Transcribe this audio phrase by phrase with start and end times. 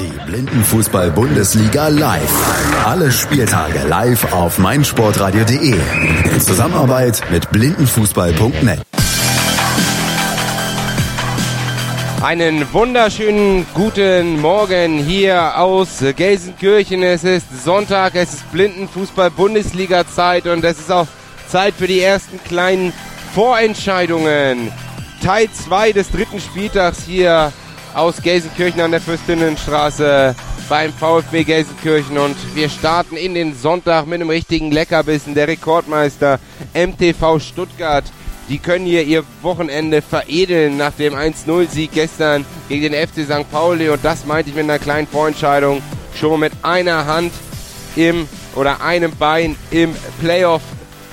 [0.00, 2.84] Die Blindenfußball-Bundesliga live.
[2.84, 5.74] Alle Spieltage live auf meinsportradio.de.
[6.32, 8.82] In Zusammenarbeit mit blindenfußball.net.
[12.22, 17.02] Einen wunderschönen guten Morgen hier aus Gelsenkirchen.
[17.02, 21.06] Es ist Sonntag, es ist Blindenfußball-Bundesliga-Zeit und es ist auch
[21.48, 22.92] Zeit für die ersten kleinen
[23.34, 24.70] Vorentscheidungen.
[25.22, 27.50] Teil 2 des dritten Spieltags hier
[27.96, 30.34] aus Gelsenkirchen an der Fürstinnenstraße
[30.68, 35.34] beim VfB Gelsenkirchen und wir starten in den Sonntag mit einem richtigen Leckerbissen.
[35.34, 36.38] Der Rekordmeister
[36.74, 38.04] MTV Stuttgart,
[38.50, 43.50] die können hier ihr Wochenende veredeln nach dem 1-0-Sieg gestern gegen den FC St.
[43.50, 45.80] Pauli und das meinte ich mit einer kleinen Vorentscheidung
[46.20, 47.32] schon mit einer Hand
[47.96, 50.62] im oder einem Bein im Playoff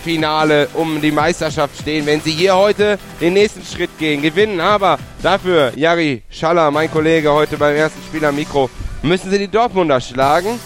[0.04, 4.60] Finale um die Meisterschaft stehen, wenn sie hier heute den nächsten Schritt gehen, gewinnen.
[4.60, 8.70] Aber dafür, Jari Schaller, mein Kollege, heute beim ersten Spiel am Mikro,
[9.02, 10.60] müssen sie die Dortmunder schlagen.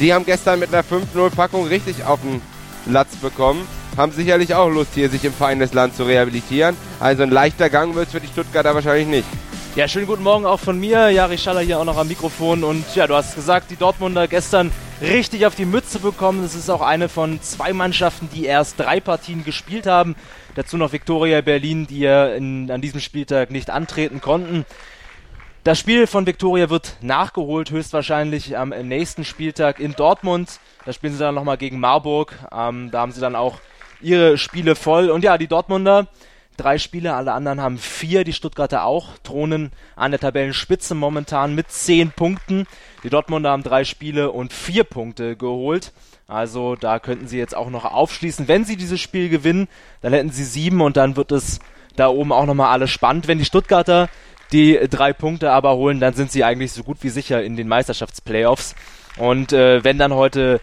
[0.00, 2.40] Die haben gestern mit einer 5-0-Packung richtig auf den
[2.86, 3.66] Latz bekommen.
[3.96, 6.76] Haben sicherlich auch Lust, hier sich im Feindesland zu rehabilitieren.
[7.00, 9.26] Also ein leichter Gang wird es für die Stuttgarter wahrscheinlich nicht.
[9.76, 11.10] Ja, schönen guten Morgen auch von mir.
[11.10, 12.62] Jari Schaller hier auch noch am Mikrofon.
[12.62, 16.44] Und ja, du hast gesagt, die Dortmunder gestern richtig auf die Mütze bekommen.
[16.44, 20.16] Es ist auch eine von zwei Mannschaften, die erst drei Partien gespielt haben.
[20.54, 24.64] Dazu noch Viktoria Berlin, die ja in, an diesem Spieltag nicht antreten konnten.
[25.64, 30.60] Das Spiel von Viktoria wird nachgeholt, höchstwahrscheinlich am nächsten Spieltag in Dortmund.
[30.84, 32.34] Da spielen sie dann nochmal gegen Marburg.
[32.52, 33.58] Ähm, da haben sie dann auch
[34.00, 35.08] ihre Spiele voll.
[35.10, 36.08] Und ja, die Dortmunder
[36.56, 41.70] drei Spiele, alle anderen haben vier, die Stuttgarter auch, thronen an der Tabellenspitze momentan mit
[41.70, 42.66] zehn Punkten.
[43.04, 45.92] Die Dortmunder haben drei Spiele und vier Punkte geholt.
[46.26, 48.48] Also da könnten sie jetzt auch noch aufschließen.
[48.48, 49.68] Wenn sie dieses Spiel gewinnen,
[50.00, 51.60] dann hätten sie sieben und dann wird es
[51.96, 53.28] da oben auch nochmal alles spannend.
[53.28, 54.08] Wenn die Stuttgarter
[54.52, 57.68] die drei Punkte aber holen, dann sind sie eigentlich so gut wie sicher in den
[57.68, 58.74] Meisterschaftsplayoffs.
[59.18, 60.60] Und äh, wenn dann heute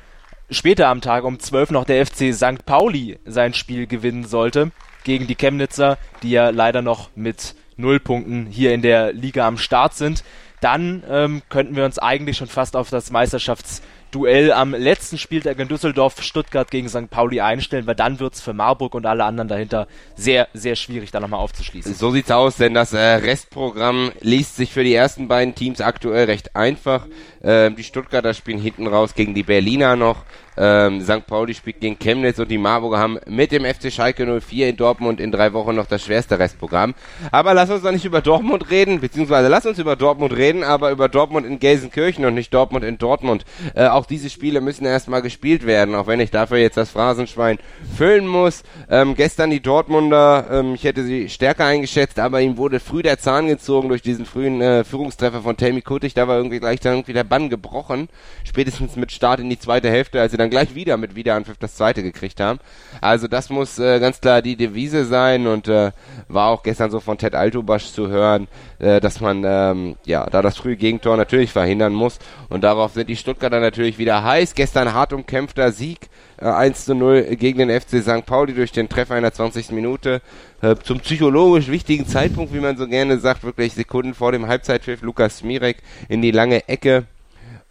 [0.50, 2.66] später am Tag um 12 noch der FC St.
[2.66, 4.72] Pauli sein Spiel gewinnen sollte,
[5.04, 9.58] gegen die Chemnitzer, die ja leider noch mit null Punkten hier in der Liga am
[9.58, 10.24] Start sind.
[10.62, 15.58] Dann ähm, könnten wir uns eigentlich schon fast auf das Meisterschafts Duell am letzten Spieltag
[15.60, 17.10] in Düsseldorf Stuttgart gegen St.
[17.10, 21.12] Pauli einstellen, weil dann wird es für Marburg und alle anderen dahinter sehr, sehr schwierig,
[21.12, 21.94] da nochmal aufzuschließen.
[21.94, 26.26] So sieht's aus, denn das äh, Restprogramm liest sich für die ersten beiden Teams aktuell
[26.26, 27.08] recht einfach.
[27.42, 30.26] Ähm, die Stuttgarter spielen hinten raus gegen die Berliner noch.
[30.58, 31.26] Ähm, St.
[31.28, 35.20] Pauli spielt gegen Chemnitz und die Marburger haben mit dem FC Schalke 04 in Dortmund
[35.20, 36.94] in drei Wochen noch das schwerste Restprogramm.
[37.32, 40.92] Aber lass uns doch nicht über Dortmund reden, beziehungsweise lass uns über Dortmund reden, aber
[40.92, 43.46] über Dortmund in Gelsenkirchen und nicht Dortmund in Dortmund.
[43.76, 47.60] Äh, auch diese Spiele müssen erstmal gespielt werden, auch wenn ich dafür jetzt das Phrasenschwein
[47.96, 48.64] füllen muss.
[48.90, 53.20] Ähm, gestern die Dortmunder, ähm, ich hätte sie stärker eingeschätzt, aber ihm wurde früh der
[53.20, 56.14] Zahn gezogen durch diesen frühen äh, Führungstreffer von Tammy Kuttig.
[56.14, 58.10] Da war irgendwie gleich dann irgendwie der Bann gebrochen.
[58.44, 61.76] Spätestens mit Start in die zweite Hälfte, als sie dann gleich wieder mit Wiederanpfiff das
[61.76, 62.60] zweite gekriegt haben.
[63.00, 65.92] Also das muss äh, ganz klar die Devise sein und äh,
[66.28, 68.48] war auch gestern so von Ted Altobasch zu hören,
[68.80, 72.20] äh, dass man ähm, ja da das frühe Gegentor natürlich verhindern muss
[72.50, 74.56] und darauf sind die Stuttgarter natürlich wieder heiß.
[74.56, 76.10] Gestern hart umkämpfter Sieg
[76.42, 78.26] äh, 1 zu 0 gegen den FC St.
[78.26, 79.72] Pauli durch den Treffer in der 20.
[79.72, 80.22] Minute.
[80.62, 85.02] Äh, zum psychologisch wichtigen Zeitpunkt, wie man so gerne sagt, wirklich Sekunden vor dem Halbzeitpfiff,
[85.02, 85.78] Lukas Smirek
[86.10, 87.06] in die lange Ecke.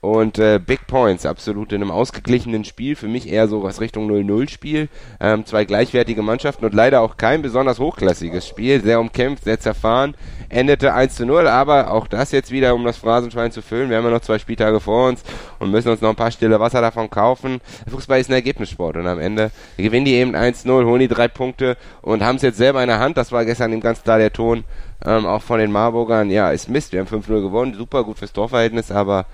[0.03, 2.97] Und äh, Big Points, absolut in einem ausgeglichenen Spiel.
[2.97, 4.89] Für mich eher so was Richtung 0-0-Spiel.
[5.21, 8.81] Ähm, zwei gleichwertige Mannschaften und leider auch kein besonders hochklassiges Spiel.
[8.83, 10.15] Sehr umkämpft, sehr zerfahren.
[10.49, 13.91] Endete 1 0, aber auch das jetzt wieder, um das Phrasenschwein zu füllen.
[13.91, 15.23] Wir haben ja noch zwei Spieltage vor uns
[15.59, 17.61] und müssen uns noch ein paar stille Wasser davon kaufen.
[17.89, 21.77] Fußball ist ein Ergebnissport und am Ende gewinnen die eben 1-0, holen die drei Punkte
[22.01, 23.19] und haben es jetzt selber in der Hand.
[23.19, 24.65] Das war gestern eben ganz klar der Ton,
[25.05, 26.31] ähm, auch von den Marburgern.
[26.31, 29.27] Ja, ist Mist, wir haben 5-0 gewonnen, super gut fürs Torverhältnis, aber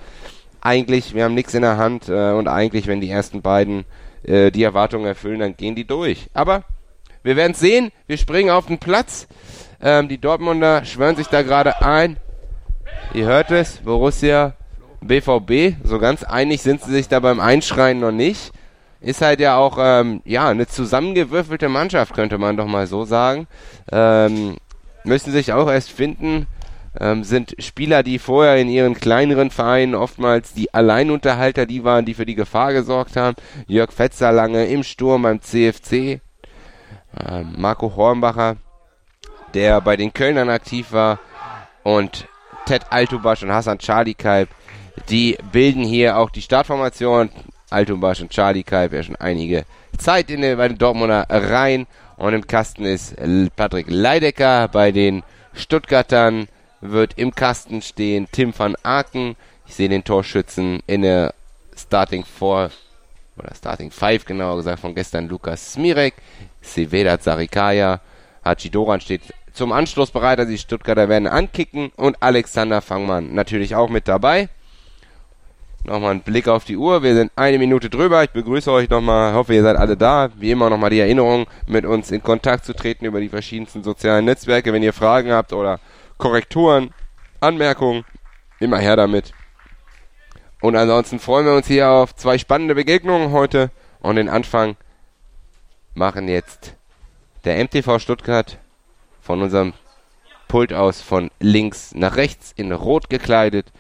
[0.60, 3.84] eigentlich, wir haben nichts in der Hand äh, und eigentlich, wenn die ersten beiden
[4.24, 6.28] äh, die Erwartungen erfüllen, dann gehen die durch.
[6.34, 6.64] Aber
[7.22, 7.90] wir werden sehen.
[8.06, 9.26] Wir springen auf den Platz.
[9.80, 12.18] Ähm, die Dortmunder schwören sich da gerade ein.
[13.14, 14.54] Ihr hört es, Borussia,
[15.00, 15.76] BVB.
[15.84, 18.52] So ganz einig sind sie sich da beim Einschreien noch nicht.
[19.00, 23.46] Ist halt ja auch ähm, ja eine zusammengewürfelte Mannschaft, könnte man doch mal so sagen.
[23.92, 24.56] Ähm,
[25.04, 26.46] müssen sich auch erst finden
[27.00, 32.14] ähm, sind Spieler, die vorher in ihren kleineren Vereinen oftmals die Alleinunterhalter, die waren, die
[32.14, 33.36] für die Gefahr gesorgt haben.
[33.66, 36.20] Jörg Fetzer lange im Sturm beim CFC.
[37.18, 38.56] Ähm, Marco Hornbacher,
[39.54, 41.18] der bei den Kölnern aktiv war.
[41.82, 42.26] Und
[42.66, 44.48] Ted Altubasch und Hassan Charlie Kalb,
[45.08, 47.30] die bilden hier auch die Startformation.
[47.70, 49.64] Altubasch und Charlie Kalb ja schon einige
[49.98, 51.86] Zeit in den, bei den Dortmunder Reihen.
[52.16, 53.16] Und im Kasten ist
[53.56, 55.22] Patrick Leidecker bei den
[55.52, 56.48] Stuttgartern
[56.80, 59.36] wird im Kasten stehen Tim van Aken,
[59.66, 61.34] Ich sehe den Torschützen in der
[61.76, 62.70] Starting 4
[63.38, 66.14] oder Starting 5 genauer gesagt von gestern Lukas Smirek,
[66.62, 68.00] Sevedat Sarikaya,
[68.44, 73.74] Hachi Doran steht zum Anschluss bereit, also die Stuttgarter werden ankicken und Alexander Fangmann natürlich
[73.74, 74.48] auch mit dabei.
[75.84, 77.04] Nochmal ein Blick auf die Uhr.
[77.04, 78.24] Wir sind eine Minute drüber.
[78.24, 79.34] Ich begrüße euch nochmal.
[79.34, 80.30] Hoffe, ihr seid alle da.
[80.36, 84.24] Wie immer nochmal die Erinnerung, mit uns in Kontakt zu treten über die verschiedensten sozialen
[84.24, 84.72] Netzwerke.
[84.72, 85.78] Wenn ihr Fragen habt oder
[86.18, 86.92] Korrekturen,
[87.40, 88.04] Anmerkungen,
[88.60, 89.32] immer her damit.
[90.60, 93.70] Und ansonsten freuen wir uns hier auf zwei spannende Begegnungen heute.
[94.00, 94.76] Und den Anfang
[95.94, 96.74] machen jetzt
[97.44, 98.58] der MTV Stuttgart
[99.20, 99.74] von unserem
[100.48, 103.72] Pult aus von links nach rechts in rot gekleidet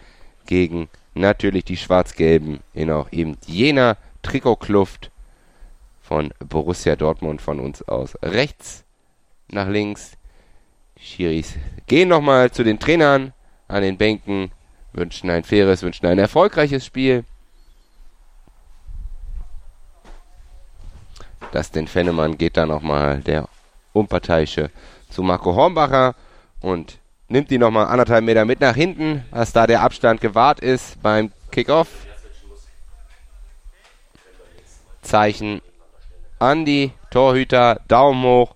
[0.46, 5.10] gegen natürlich die Schwarz-Gelben in auch eben jener Trikotkluft
[6.02, 8.84] von Borussia Dortmund von uns aus rechts
[9.48, 10.15] nach links.
[10.98, 11.54] Schiris
[11.86, 13.32] gehen nochmal zu den Trainern
[13.68, 14.50] an den Bänken,
[14.92, 17.24] wünschen ein faires, wünschen ein erfolgreiches Spiel.
[21.52, 23.48] Das den Fennemann geht dann nochmal der
[23.92, 24.70] Unparteiische
[25.10, 26.14] zu Marco Hornbacher
[26.60, 26.98] und
[27.28, 31.32] nimmt die nochmal anderthalb Meter mit nach hinten, als da der Abstand gewahrt ist beim
[31.50, 31.88] Kickoff.
[35.02, 35.62] Zeichen
[36.38, 38.54] an die Torhüter, Daumen hoch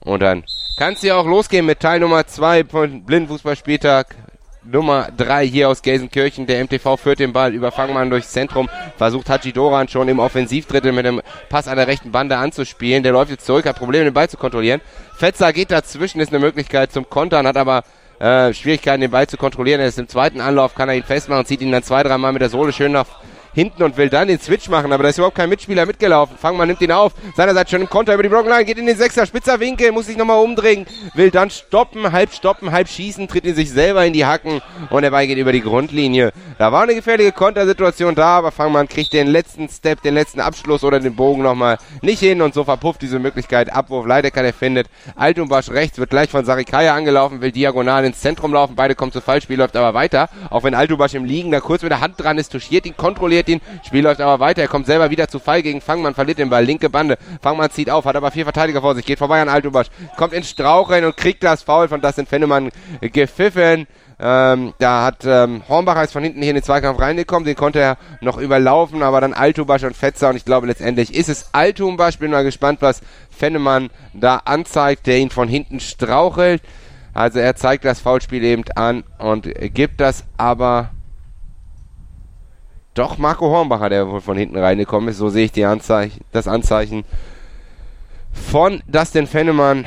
[0.00, 0.44] und dann
[0.76, 4.14] kann es ja auch losgehen mit Teil Nummer 2 von Blindenfußballspieltag.
[4.62, 6.46] Nummer 3 hier aus Gelsenkirchen.
[6.46, 8.68] Der MTV führt den Ball über Fangmann durchs Zentrum.
[8.96, 13.02] Versucht Haji Doran schon im Offensivdrittel mit dem Pass an der rechten Bande anzuspielen.
[13.02, 14.80] Der läuft jetzt zurück, hat Probleme, den Ball zu kontrollieren.
[15.16, 17.84] Fetzer geht dazwischen, ist eine Möglichkeit zum Kontern, hat aber
[18.18, 19.80] äh, Schwierigkeiten, den Ball zu kontrollieren.
[19.80, 22.42] Er ist im zweiten Anlauf, kann er ihn festmachen, zieht ihn dann zwei, dreimal mit
[22.42, 23.06] der Sohle schön nach
[23.56, 26.36] hinten und will dann den Switch machen, aber da ist überhaupt kein Mitspieler mitgelaufen.
[26.36, 29.24] Fangmann nimmt ihn auf, seinerseits schon im Konter über die Blockline, geht in den Sechser,
[29.24, 33.54] spitzer Winkel, muss sich nochmal umdrehen, will dann stoppen, halb stoppen, halb schießen, tritt in
[33.54, 34.60] sich selber in die Hacken
[34.90, 36.32] und der Ball geht über die Grundlinie.
[36.58, 40.84] Da war eine gefährliche Kontersituation da, aber Fangmann kriegt den letzten Step, den letzten Abschluss
[40.84, 43.72] oder den Bogen nochmal nicht hin und so verpufft diese Möglichkeit.
[43.72, 44.88] Abwurf, Leidecker, der findet.
[45.14, 49.22] Altumbasch rechts, wird gleich von Sarikaya angelaufen, will diagonal ins Zentrum laufen, beide kommen zu
[49.22, 52.36] Fallspiel, läuft aber weiter, auch wenn Altumbasch im Liegen da kurz mit der Hand dran
[52.36, 53.60] ist, touchiert ihn, kontrolliert kontrolliert ihn.
[53.84, 54.62] Spiel läuft aber weiter.
[54.62, 56.64] Er kommt selber wieder zu Fall gegen Fangmann, verliert den Ball.
[56.64, 57.18] Linke Bande.
[57.40, 59.04] Fangmann zieht auf, hat aber vier Verteidiger vor sich.
[59.04, 59.88] Geht vorbei an Altubasch.
[60.16, 62.70] Kommt ins Straucheln und kriegt das Foul von Dustin Fennemann
[63.00, 63.86] gepfiffen.
[64.18, 67.80] Ähm, da hat ähm, Hornbach ist von hinten hier in den Zweikampf reingekommen, den konnte
[67.80, 72.18] er noch überlaufen, aber dann Altubasch und Fetzer und ich glaube letztendlich ist es Altubasch.
[72.18, 76.62] Bin mal gespannt, was Fennemann da anzeigt, der ihn von hinten strauchelt.
[77.12, 80.90] Also er zeigt das Foulspiel eben an und gibt das aber
[82.96, 85.18] doch Marco Hornbacher, der wohl von hinten reingekommen ist.
[85.18, 87.04] So sehe ich die Anzeichen, das Anzeichen
[88.32, 89.86] von Dustin Fennemann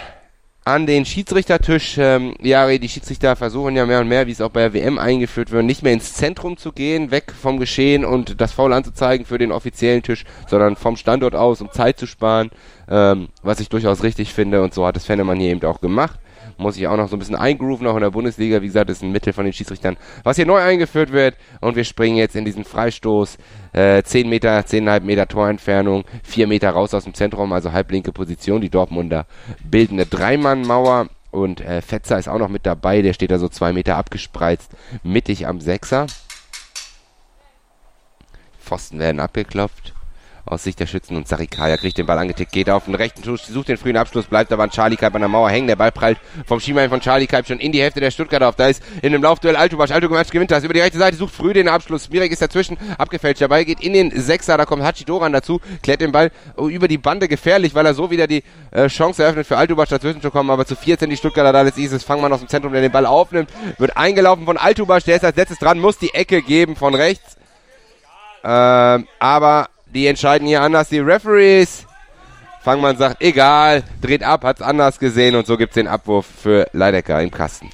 [0.66, 1.98] an den Schiedsrichtertisch.
[1.98, 5.00] Ähm, ja, die Schiedsrichter versuchen ja mehr und mehr, wie es auch bei der WM
[5.00, 9.26] eingeführt wird, nicht mehr ins Zentrum zu gehen, weg vom Geschehen und das Foul anzuzeigen
[9.26, 12.52] für den offiziellen Tisch, sondern vom Standort aus, um Zeit zu sparen,
[12.88, 16.20] ähm, was ich durchaus richtig finde und so hat es Fennemann hier eben auch gemacht
[16.60, 18.62] muss ich auch noch so ein bisschen eingrooven, auch in der Bundesliga.
[18.62, 21.36] Wie gesagt, ist ein Mittel von den Schiedsrichtern, was hier neu eingeführt wird.
[21.62, 23.38] Und wir springen jetzt in diesen Freistoß.
[23.74, 28.62] Äh, 10 Meter, 10,5 Meter Torentfernung, 4 Meter raus aus dem Zentrum, also halblinke Position.
[28.62, 29.26] Die Dortmunder
[29.64, 31.08] bilden eine Dreimannmauer.
[31.32, 34.72] Und äh, Fetzer ist auch noch mit dabei, der steht da so zwei Meter abgespreizt,
[35.04, 36.08] mittig am Sechser.
[38.60, 39.94] Pfosten werden abgeklopft
[40.46, 43.48] aus Sicht der Schützen und Sarikaya kriegt den Ball angetickt, geht auf den rechten Schuss,
[43.48, 45.68] sucht den frühen Abschluss, bleibt aber an Charlie Kaip an der Mauer hängen.
[45.68, 48.56] Der Ball prallt vom Schienbein von Charlie Kaip schon in die Hälfte der Stuttgarter auf.
[48.56, 49.92] Da ist in dem Laufduell Altubasch.
[49.92, 52.10] Altubasch gewinnt das über die rechte Seite, sucht früh den Abschluss.
[52.10, 53.42] Mirek ist dazwischen, abgefälscht.
[53.42, 56.88] Der Ball geht in den Sechser, da kommt Hachi Doran dazu, klärt den Ball über
[56.88, 60.31] die Bande gefährlich, weil er so wieder die äh, Chance eröffnet für Altubasch dazwischen zu
[60.31, 60.50] kommen.
[60.50, 63.06] Aber zu 14 die Stuttgarter da, ist es Fangmann aus dem Zentrum, der den Ball
[63.06, 66.96] aufnimmt, wird eingelaufen von Altubasch, der ist als letztes dran, muss die Ecke geben von
[66.96, 67.38] rechts.
[68.44, 71.86] Ähm, aber die entscheiden hier anders, die Referees.
[72.62, 77.22] Fangmann sagt, egal, dreht ab, hat's anders gesehen und so gibt's den Abwurf für Leidecker
[77.22, 77.69] im Kasten.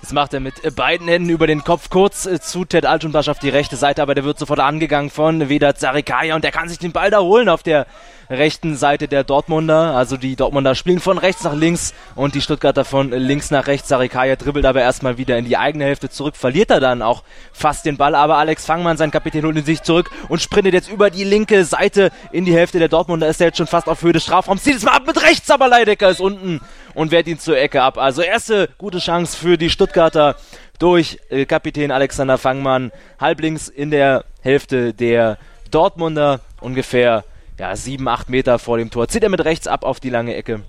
[0.00, 3.38] Das macht er mit beiden Händen über den Kopf kurz äh, zu Ted Altunbasch auf
[3.38, 6.78] die rechte Seite, aber der wird sofort angegangen von Vedat Sarikaya und der kann sich
[6.78, 7.86] den Ball da holen auf der
[8.30, 9.96] rechten Seite der Dortmunder.
[9.96, 13.88] Also die Dortmunder spielen von rechts nach links und die Stuttgarter von links nach rechts.
[13.88, 17.84] Sarikaya dribbelt aber erstmal wieder in die eigene Hälfte zurück, verliert er dann auch fast
[17.84, 21.10] den Ball, aber Alex Fangmann, sein Kapitän, holt ihn sich zurück und sprintet jetzt über
[21.10, 23.28] die linke Seite in die Hälfte der Dortmunder.
[23.28, 25.50] Ist er jetzt schon fast auf Höhe des Strafraums, zieht es mal ab mit rechts,
[25.50, 26.60] aber Leidecker ist unten
[26.94, 27.98] und wehrt ihn zur Ecke ab.
[27.98, 30.36] Also erste gute Chance für die Stuttgarter
[30.78, 35.38] durch äh, Kapitän Alexander Fangmann, halblinks in der Hälfte der
[35.70, 37.24] Dortmunder, ungefähr
[37.60, 39.08] ja, sieben, acht Meter vor dem Tor.
[39.08, 40.62] Zieht er mit rechts ab auf die lange Ecke.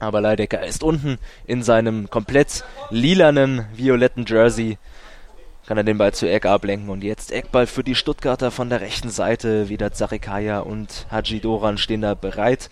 [0.00, 4.78] Aber Leidecker ist unten in seinem komplett lilanen, violetten Jersey.
[5.66, 6.88] kann er den Ball zu Eck ablenken.
[6.88, 9.68] Und jetzt Eckball für die Stuttgarter von der rechten Seite.
[9.68, 12.70] Wieder Zarikaya und Haji Doran stehen da bereit.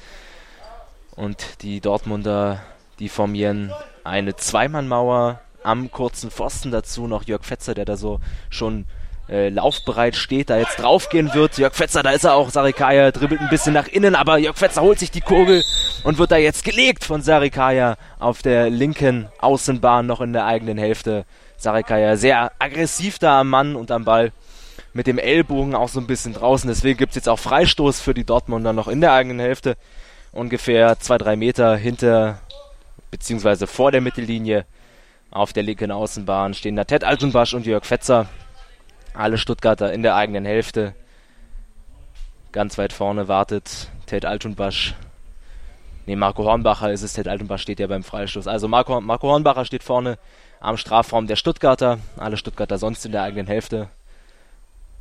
[1.15, 2.63] Und die Dortmunder,
[3.01, 3.71] die formieren
[4.03, 6.71] eine Zweimannmauer am kurzen Pfosten.
[6.71, 8.19] Dazu noch Jörg Fetzer, der da so
[8.49, 8.87] schon
[9.33, 11.57] äh, laufbereit steht, da jetzt draufgehen wird.
[11.57, 12.51] Jörg Fetzer, da ist er auch.
[12.51, 15.65] Sarikaya dribbelt ein bisschen nach innen, aber Jörg Fetzer holt sich die Kugel
[16.05, 20.77] und wird da jetzt gelegt von Sarikaya auf der linken Außenbahn noch in der eigenen
[20.77, 21.25] Hälfte.
[21.57, 24.33] Sarikaya sehr aggressiv da am Mann und am Ball.
[24.93, 26.69] Mit dem Ellbogen auch so ein bisschen draußen.
[26.69, 29.79] Deswegen gibt es jetzt auch Freistoß für die Dortmunder noch in der eigenen Hälfte.
[30.33, 32.41] Ungefähr zwei, drei Meter hinter,
[33.11, 34.67] beziehungsweise vor der Mittellinie.
[35.31, 38.27] Auf der linken Außenbahn stehen da Ted Altenbasch und Jörg Fetzer.
[39.15, 40.95] Alle Stuttgarter in der eigenen Hälfte.
[42.51, 44.95] Ganz weit vorne wartet Ted Altunbasch.
[46.07, 47.13] Ne, Marco Hornbacher ist es.
[47.13, 48.47] Ted Altunbasch steht ja beim Freistoß.
[48.47, 50.19] Also Marco, Marco Hornbacher steht vorne
[50.61, 51.99] am Strafraum der Stuttgarter.
[52.17, 53.89] Alle Stuttgarter sonst in der eigenen Hälfte.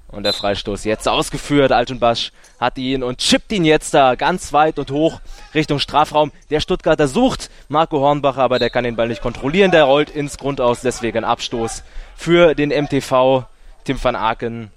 [0.09, 1.71] Und der Freistoß jetzt ausgeführt.
[1.71, 5.21] Altenbasch hat ihn und chippt ihn jetzt da ganz weit und hoch
[5.53, 6.33] Richtung Strafraum.
[6.49, 9.71] Der Stuttgarter sucht Marco Hornbacher, aber der kann den Ball nicht kontrollieren.
[9.71, 13.45] Der rollt ins Grundaus, deswegen Abstoß für den MTV.
[13.83, 14.71] Tim van Aken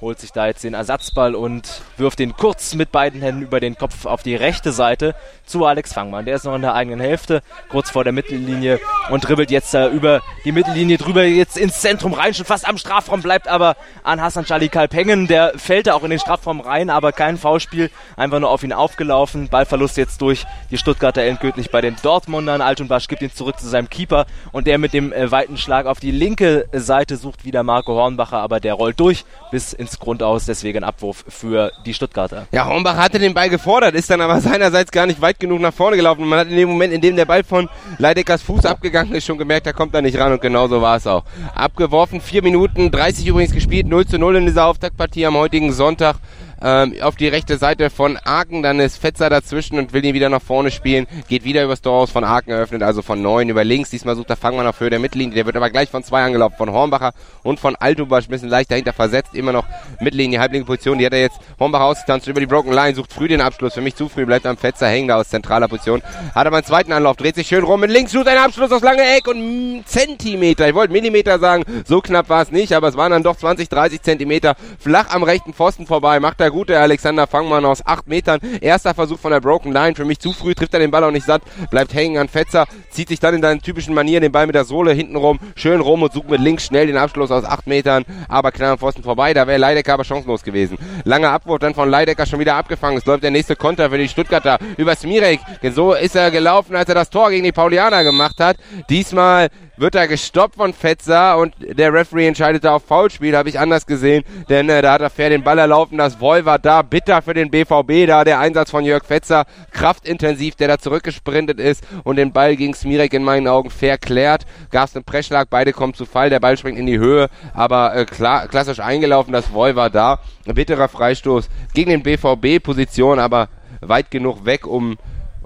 [0.00, 3.76] holt sich da jetzt den Ersatzball und wirft den kurz mit beiden Händen über den
[3.76, 5.14] Kopf auf die rechte Seite
[5.46, 6.26] zu Alex Fangmann.
[6.26, 8.78] Der ist noch in der eigenen Hälfte, kurz vor der Mittellinie
[9.10, 12.76] und dribbelt jetzt da über die Mittellinie drüber, jetzt ins Zentrum rein, schon fast am
[12.76, 15.28] Strafraum, bleibt aber an Hassan Chalikalp hängen.
[15.28, 18.72] Der fällt da auch in den Strafraum rein, aber kein Foulspiel, einfach nur auf ihn
[18.72, 19.48] aufgelaufen.
[19.48, 22.60] Ballverlust jetzt durch die Stuttgarter endgültig bei den Dortmundern.
[22.60, 26.00] Altunbasch gibt ihn zurück zu seinem Keeper und der mit dem äh, weiten Schlag auf
[26.00, 30.46] die linke Seite sucht wieder Marco Hornbacher, aber der rollt durch bis ins ins Grundaus,
[30.46, 32.46] deswegen Abwurf für die Stuttgarter.
[32.52, 35.72] Ja, Hornbach hatte den Ball gefordert, ist dann aber seinerseits gar nicht weit genug nach
[35.72, 36.22] vorne gelaufen.
[36.22, 39.24] Und man hat in dem Moment, in dem der Ball von Leideckers Fuß abgegangen ist,
[39.24, 41.24] schon gemerkt, da kommt er nicht ran und genauso war es auch.
[41.54, 46.16] Abgeworfen, 4 Minuten 30 übrigens gespielt, 0 zu 0 in dieser Auftaktpartie am heutigen Sonntag
[46.62, 48.62] ähm, auf die rechte Seite von Aachen.
[48.62, 51.06] Dann ist Fetzer dazwischen und will ihn wieder nach vorne spielen.
[51.28, 53.90] Geht wieder übers Tor aus von Aachen eröffnet, also von neun über links.
[53.90, 55.34] Diesmal sucht der Fangmann auf Höhe der Mittellinie.
[55.34, 58.26] Der wird aber gleich von zwei angelaufen, von Hornbacher und von Altubasch.
[58.30, 59.34] Ein leicht dahinter versetzt.
[59.34, 59.64] Immer noch
[60.00, 60.98] Mittellinie, halblinke Position.
[60.98, 62.94] Die hat er jetzt Hornbacher ausgetanzt über die Broken Line.
[62.94, 63.74] Sucht früh den Abschluss.
[63.74, 64.26] Für mich zu früh.
[64.26, 66.02] Bleibt am Fetzer hängen da aus zentraler Position.
[66.34, 67.16] Hat aber einen zweiten Anlauf.
[67.16, 68.12] Dreht sich schön rum mit links.
[68.12, 70.68] Sucht einen Abschluss aus lange Eck und Zentimeter.
[70.68, 71.64] Ich wollte Millimeter sagen.
[71.84, 75.22] So knapp war es nicht, aber es waren dann doch 20, 30 Zentimeter flach am
[75.22, 76.20] rechten Pfosten vorbei.
[76.20, 78.38] Macht der gute Alexander Fangmann aus 8 Metern.
[78.60, 79.96] Erster Versuch von der Broken Line.
[79.96, 82.66] Für mich zu früh, trifft er den Ball auch nicht satt, bleibt hängen an Fetzer,
[82.88, 85.80] zieht sich dann in seinen typischen Manier den Ball mit der Sohle hinten rum, schön
[85.80, 89.02] rum und sucht mit links schnell den Abschluss aus 8 Metern, aber knapp am Pfosten
[89.02, 89.34] vorbei.
[89.34, 90.78] Da wäre Leidecker aber chancenlos gewesen.
[91.02, 92.98] Langer Abwurf dann von Leidecker schon wieder abgefangen.
[92.98, 95.40] Es läuft der nächste Konter für die Stuttgarter über Smirek.
[95.74, 98.56] So ist er gelaufen, als er das Tor gegen die Paulianer gemacht hat.
[98.88, 103.58] Diesmal wird er gestoppt von Fetzer und der Referee entscheidet da auf Foulspiel, habe ich
[103.58, 106.82] anders gesehen, denn äh, da hat er fair den Ball erlaufen, das Woll war da,
[106.82, 111.82] bitter für den BVB da, der Einsatz von Jörg Fetzer, kraftintensiv, der da zurückgesprintet ist
[112.04, 115.72] und den Ball gegen Smirek in meinen Augen fair klärt, gab es einen Pressschlag, beide
[115.72, 119.54] kommen zu Fall, der Ball springt in die Höhe, aber äh, klar, klassisch eingelaufen, das
[119.54, 123.48] Woll war da, bitterer Freistoß gegen den BVB, Position aber
[123.80, 124.98] weit genug weg, um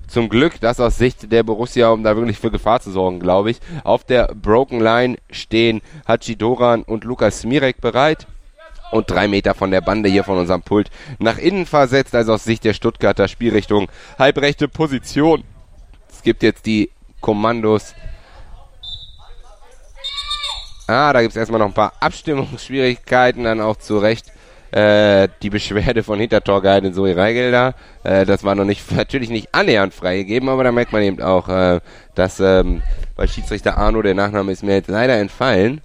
[0.08, 3.52] zum Glück, das aus Sicht der Borussia, um da wirklich für Gefahr zu sorgen, glaube
[3.52, 3.60] ich.
[3.84, 8.26] Auf der Broken Line stehen Hachi Doran und Lukas Smirek bereit
[8.90, 12.44] und drei Meter von der Bande hier von unserem Pult nach innen versetzt, also aus
[12.44, 15.44] Sicht der Stuttgarter Spielrichtung halbrechte Position.
[16.10, 17.94] Es gibt jetzt die Kommandos.
[20.86, 24.26] Ah, da gibt es erstmal noch ein paar Abstimmungsschwierigkeiten, dann auch zu Recht
[24.72, 27.74] äh, die Beschwerde von Hintertorgehalten Zoe Reigelder.
[28.04, 31.48] Äh, das war noch nicht, natürlich nicht annähernd freigegeben, aber da merkt man eben auch,
[31.48, 31.80] äh,
[32.14, 32.82] dass ähm,
[33.16, 35.80] bei Schiedsrichter Arno, der Nachname ist mir jetzt leider entfallen,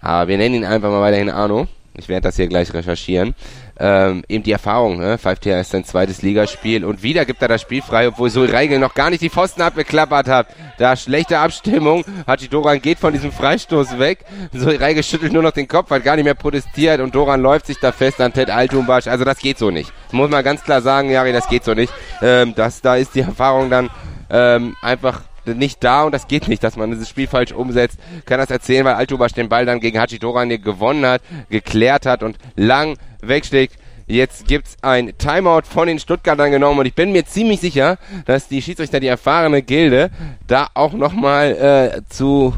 [0.00, 1.66] aber wir nennen ihn einfach mal weiterhin Arno.
[1.98, 3.34] Ich werde das hier gleich recherchieren
[3.80, 4.98] ähm, eben die Erfahrung.
[4.98, 5.16] Ne?
[5.16, 8.78] 5TR ist sein zweites Ligaspiel und wieder gibt er das Spiel frei, obwohl so Reigel
[8.78, 10.48] noch gar nicht die Pfosten abgeklappert hat.
[10.78, 12.04] Da schlechte Abstimmung.
[12.26, 14.24] Hachi Doran geht von diesem Freistoß weg.
[14.52, 17.66] So Reigel schüttelt nur noch den Kopf, hat gar nicht mehr protestiert und Doran läuft
[17.66, 19.06] sich da fest an Ted Altumbasch.
[19.06, 19.92] Also das geht so nicht.
[20.12, 21.92] Muss man ganz klar sagen, Jari, das geht so nicht.
[22.22, 23.90] Ähm, das, da ist die Erfahrung dann
[24.30, 25.22] ähm, einfach
[25.54, 27.98] nicht da und das geht nicht, dass man dieses Spiel falsch umsetzt.
[28.24, 32.38] Kann das erzählen, weil Altubasch den Ball dann gegen Hachidoran gewonnen hat, geklärt hat und
[32.56, 33.76] lang wegschlägt.
[34.06, 38.48] Jetzt gibt's ein Timeout von den Stuttgartern genommen und ich bin mir ziemlich sicher, dass
[38.48, 40.10] die Schiedsrichter, die erfahrene Gilde,
[40.46, 42.54] da auch nochmal äh, zu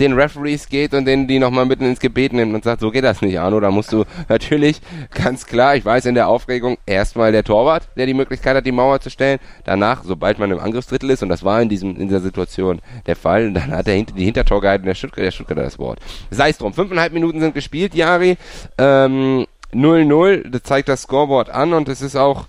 [0.00, 3.04] den Referees geht und den die nochmal mitten ins Gebet nimmt und sagt, so geht
[3.04, 3.60] das nicht, Arno.
[3.60, 4.80] Da musst du natürlich
[5.14, 8.72] ganz klar, ich weiß in der Aufregung, erstmal der Torwart, der die Möglichkeit hat, die
[8.72, 9.38] Mauer zu stellen.
[9.64, 13.16] Danach, sobald man im Angriffsdrittel ist, und das war in diesem in dieser Situation der
[13.16, 16.00] Fall, dann hat der, die Hintertor gehalten, der Stuttgart, der Stuttgarter das Wort.
[16.30, 16.72] Sei es drum.
[16.72, 18.36] Fünfeinhalb Minuten sind gespielt, Jari.
[18.78, 22.46] Ähm, 0-0, das zeigt das Scoreboard an und es ist auch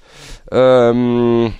[0.51, 1.53] ähm,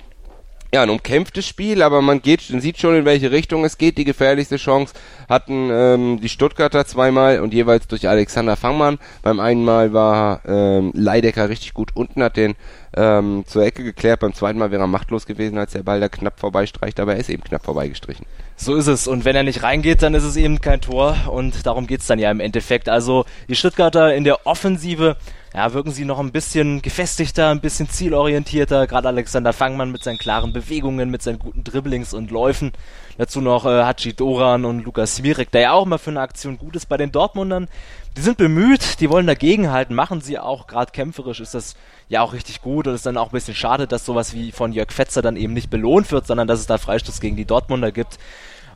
[0.74, 3.98] ja, ein umkämpftes Spiel, aber man geht, sieht schon, in welche Richtung es geht.
[3.98, 4.94] Die gefährlichste Chance
[5.28, 8.98] hatten ähm, die Stuttgarter zweimal und jeweils durch Alexander Fangmann.
[9.20, 12.54] Beim einen Mal war ähm, Leidecker richtig gut unten, hat den
[12.96, 14.20] ähm, zur Ecke geklärt.
[14.20, 17.20] Beim zweiten Mal wäre er machtlos gewesen, als der Ball da knapp vorbeistreicht, aber er
[17.20, 18.26] ist eben knapp vorbeigestrichen.
[18.56, 19.06] So ist es.
[19.06, 21.16] Und wenn er nicht reingeht, dann ist es eben kein Tor.
[21.28, 22.88] Und darum geht's dann ja im Endeffekt.
[22.88, 25.16] Also die Stuttgarter in der Offensive
[25.54, 28.86] ja, wirken sie noch ein bisschen gefestigter, ein bisschen zielorientierter.
[28.86, 32.72] Gerade Alexander Fangmann mit seinen klaren Bewegungen, mit seinen guten Dribblings und Läufen.
[33.18, 36.56] Dazu noch äh, Hachi Doran und Lukas Mirek, der ja auch mal für eine Aktion
[36.56, 37.68] gut ist bei den Dortmundern.
[38.16, 40.66] Die sind bemüht, die wollen dagegenhalten, machen sie auch.
[40.66, 41.74] Gerade kämpferisch ist das
[42.12, 44.72] ja auch richtig gut und ist dann auch ein bisschen schade, dass sowas wie von
[44.72, 47.90] Jörg Fetzer dann eben nicht belohnt wird, sondern dass es da Freistoß gegen die Dortmunder
[47.90, 48.18] gibt.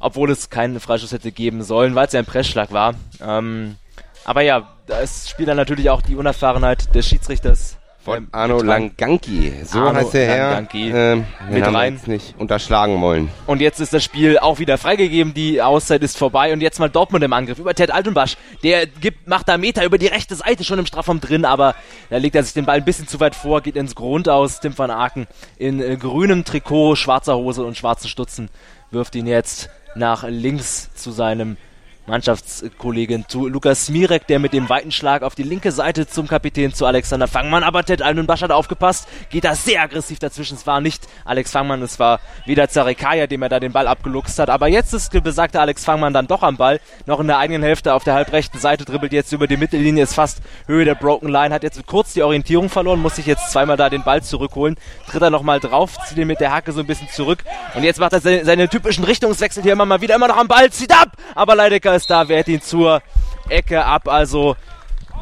[0.01, 2.95] Obwohl es keinen Freistoß hätte geben sollen, weil es ja ein Pressschlag war.
[3.21, 3.77] Ähm,
[4.25, 7.77] aber ja, da spielt dann natürlich auch die Unerfahrenheit des Schiedsrichters.
[8.07, 12.01] Von ähm, Arno Langanki, so Arno heißt der Herr, ähm, mit rein.
[12.07, 13.31] nicht unterschlagen wollen.
[13.49, 16.89] Und jetzt ist das Spiel auch wieder freigegeben, die Auszeit ist vorbei und jetzt mal
[16.89, 18.37] Dortmund im Angriff über Ted Altenbasch.
[18.63, 21.75] Der gibt, macht da Meter über die rechte Seite schon im Strafraum drin, aber
[22.09, 24.61] da legt er sich den Ball ein bisschen zu weit vor, geht ins Grund aus.
[24.61, 25.27] Tim van Aken
[25.59, 28.51] in äh, grünem Trikot, schwarzer Hose und schwarzen Stutzen
[28.93, 31.57] wirft ihn jetzt nach links zu seinem
[32.07, 36.73] Mannschaftskollegin zu Lukas Smirek, der mit dem weiten Schlag auf die linke Seite zum Kapitän
[36.73, 37.65] zu Alexander Fangmann.
[37.65, 40.57] Aber Ted Alnunbasch hat aufgepasst, geht da sehr aggressiv dazwischen.
[40.57, 44.39] Es war nicht Alex Fangmann, es war wieder Zarekaya, dem er da den Ball abgeluchst
[44.39, 44.51] hat.
[44.51, 47.93] Aber jetzt ist besagter Alex Fangmann dann doch am Ball, noch in der eigenen Hälfte
[47.93, 51.53] auf der halbrechten Seite, dribbelt jetzt über die Mittellinie, ist fast Höhe der Broken Line,
[51.53, 54.77] hat jetzt kurz die Orientierung verloren, muss sich jetzt zweimal da den Ball zurückholen,
[55.09, 57.41] tritt er nochmal drauf, zieht ihn mit der Hacke so ein bisschen zurück
[57.75, 60.47] und jetzt macht er seine, seine typischen Richtungswechsel hier immer mal wieder, immer noch am
[60.47, 63.03] Ball, zieht ab, aber Leidecker ist da, wehrt ihn zur
[63.49, 64.09] Ecke ab.
[64.09, 64.57] Also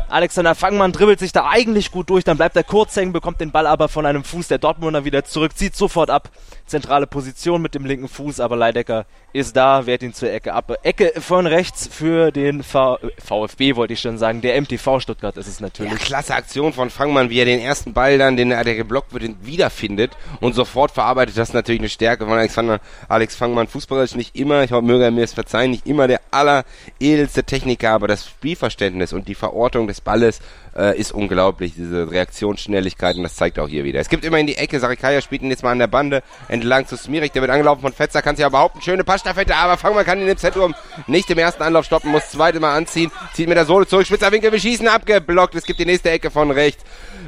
[0.09, 3.51] Alexander Fangmann dribbelt sich da eigentlich gut durch, dann bleibt er kurz hängen, bekommt den
[3.51, 6.31] Ball aber von einem Fuß der Dortmunder wieder zurück, zieht sofort ab.
[6.67, 10.73] Zentrale Position mit dem linken Fuß, aber Leidecker ist da, wehrt ihn zur Ecke ab.
[10.83, 14.41] Ecke von rechts für den v VfB, wollte ich schon sagen.
[14.41, 15.93] Der MTV Stuttgart ist es natürlich.
[15.93, 19.13] Ja, klasse Aktion von Fangmann, wie er den ersten Ball dann, den er der geblockt
[19.13, 21.37] wird, wiederfindet und sofort verarbeitet.
[21.37, 23.67] Das ist natürlich eine Stärke von Alexander, Alex Fangmann.
[23.67, 27.91] Fußballerisch nicht immer, ich hoffe, möge er mir es verzeihen, nicht immer der alleredelste Techniker,
[27.91, 30.41] aber das Spielverständnis und die Verortung des Balles
[30.77, 33.17] äh, ist unglaublich, diese Reaktionsschnelligkeit.
[33.17, 34.01] Und das zeigt auch hier wieder.
[34.01, 36.87] Es gibt immer in die Ecke, Sarikaya spielt ihn jetzt mal an der Bande entlang
[36.87, 40.05] zu Smirik, der wird angelaufen von Fetzer, kann sich ja behaupten, schöne Passstaffette, aber Fangmann
[40.05, 40.75] kann ihn im Zentrum
[41.07, 44.33] nicht im ersten Anlauf stoppen, muss zweite Mal anziehen, zieht mit der Sohle zurück, spitzer
[44.33, 46.85] Winkel, wir schießen, abgeblockt, es gibt die nächste Ecke von rechts.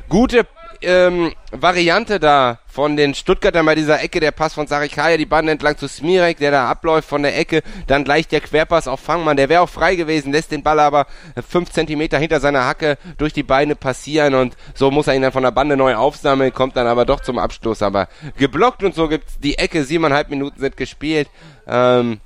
[0.08, 0.46] Gute
[0.82, 5.52] ähm, Variante da von den Stuttgartern bei dieser Ecke, der Pass von Sarikaya, die Bande
[5.52, 9.36] entlang zu Smirek, der da abläuft von der Ecke, dann gleich der Querpass auf Fangmann,
[9.36, 11.06] der wäre auch frei gewesen, lässt den Ball aber
[11.48, 15.32] fünf Zentimeter hinter seiner Hacke durch die Beine passieren und so muss er ihn dann
[15.32, 19.08] von der Bande neu aufsammeln, kommt dann aber doch zum Abschluss, aber geblockt und so
[19.08, 21.28] gibt's die Ecke, siebeneinhalb Minuten sind gespielt,
[21.66, 22.20] ähm,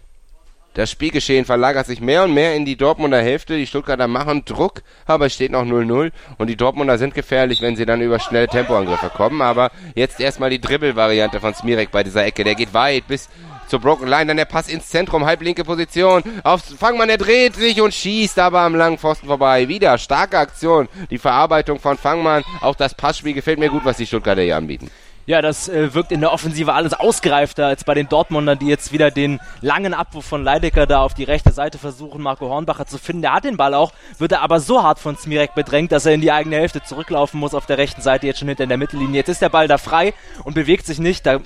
[0.75, 3.57] das Spielgeschehen verlagert sich mehr und mehr in die Dortmunder Hälfte.
[3.57, 6.13] Die Stuttgarter machen Druck, aber es steht noch 0-0.
[6.39, 9.43] Und die Dortmunder sind gefährlich, wenn sie dann über schnelle Tempoangriffe kommen.
[9.43, 12.45] Aber jetzt erstmal die Dribbel-Variante von Smirek bei dieser Ecke.
[12.45, 13.29] Der geht weit bis
[13.67, 14.27] zur Broken Line.
[14.27, 16.23] Dann der Pass ins Zentrum, halblinke Position.
[16.45, 19.67] Auf Fangmann, der dreht sich und schießt aber am langen Pfosten vorbei.
[19.67, 20.89] Wieder starke Aktion.
[21.11, 22.45] Die Verarbeitung von Fangmann.
[22.61, 24.89] Auch das Passspiel gefällt mir gut, was die Stuttgarter hier anbieten.
[25.31, 28.93] Ja, das äh, wirkt in der Offensive alles ausgereifter als bei den Dortmundern, die jetzt
[28.93, 32.99] wieder den langen Abwurf von Leidecker da auf die rechte Seite versuchen, Marco Hornbacher zu
[32.99, 33.23] finden.
[33.23, 36.15] Der hat den Ball auch, wird er aber so hart von Smirek bedrängt, dass er
[36.15, 39.19] in die eigene Hälfte zurücklaufen muss auf der rechten Seite, jetzt schon hinter der Mittellinie.
[39.19, 41.25] Jetzt ist der Ball da frei und bewegt sich nicht.
[41.25, 41.39] Da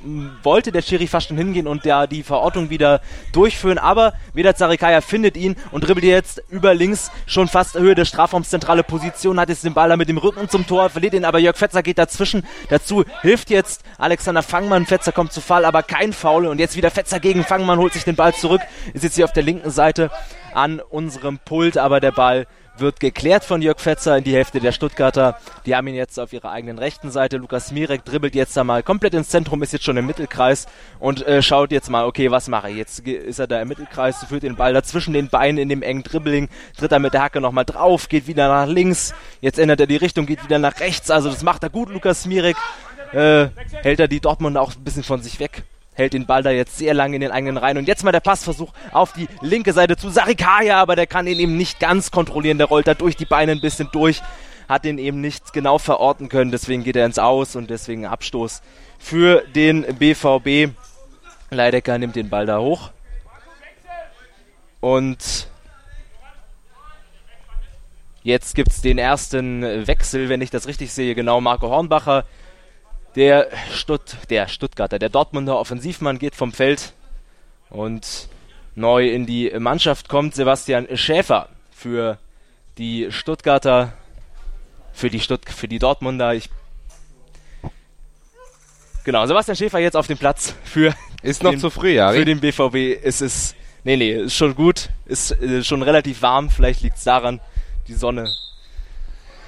[0.43, 3.03] wollte der Schiri fast schon hingehen und ja die Verortung wieder
[3.35, 8.07] durchführen, aber wieder Zarikaya findet ihn und dribbelt jetzt über links schon fast Höhe der
[8.07, 11.39] Strafraumszentrale Position, hat jetzt den Ball da mit dem Rücken zum Tor, verliert ihn, aber
[11.39, 12.47] Jörg Fetzer geht dazwischen.
[12.71, 14.87] Dazu hilft jetzt jetzt Alexander Fangmann.
[14.87, 16.47] Fetzer kommt zu Fall, aber kein Foul.
[16.47, 18.61] Und jetzt wieder Fetzer gegen Fangmann, holt sich den Ball zurück.
[18.93, 20.11] Ist jetzt hier auf der linken Seite
[20.55, 24.73] an unserem Pult, aber der Ball wird geklärt von Jörg Fetzer in die Hälfte der
[24.73, 25.39] Stuttgarter.
[25.65, 27.37] Die haben ihn jetzt auf ihrer eigenen rechten Seite.
[27.37, 30.67] Lukas Mirek dribbelt jetzt da mal komplett ins Zentrum, ist jetzt schon im Mittelkreis
[30.99, 32.77] und äh, schaut jetzt mal, okay, was mache ich?
[32.77, 35.83] Jetzt ist er da im Mittelkreis, führt den Ball da zwischen den Beinen in dem
[35.83, 39.79] engen Dribbling, tritt er mit der Hacke nochmal drauf, geht wieder nach links, jetzt ändert
[39.79, 41.13] er die Richtung, geht wieder nach rechts.
[41.13, 42.57] Also das macht er gut, Lukas Mirek
[43.13, 43.49] äh,
[43.83, 45.63] hält er die Dortmunder auch ein bisschen von sich weg.
[45.95, 47.79] hält den Ball da jetzt sehr lange in den eigenen Reihen.
[47.79, 51.39] Und jetzt mal der Passversuch auf die linke Seite zu Sarikaya, aber der kann ihn
[51.39, 52.59] eben nicht ganz kontrollieren.
[52.59, 54.21] Der rollt da durch die Beine ein bisschen durch,
[54.69, 56.51] hat ihn eben nicht genau verorten können.
[56.51, 58.63] Deswegen geht er ins Aus und deswegen Abstoß
[58.99, 60.75] für den BVB.
[61.51, 62.91] Leidecker nimmt den Ball da hoch.
[64.81, 65.49] Und
[68.23, 71.15] jetzt gibt es den ersten Wechsel, wenn ich das richtig sehe.
[71.15, 72.25] Genau, Marco Hornbacher
[73.17, 76.93] der, Stutt der Stuttgarter, der Dortmunder Offensivmann geht vom Feld
[77.71, 78.29] und
[78.75, 82.19] neu in die Mannschaft kommt Sebastian Schäfer für
[82.79, 83.93] die Stuttgarter,
[84.93, 86.35] für die, Stutt für die Dortmunder.
[86.35, 86.51] Ich
[89.05, 92.13] genau, Sebastian Schäfer jetzt auf dem Platz für ist noch den, zu früh, ja.
[92.13, 96.51] Für den BVB ist es nee, nee, ist schon gut, ist äh, schon relativ warm,
[96.51, 97.41] vielleicht liegt es daran,
[97.87, 98.29] die Sonne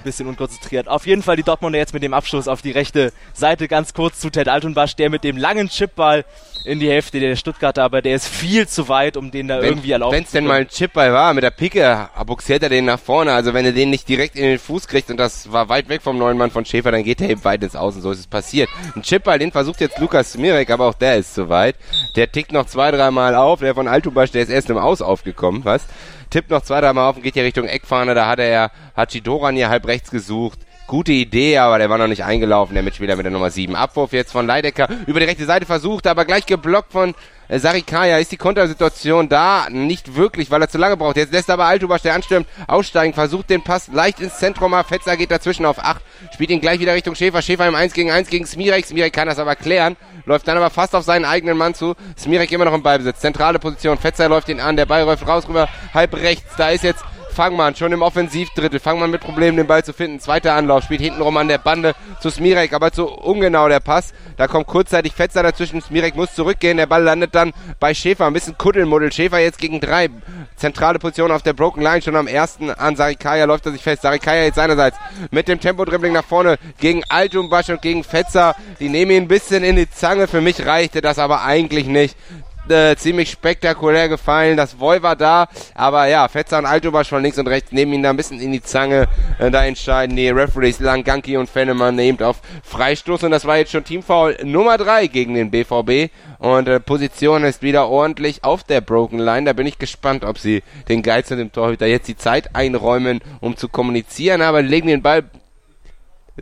[0.07, 0.87] bisschen unkonzentriert.
[0.87, 4.19] Auf jeden Fall die Dortmunder jetzt mit dem Abschluss auf die rechte Seite ganz kurz
[4.19, 6.25] zu Ted Altunbasch, der mit dem langen Chipball
[6.65, 9.69] in die Hälfte der Stuttgarter, aber der ist viel zu weit, um den da wenn,
[9.69, 12.85] irgendwie erlaubt Wenn es denn mal ein Chipball war, mit der Picke boxiert er den
[12.85, 13.31] nach vorne.
[13.31, 16.01] Also wenn er den nicht direkt in den Fuß kriegt und das war weit weg
[16.01, 18.01] vom neuen Mann von Schäfer, dann geht er eben weit ins Außen.
[18.01, 18.69] So ist es passiert.
[18.95, 21.75] Ein Chipball, den versucht jetzt Lukas Smirek, aber auch der ist zu weit.
[22.15, 23.59] Der tickt noch zwei, dreimal auf.
[23.59, 25.83] Der von Altubasch, der ist erst im Aus aufgekommen, was?
[26.29, 28.13] Tippt noch zwei, dreimal auf und geht hier Richtung Eckfahne.
[28.15, 30.59] Da hat er Hachidoran hier halb rechts gesucht.
[30.87, 33.75] Gute Idee, aber der war noch nicht eingelaufen, der Mitspieler mit der Nummer 7.
[33.75, 37.13] Abwurf jetzt von Leidecker über die rechte Seite versucht, aber gleich geblockt von
[37.49, 38.19] äh, Sarikaya.
[38.19, 39.67] Ist die Kontersituation da?
[39.69, 41.17] Nicht wirklich, weil er zu lange braucht.
[41.17, 45.17] Jetzt lässt aber Altubasch, der anstürmt, aussteigen, versucht den Pass leicht ins Zentrum, aber Fetzer
[45.17, 46.01] geht dazwischen auf 8,
[46.33, 47.41] spielt ihn gleich wieder Richtung Schäfer.
[47.41, 48.85] Schäfer im 1 gegen 1 gegen Smirek.
[48.85, 51.95] Smirek kann das aber klären, läuft dann aber fast auf seinen eigenen Mann zu.
[52.17, 53.19] Smirek immer noch im Ballbesitz.
[53.19, 53.97] Zentrale Position.
[53.97, 56.55] Fetzer läuft ihn an, der Ball läuft raus rüber, halb rechts.
[56.55, 57.03] Da ist jetzt
[57.37, 58.79] Fangmann schon im Offensivdrittel.
[58.79, 60.19] Fangmann mit Problemen, den Ball zu finden.
[60.19, 64.15] Zweiter Anlauf, spielt hintenrum an der Bande zu Smirek, aber zu ungenau der Pass.
[64.37, 65.79] Da kommt kurzzeitig Fetzer dazwischen.
[65.79, 66.77] Smirek muss zurückgehen.
[66.77, 68.25] Der Ball landet dann bei Schäfer.
[68.25, 69.11] Ein bisschen Kuddelmuddel.
[69.11, 70.09] Schäfer jetzt gegen drei.
[70.55, 72.01] Zentrale Position auf der Broken Line.
[72.01, 74.01] Schon am ersten an Sarikaya läuft er sich fest.
[74.01, 74.97] Sarikaya jetzt seinerseits
[75.29, 78.55] mit dem Tempo-Dribbling nach vorne gegen Altumbasch und gegen Fetzer.
[78.79, 80.27] Die nehmen ihn ein bisschen in die Zange.
[80.27, 82.17] Für mich reichte das aber eigentlich nicht
[82.71, 84.57] äh, ziemlich spektakulär gefallen.
[84.57, 88.03] Das Voll war da, aber ja, Fetzer und Altobasch von links und rechts nehmen ihn
[88.03, 89.07] da ein bisschen in die Zange.
[89.39, 93.71] Äh, da entscheiden die Referees Langanki und Fennemann nehmt auf Freistoß und das war jetzt
[93.71, 96.11] schon Teamfoul Nummer 3 gegen den BVB.
[96.39, 99.45] Und äh, Position ist wieder ordentlich auf der Broken Line.
[99.45, 103.21] Da bin ich gespannt, ob sie den Geiz und dem Torhüter jetzt die Zeit einräumen,
[103.41, 105.23] um zu kommunizieren, aber legen den Ball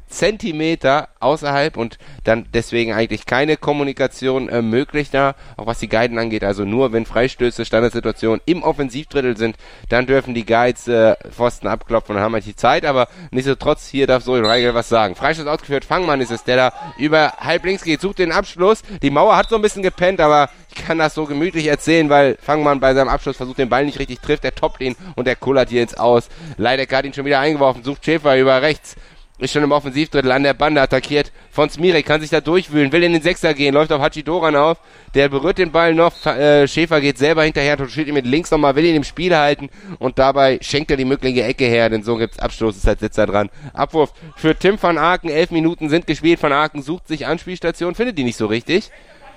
[0.08, 6.18] Zentimeter außerhalb und dann deswegen eigentlich keine Kommunikation äh, möglich da, auch was die Guiden
[6.20, 6.44] angeht.
[6.44, 9.56] Also nur wenn Freistöße, Standardsituationen im Offensivdrittel sind,
[9.90, 14.08] dann dürfen die Guides äh, Pfosten abklopfen und haben halt die Zeit, aber nichtsdestotrotz hier
[14.08, 15.16] darf so Reigel was sagen.
[15.16, 18.84] Freistoß ausgeführt, Fangmann ist es, der da über halb links geht, sucht den Abschluss.
[19.02, 22.38] Die Mauer hat so ein bisschen gepennt, aber ich kann das so gemütlich erzählen, weil
[22.42, 25.36] Fangmann bei seinem Abschluss versucht, den Ball nicht richtig trifft, der toppt ihn und der
[25.36, 26.30] kullert hier ins Aus.
[26.58, 28.96] Leider hat ihn schon wieder eingeworfen, sucht Schäfer über rechts
[29.38, 31.32] ist schon im Offensivdrittel an der Bande attackiert.
[31.52, 34.78] Von Smirek, kann sich da durchwühlen, will in den Sechser gehen, läuft auf Hachidoran auf,
[35.14, 38.76] der berührt den Ball noch, äh, Schäfer geht selber hinterher, steht ihn mit links nochmal,
[38.76, 39.70] will ihn im Spiel halten.
[40.00, 43.26] Und dabei schenkt er die mögliche Ecke her, denn so gibt's Abstoß, ist halt Sitzer
[43.26, 43.50] dran.
[43.74, 48.18] Abwurf für Tim van Aken, elf Minuten sind gespielt, van Aken sucht sich Anspielstation, findet
[48.18, 48.90] die nicht so richtig.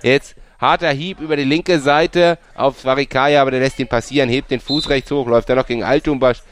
[0.03, 4.51] Jetzt harter Hieb über die linke Seite auf Varikaya, aber der lässt ihn passieren, hebt
[4.51, 6.43] den Fuß rechts hoch, läuft dann noch gegen Altumbasch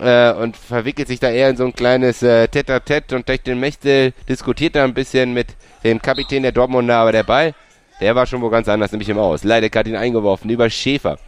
[0.00, 3.60] äh, und verwickelt sich da eher in so ein kleines äh, Tete-a-Tete und durch den
[3.60, 5.48] Mächte diskutiert da ein bisschen mit
[5.84, 7.54] dem Kapitän der Dortmunder, aber der Ball,
[8.00, 9.44] der war schon wo ganz anders, nämlich im Aus.
[9.44, 11.18] Leider hat ihn eingeworfen über Schäfer.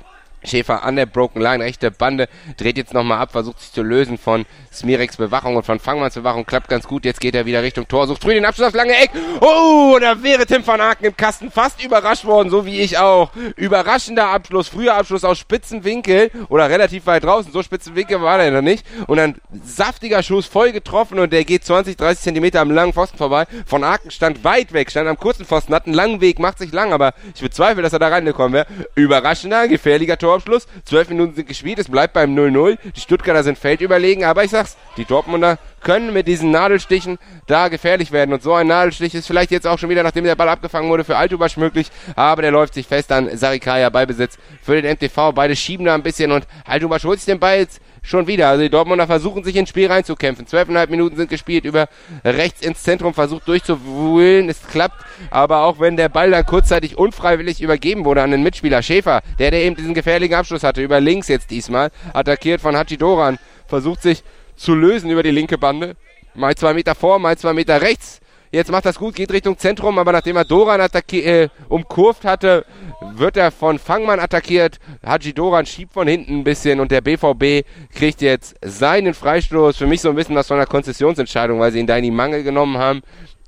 [0.45, 4.19] Schäfer an der Broken Line, rechte Bande, dreht jetzt nochmal ab, versucht sich zu lösen
[4.19, 7.87] von Smireks Bewachung und von Fangmanns Bewachung, klappt ganz gut, jetzt geht er wieder Richtung
[7.87, 11.17] Tor, sucht früh den Abschluss aufs lange Eck, oh, da wäre Tim van Aken im
[11.17, 13.31] Kasten fast überrascht worden, so wie ich auch.
[13.57, 18.63] Überraschender Abschluss, früher Abschluss aus Spitzenwinkel oder relativ weit draußen, so Spitzenwinkel war der noch
[18.63, 22.93] nicht und dann saftiger Schuss, voll getroffen und der geht 20, 30 Zentimeter am langen
[22.93, 23.47] Pfosten vorbei.
[23.67, 26.73] Von Aken stand weit weg, stand am kurzen Pfosten, hat einen langen Weg, macht sich
[26.73, 28.67] lang, aber ich bezweifle, dass er da reingekommen wäre.
[28.95, 30.67] Überraschender, gefährlicher Tor Torabschluss.
[30.85, 32.79] Zwölf Minuten sind gespielt, es bleibt beim 0-0.
[32.97, 38.13] Die Stuttgarter sind feldüberlegen, aber ich sag's, die Dortmunder können mit diesen Nadelstichen da gefährlich
[38.13, 38.33] werden.
[38.33, 41.05] Und so ein Nadelstich ist vielleicht jetzt auch schon wieder, nachdem der Ball abgefangen wurde,
[41.05, 41.89] für Altubasch möglich.
[42.17, 45.33] Aber der läuft sich fest an Sarikaya Ballbesitz für den MTV.
[45.35, 48.49] Beide schieben da ein bisschen und Altubasch holt sich den Ball jetzt schon wieder.
[48.49, 50.47] Also die Dortmunder versuchen sich ins Spiel reinzukämpfen.
[50.47, 51.89] Zwölfeinhalb Minuten sind gespielt, über
[52.25, 54.49] rechts ins Zentrum versucht durchzuwühlen.
[54.49, 58.83] Es klappt, aber auch wenn der Ball dann kurzzeitig unfreiwillig übergeben wurde an den Mitspieler
[58.83, 63.39] Schäfer, der der eben diesen gefährlichen Abschluss hatte, über links jetzt diesmal, attackiert von Hachidoran,
[63.67, 64.25] versucht sich
[64.57, 65.97] zu lösen über die linke Bande.
[66.35, 68.22] Mal zwei Meter vor, mal zwei Meter rechts.
[68.53, 72.67] Jetzt macht das gut, geht Richtung Zentrum, aber nachdem er Doran äh, umkurvt hatte,
[73.15, 74.79] wird er von Fangmann attackiert.
[75.03, 79.79] Haji Doran schiebt von hinten ein bisschen und der BVB kriegt jetzt seinen Freistoß.
[79.79, 82.11] Für mich so ein bisschen was von einer Konzessionsentscheidung, weil sie ihn da in die
[82.11, 83.01] Mangel genommen haben.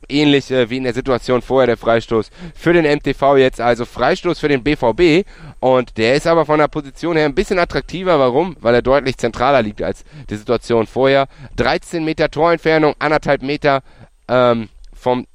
[0.09, 4.41] Ähnlich äh, wie in der Situation vorher der Freistoß für den MTV jetzt, also Freistoß
[4.41, 5.29] für den BVB.
[5.61, 8.19] Und der ist aber von der Position her ein bisschen attraktiver.
[8.19, 8.57] Warum?
[8.63, 11.27] Weil er deutlich zentraler liegt als die Situation vorher.
[11.57, 13.83] 13 Meter Torentfernung, anderthalb Meter
[14.29, 14.71] ähm,
[15.05, 15.27] vom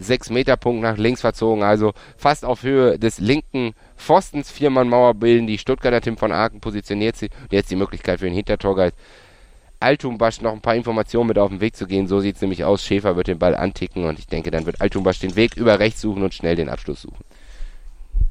[0.00, 4.50] 6-Meter-Punkt nach links verzogen, also fast auf Höhe des linken Pfostens.
[4.50, 7.30] Viermann-Mauer bilden die Stuttgarter Tim von Aken positioniert sie.
[7.50, 8.96] Jetzt die Möglichkeit für den Hintertorgeist.
[9.80, 12.08] Altumbasch noch ein paar Informationen mit auf den Weg zu gehen.
[12.08, 12.84] So sieht es nämlich aus.
[12.84, 16.00] Schäfer wird den Ball anticken und ich denke, dann wird Altumbasch den Weg über rechts
[16.00, 17.24] suchen und schnell den Abschluss suchen.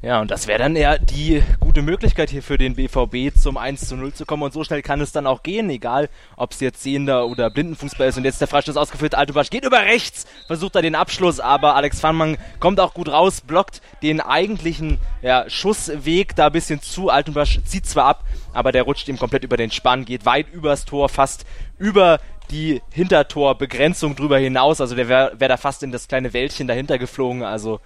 [0.00, 3.88] Ja, und das wäre dann eher die gute Möglichkeit hier für den BVB zum 1
[3.88, 4.44] zu 0 zu kommen.
[4.44, 8.06] Und so schnell kann es dann auch gehen, egal ob es jetzt sehender oder Blindenfußball
[8.06, 8.16] ist.
[8.16, 9.16] Und jetzt der Freistoß ausgeführt.
[9.16, 13.40] Altubasch geht über rechts, versucht er den Abschluss, aber Alex Fannmann kommt auch gut raus,
[13.40, 17.08] blockt den eigentlichen ja, Schussweg da ein bisschen zu.
[17.08, 20.84] Altubasch zieht zwar ab, aber der rutscht ihm komplett über den Spann, geht weit übers
[20.84, 21.44] Tor, fast
[21.76, 22.20] über
[22.52, 24.80] die Hintertorbegrenzung drüber hinaus.
[24.80, 27.42] Also der wäre wär da fast in das kleine Wäldchen dahinter geflogen.
[27.42, 27.80] Also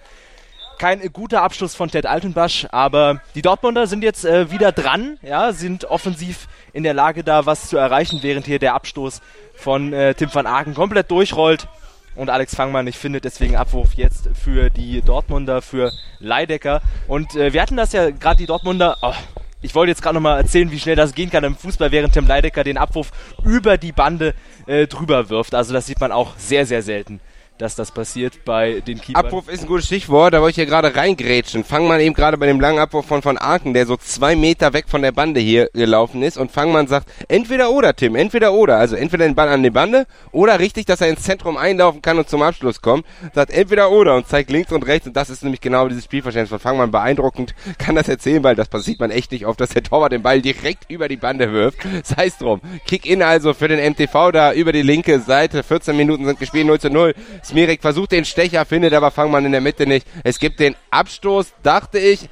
[0.77, 5.53] kein guter Abschluss von Ted Altenbasch, aber die Dortmunder sind jetzt äh, wieder dran, ja,
[5.53, 9.21] sind offensiv in der Lage, da was zu erreichen, während hier der Abstoß
[9.55, 11.67] von äh, Tim van Aken komplett durchrollt.
[12.15, 16.81] Und Alex Fangmann, ich finde deswegen Abwurf jetzt für die Dortmunder, für Leidecker.
[17.07, 18.97] Und äh, wir hatten das ja gerade die Dortmunder.
[19.01, 19.15] Oh,
[19.63, 22.27] ich wollte jetzt gerade nochmal erzählen, wie schnell das gehen kann im Fußball, während Tim
[22.27, 23.11] Leidecker den Abwurf
[23.43, 24.35] über die Bande
[24.67, 25.55] äh, drüber wirft.
[25.55, 27.19] Also das sieht man auch sehr, sehr selten
[27.57, 29.25] dass das passiert bei den Keepern.
[29.25, 31.63] Abwurf ist ein gutes Stichwort, da wollte ich hier gerade reingrätschen.
[31.63, 34.85] Fangmann eben gerade bei dem langen Abwurf von von Arken, der so zwei Meter weg
[34.87, 38.77] von der Bande hier gelaufen ist und Fangmann sagt, entweder oder, Tim, entweder oder.
[38.77, 42.17] Also entweder den Ball an die Bande oder richtig, dass er ins Zentrum einlaufen kann
[42.17, 43.05] und zum Abschluss kommt.
[43.33, 46.49] Sagt entweder oder und zeigt links und rechts und das ist nämlich genau dieses Spielverständnis
[46.49, 46.91] von Fangmann.
[46.91, 50.23] Beeindruckend kann das erzählen, weil das passiert man echt nicht oft, dass der Torwart den
[50.23, 51.79] Ball direkt über die Bande wirft.
[52.03, 52.61] Sei es drum.
[52.85, 55.63] Kick-In also für den MTV da über die linke Seite.
[55.63, 57.13] 14 Minuten sind gespielt, 0 zu 0.
[57.53, 60.07] Smirek versucht den Stecher, findet aber Fangmann in der Mitte nicht.
[60.23, 62.27] Es gibt den Abstoß, dachte ich.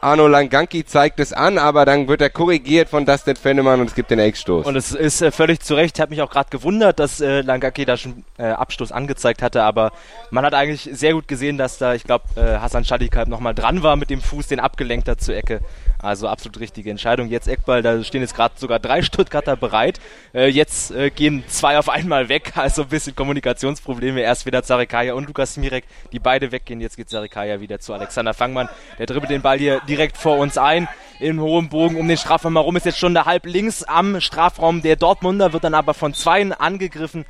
[0.00, 3.94] Arno Langanki zeigt es an, aber dann wird er korrigiert von Dustin Fennemann und es
[3.94, 4.66] gibt den Eckstoß.
[4.66, 5.96] Und es ist äh, völlig zu Recht.
[5.96, 9.62] Ich habe mich auch gerade gewundert, dass äh, Langanki da schon äh, Abstoß angezeigt hatte,
[9.62, 9.92] aber
[10.30, 13.82] man hat eigentlich sehr gut gesehen, dass da, ich glaube, äh, Hassan Schadikalb nochmal dran
[13.82, 15.60] war mit dem Fuß, den abgelenkt hat zur Ecke.
[16.04, 17.28] Also absolut richtige Entscheidung.
[17.28, 20.00] Jetzt Eckball, da stehen jetzt gerade sogar drei Stuttgarter bereit.
[20.34, 24.20] Äh, jetzt äh, gehen zwei auf einmal weg, also ein bisschen Kommunikationsprobleme.
[24.20, 26.82] Erst wieder Zarikaya und Lukas Mirek, die beide weggehen.
[26.82, 28.68] Jetzt geht Zarikaya wieder zu Alexander Fangmann.
[28.98, 30.88] Der dribbelt den Ball hier direkt vor uns ein.
[31.20, 34.82] Im hohen Bogen um den Strafraum herum ist jetzt schon der halb links am Strafraum
[34.82, 37.24] der Dortmunder, wird dann aber von Zweien angegriffen.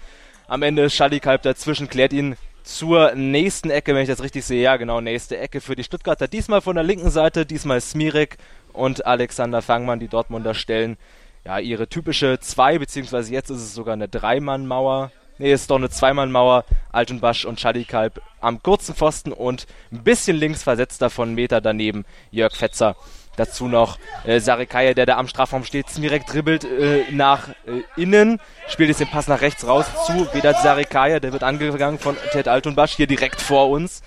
[0.48, 4.62] Am Ende ist Schallikalb dazwischen, klärt ihn zur nächsten Ecke, wenn ich das richtig sehe.
[4.62, 6.26] Ja, genau, nächste Ecke für die Stuttgarter.
[6.26, 8.38] Diesmal von der linken Seite, diesmal Smirek
[8.72, 10.96] und Alexander Fangmann, die Dortmunder stellen
[11.44, 15.12] ja ihre typische zwei beziehungsweise jetzt ist es sogar eine Dreimann-Mauer.
[15.38, 16.64] Nee, ist doch eine Zweimannmauer.
[16.92, 22.54] Altenbasch und Schadikalb am kurzen Pfosten und ein bisschen links versetzt davon Meter daneben Jörg
[22.54, 22.96] Fetzer.
[23.36, 28.40] Dazu noch äh, Sarikaya, der da am Strafraum steht, direkt dribbelt äh, nach äh, innen,
[28.68, 32.48] spielt jetzt den Pass nach rechts raus zu Vedat Sarikaya, der wird angegangen von Ted
[32.48, 34.02] Altenbasch hier direkt vor uns.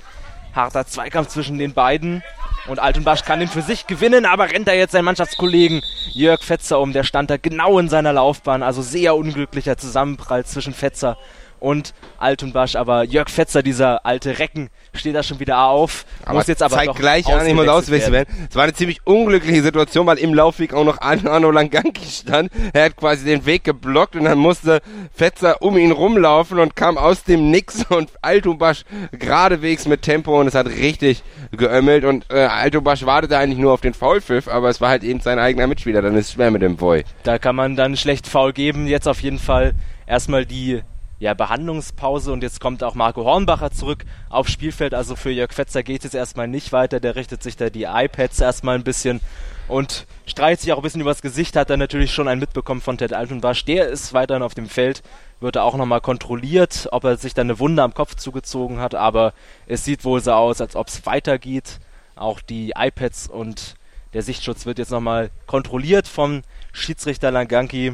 [0.54, 2.24] Harter Zweikampf zwischen den beiden.
[2.68, 6.80] Und Altenbasch kann ihn für sich gewinnen, aber rennt da jetzt seinen Mannschaftskollegen Jörg Fetzer
[6.80, 6.92] um.
[6.92, 8.62] Der stand da genau in seiner Laufbahn.
[8.62, 11.18] Also sehr unglücklicher Zusammenprall zwischen Fetzer
[11.60, 12.76] und Altenbasch.
[12.76, 16.06] Aber Jörg Fetzer, dieser alte Recken, steht da schon wieder auf.
[16.26, 18.48] Aber muss jetzt aber zeigt gleich an, ich muss auswechseln werden.
[18.50, 22.52] Es war eine ziemlich unglückliche Situation, weil im Laufweg auch noch Arno Langanki stand.
[22.74, 24.82] Er hat quasi den Weg geblockt und dann musste
[25.14, 30.48] Fetzer um ihn rumlaufen und kam aus dem Nix und Altubasch geradewegs mit Tempo und
[30.48, 34.82] es hat richtig geömmelt und äh, Altubasch wartete eigentlich nur auf den Foulpfiff, aber es
[34.82, 37.04] war halt eben sein eigener Mitspieler, dann ist es schwer mit dem Boy.
[37.24, 38.88] Da kann man dann schlecht Foul geben.
[38.88, 39.74] Jetzt auf jeden Fall
[40.06, 40.82] erstmal die
[41.20, 44.94] ja, Behandlungspause und jetzt kommt auch Marco Hornbacher zurück aufs Spielfeld.
[44.94, 47.00] Also für Jörg Fetzer geht es erstmal nicht weiter.
[47.00, 49.20] Der richtet sich da die iPads erstmal ein bisschen
[49.68, 51.56] und streitet sich auch ein bisschen übers Gesicht.
[51.56, 53.66] Hat er natürlich schon einen mitbekommen von Ted Altenwasch.
[53.66, 55.02] Der ist weiterhin auf dem Feld,
[55.40, 58.94] wird er auch nochmal kontrolliert, ob er sich da eine Wunde am Kopf zugezogen hat.
[58.94, 59.34] Aber
[59.66, 61.80] es sieht wohl so aus, als ob es weitergeht.
[62.16, 63.76] Auch die iPads und
[64.14, 67.94] der Sichtschutz wird jetzt nochmal kontrolliert vom Schiedsrichter Langanki.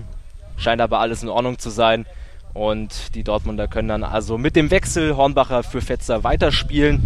[0.57, 2.05] Scheint aber alles in Ordnung zu sein.
[2.53, 7.01] Und die Dortmunder können dann also mit dem Wechsel Hornbacher für Fetzer weiterspielen.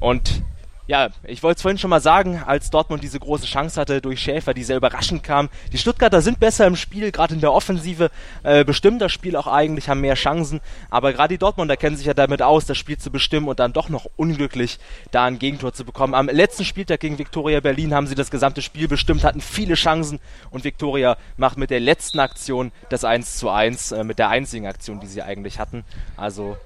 [0.00, 0.42] Und
[0.88, 4.20] Ja, ich wollte es vorhin schon mal sagen, als Dortmund diese große Chance hatte durch
[4.20, 5.48] Schäfer, die sehr überraschend kam.
[5.72, 8.10] Die Stuttgarter sind besser im Spiel, gerade in der Offensive,
[8.44, 10.60] äh, bestimmen das Spiel auch eigentlich, haben mehr Chancen.
[10.88, 13.72] Aber gerade die Dortmunder kennen sich ja damit aus, das Spiel zu bestimmen und dann
[13.72, 14.78] doch noch unglücklich
[15.10, 16.14] da ein Gegentor zu bekommen.
[16.14, 20.20] Am letzten Spieltag gegen Viktoria Berlin haben sie das gesamte Spiel bestimmt, hatten viele Chancen
[20.50, 24.68] und Viktoria macht mit der letzten Aktion das 1 zu 1, äh, mit der einzigen
[24.68, 25.84] Aktion, die sie eigentlich hatten.
[26.16, 26.56] Also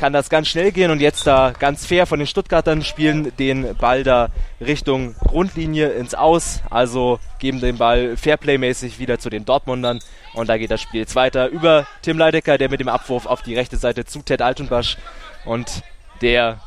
[0.00, 3.76] kann das ganz schnell gehen und jetzt da ganz fair von den Stuttgartern spielen den
[3.76, 10.00] Ball da Richtung Grundlinie ins Aus, also geben den Ball Fairplay-mäßig wieder zu den Dortmundern
[10.32, 13.42] und da geht das Spiel jetzt weiter über Tim Leidecker, der mit dem Abwurf auf
[13.42, 14.96] die rechte Seite zu Ted Altenbasch
[15.44, 15.82] und
[16.22, 16.58] der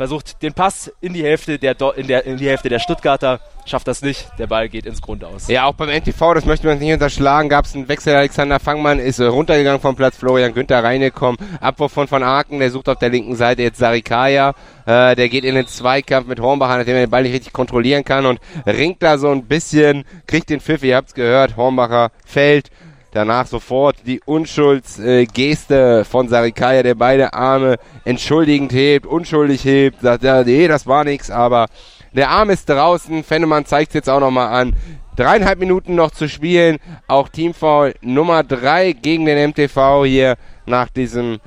[0.00, 3.86] versucht den Pass in die Hälfte der, in der, in die Hälfte der Stuttgarter, schafft
[3.86, 5.46] das nicht, der Ball geht ins Grund aus.
[5.48, 8.98] Ja, auch beim NTV, das möchte man nicht unterschlagen, gab es einen Wechsel, Alexander Fangmann
[8.98, 13.10] ist runtergegangen vom Platz, Florian Günther reingekommen, Abwurf von Van Aken, der sucht auf der
[13.10, 14.54] linken Seite jetzt Sarikaya,
[14.86, 18.02] äh, der geht in den Zweikampf mit Hornbacher, nachdem er den Ball nicht richtig kontrollieren
[18.02, 22.70] kann und ringt da so ein bisschen, kriegt den Pfiff, ihr habt's gehört, Hornbacher fällt,
[23.12, 30.44] Danach sofort die Unschuldsgeste von Sarikaya, der beide Arme entschuldigend hebt, unschuldig hebt, sagt, ja,
[30.44, 31.66] nee, das war nichts, aber
[32.12, 33.24] der Arm ist draußen.
[33.24, 34.74] Fennemann zeigt es jetzt auch nochmal an.
[35.16, 36.78] Dreieinhalb Minuten noch zu spielen.
[37.06, 41.38] Auch Teamfoul Nummer drei gegen den MTV hier nach diesem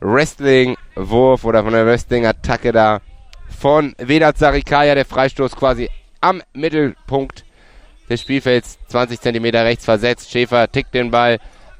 [0.00, 3.00] Wrestling-Wurf oder von der Wrestling-Attacke da
[3.60, 4.94] von Vedat Sarikaya.
[4.94, 5.88] Der Freistoß quasi
[6.20, 7.44] am Mittelpunkt
[8.08, 10.30] des Spielfelds 20 cm rechts versetzt.
[10.30, 11.38] Schäfer tickt den Ball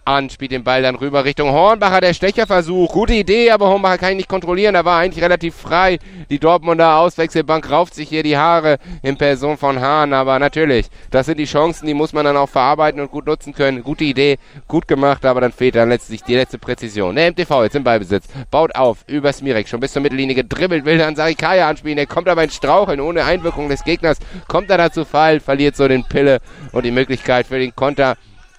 [0.09, 2.93] an, spielt den Ball dann rüber Richtung Hornbacher, der Stecherversuch.
[2.93, 4.75] Gute Idee, aber Hornbacher kann ihn nicht kontrollieren.
[4.75, 5.99] Er war eigentlich relativ frei.
[6.31, 10.15] Die Dortmunder Auswechselbank rauft sich hier die Haare in Person von Hahn.
[10.15, 13.53] Aber natürlich, das sind die Chancen, die muss man dann auch verarbeiten und gut nutzen
[13.53, 13.83] können.
[13.83, 17.15] Gute Idee, gut gemacht, aber dann fehlt dann letztlich die letzte Präzision.
[17.15, 20.99] Der MTV jetzt im Ballbesitz, baut auf, über Smirek, schon bis zur Mittellinie gedribbelt, will
[20.99, 21.99] dann Sarikaya anspielen.
[21.99, 24.19] Er kommt aber in Straucheln, ohne Einwirkung des Gegners.
[24.49, 26.41] Kommt er dazu fallen, verliert so den Pille
[26.73, 28.17] und die Möglichkeit für den Konter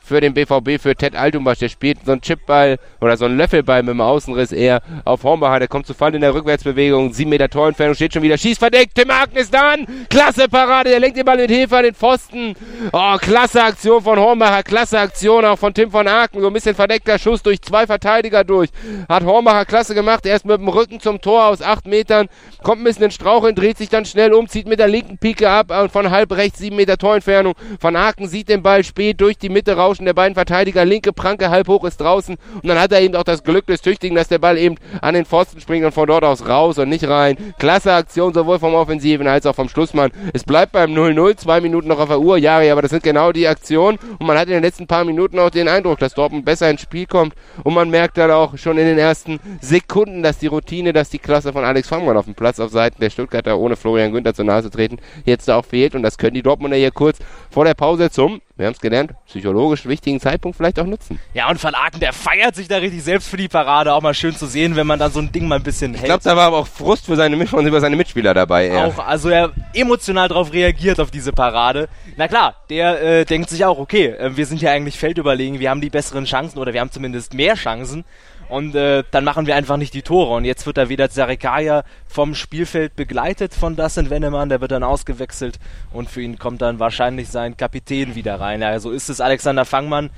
[0.09, 1.59] für den BVB, für Ted Altumbasch.
[1.59, 5.59] Der spielt so einen Chipball oder so einen Löffelball mit dem Außenriss eher auf Hornbacher.
[5.59, 7.13] Der kommt zu Fall in der Rückwärtsbewegung.
[7.13, 8.37] Sieben Meter Torentfernung, steht schon wieder.
[8.37, 8.95] Schießt verdeckt.
[8.95, 9.85] Tim Haken ist dann.
[10.09, 10.89] Klasse Parade.
[10.89, 12.55] Der lenkt den Ball mit Hilfe an den Pfosten.
[12.91, 14.63] Oh, klasse Aktion von Hornbacher.
[14.63, 16.41] Klasse Aktion auch von Tim von Aken.
[16.41, 18.69] So ein bisschen verdeckter Schuss durch zwei Verteidiger durch.
[19.07, 20.25] Hat Hornbacher klasse gemacht.
[20.25, 22.27] Erst mit dem Rücken zum Tor aus acht Metern.
[22.63, 25.49] Kommt ein bisschen in Straucheln, dreht sich dann schnell um, zieht mit der linken Pike
[25.49, 27.53] ab und von halb rechts sieben Meter Torentfernung.
[27.79, 30.05] Von Aken sieht den Ball spät durch die Mitte rauschen.
[30.05, 30.85] Der beiden Verteidiger.
[30.85, 32.37] Linke Pranke halb hoch ist draußen.
[32.55, 35.13] Und dann hat er eben auch das Glück des Tüchtigen, dass der Ball eben an
[35.13, 37.37] den Pfosten springt und von dort aus raus und nicht rein.
[37.59, 40.11] Klasse Aktion, sowohl vom Offensiven als auch vom Schlussmann.
[40.33, 42.37] Es bleibt beim 0-0, zwei Minuten noch auf der Uhr.
[42.37, 43.99] Ja, aber das sind genau die Aktionen.
[44.19, 46.81] Und man hat in den letzten paar Minuten auch den Eindruck, dass Dortmund besser ins
[46.81, 47.33] Spiel kommt.
[47.63, 51.19] Und man merkt dann auch schon in den ersten Sekunden, dass die Routine, dass die
[51.19, 54.45] Klasse von Alex Fangmann auf dem Platz auf Seiten der Stuttgarter ohne Florian Günther zur
[54.45, 55.95] Nase treten, jetzt auch fehlt.
[55.95, 59.13] Und das können die Dortmunder hier kurz vor der Pause zum wir haben es gelernt,
[59.25, 61.17] psychologisch wichtigen Zeitpunkt vielleicht auch nutzen.
[61.33, 63.93] Ja, und Van Aken, der feiert sich da richtig selbst für die Parade.
[63.93, 66.03] Auch mal schön zu sehen, wenn man dann so ein Ding mal ein bisschen hält.
[66.03, 68.67] Ich glaube, da war aber auch Frust für seine Mit über seine Mitspieler dabei.
[68.67, 68.87] Eher.
[68.87, 71.87] Auch, also er emotional darauf reagiert, auf diese Parade.
[72.17, 75.69] Na klar, der äh, denkt sich auch, okay, äh, wir sind ja eigentlich feldüberlegen, wir
[75.69, 78.03] haben die besseren Chancen oder wir haben zumindest mehr Chancen.
[78.49, 80.33] Und äh, dann machen wir einfach nicht die Tore.
[80.33, 84.49] Und jetzt wird da wieder Zarikaya vom Spielfeld begleitet von Dustin Wennemann.
[84.49, 85.59] Der wird dann ausgewechselt
[85.93, 88.61] und für ihn kommt dann wahrscheinlich sein Kapitän wieder rein.
[88.61, 90.09] Ja, so ist es Alexander Fangmann.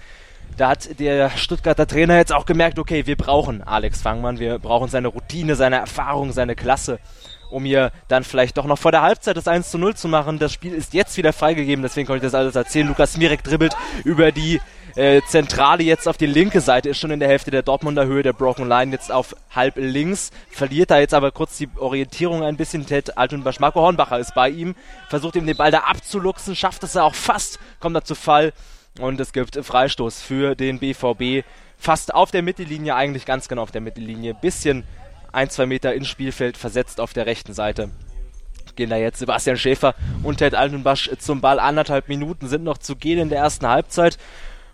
[0.57, 4.89] Da hat der Stuttgarter Trainer jetzt auch gemerkt, okay, wir brauchen Alex Fangmann, wir brauchen
[4.89, 6.99] seine Routine, seine Erfahrung, seine Klasse
[7.51, 10.39] um hier dann vielleicht doch noch vor der Halbzeit das 1 zu 0 zu machen.
[10.39, 12.87] Das Spiel ist jetzt wieder freigegeben, deswegen konnte ich das alles erzählen.
[12.87, 14.61] Lukas Mirek dribbelt über die
[14.95, 18.23] äh, Zentrale jetzt auf die linke Seite, ist schon in der Hälfte der Dortmunder Höhe,
[18.23, 22.57] der Broken Line jetzt auf halb links, verliert da jetzt aber kurz die Orientierung ein
[22.57, 22.85] bisschen.
[22.85, 24.75] Ted Altunbasch, Marco Hornbacher ist bei ihm,
[25.09, 28.53] versucht ihm den Ball da abzuluxen, schafft es ja auch fast, kommt da zu Fall
[28.99, 31.45] und es gibt Freistoß für den BVB.
[31.77, 34.83] Fast auf der Mittellinie, eigentlich ganz genau auf der Mittellinie, bisschen
[35.31, 37.89] ein, zwei Meter ins Spielfeld versetzt auf der rechten Seite
[38.75, 41.59] gehen da jetzt Sebastian Schäfer und Ted Altenbasch zum Ball.
[41.59, 44.17] Anderthalb Minuten sind noch zu gehen in der ersten Halbzeit.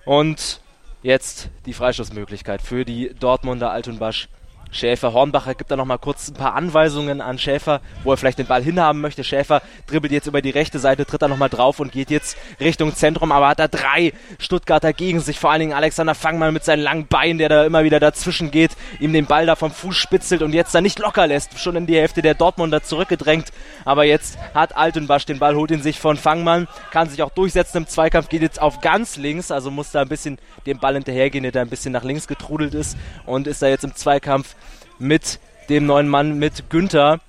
[0.08, 0.62] Und
[1.04, 4.30] jetzt die Freistoßmöglichkeit für die Dortmunder Altenbasch.
[4.72, 5.14] Schäfer.
[5.14, 8.64] Hornbacher gibt da nochmal kurz ein paar Anweisungen an Schäfer, wo er vielleicht den Ball
[8.64, 9.24] hinhaben möchte.
[9.24, 12.94] Schäfer dribbelt jetzt über die rechte Seite, tritt da nochmal drauf und geht jetzt Richtung
[12.96, 15.40] Zentrum, aber hat da drei Stuttgarter gegen sich.
[15.40, 18.72] Vor allen Dingen Alexander Fangmann mit seinen langen Beinen, der da immer wieder dazwischen geht,
[19.00, 21.60] ihm den Ball da vom Fuß spitzelt und jetzt da nicht locker lässt.
[21.60, 23.48] Schon in die Hälfte der Dortmunder zurückgedrängt.
[23.86, 27.78] Aber jetzt hat Altenbasch den Ball, holt ihn sich von Fangmann, kann sich auch durchsetzen
[27.78, 31.44] im Zweikampf, geht jetzt auf ganz links, also muss da ein bisschen dem Ball hinterhergehen,
[31.44, 34.56] der da ein bisschen nach links getrudelt ist und ist da jetzt im Zweikampf
[35.00, 35.40] mit
[35.70, 37.20] dem neuen Mann, mit Günther.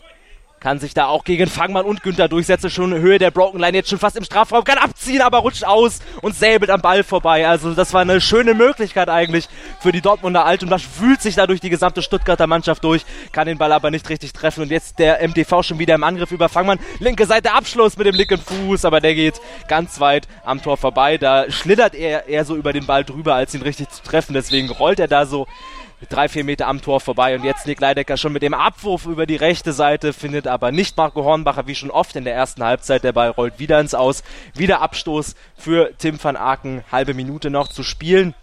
[0.61, 2.69] kann sich da auch gegen Fangmann und Günther durchsetzen.
[2.69, 6.01] Schon Höhe der Broken Line, jetzt schon fast im Strafraum, kann abziehen, aber rutscht aus
[6.21, 7.47] und säbelt am Ball vorbei.
[7.47, 9.49] Also das war eine schöne Möglichkeit eigentlich
[9.81, 13.05] für die Dortmunder Alt und das fühlt sich da durch die gesamte Stuttgarter Mannschaft durch,
[13.31, 16.33] kann den Ball aber nicht richtig treffen und jetzt der MTV schon wieder im Angriff
[16.33, 16.81] über Fangmann.
[16.99, 21.19] Linke Seite Abschluss mit dem linken Fuß, aber der geht ganz weit am Tor vorbei.
[21.19, 24.33] Da schlittert er eher so über den Ball drüber, als ihn richtig zu treffen.
[24.33, 25.47] Deswegen rollt er da so
[26.09, 27.34] drei, vier Meter am Tor vorbei.
[27.34, 30.96] Und jetzt Nick Leidecker schon mit dem Abwurf über die rechte Seite, findet aber nicht
[30.96, 33.05] Marco Hornbacher, wie schon oft in der ersten Halbzeit.
[33.05, 34.22] Der Ball rollt wieder ins Aus.
[34.55, 36.84] Wieder Abstoß für Tim van Aken.
[36.92, 38.34] Halbe Minute noch zu spielen.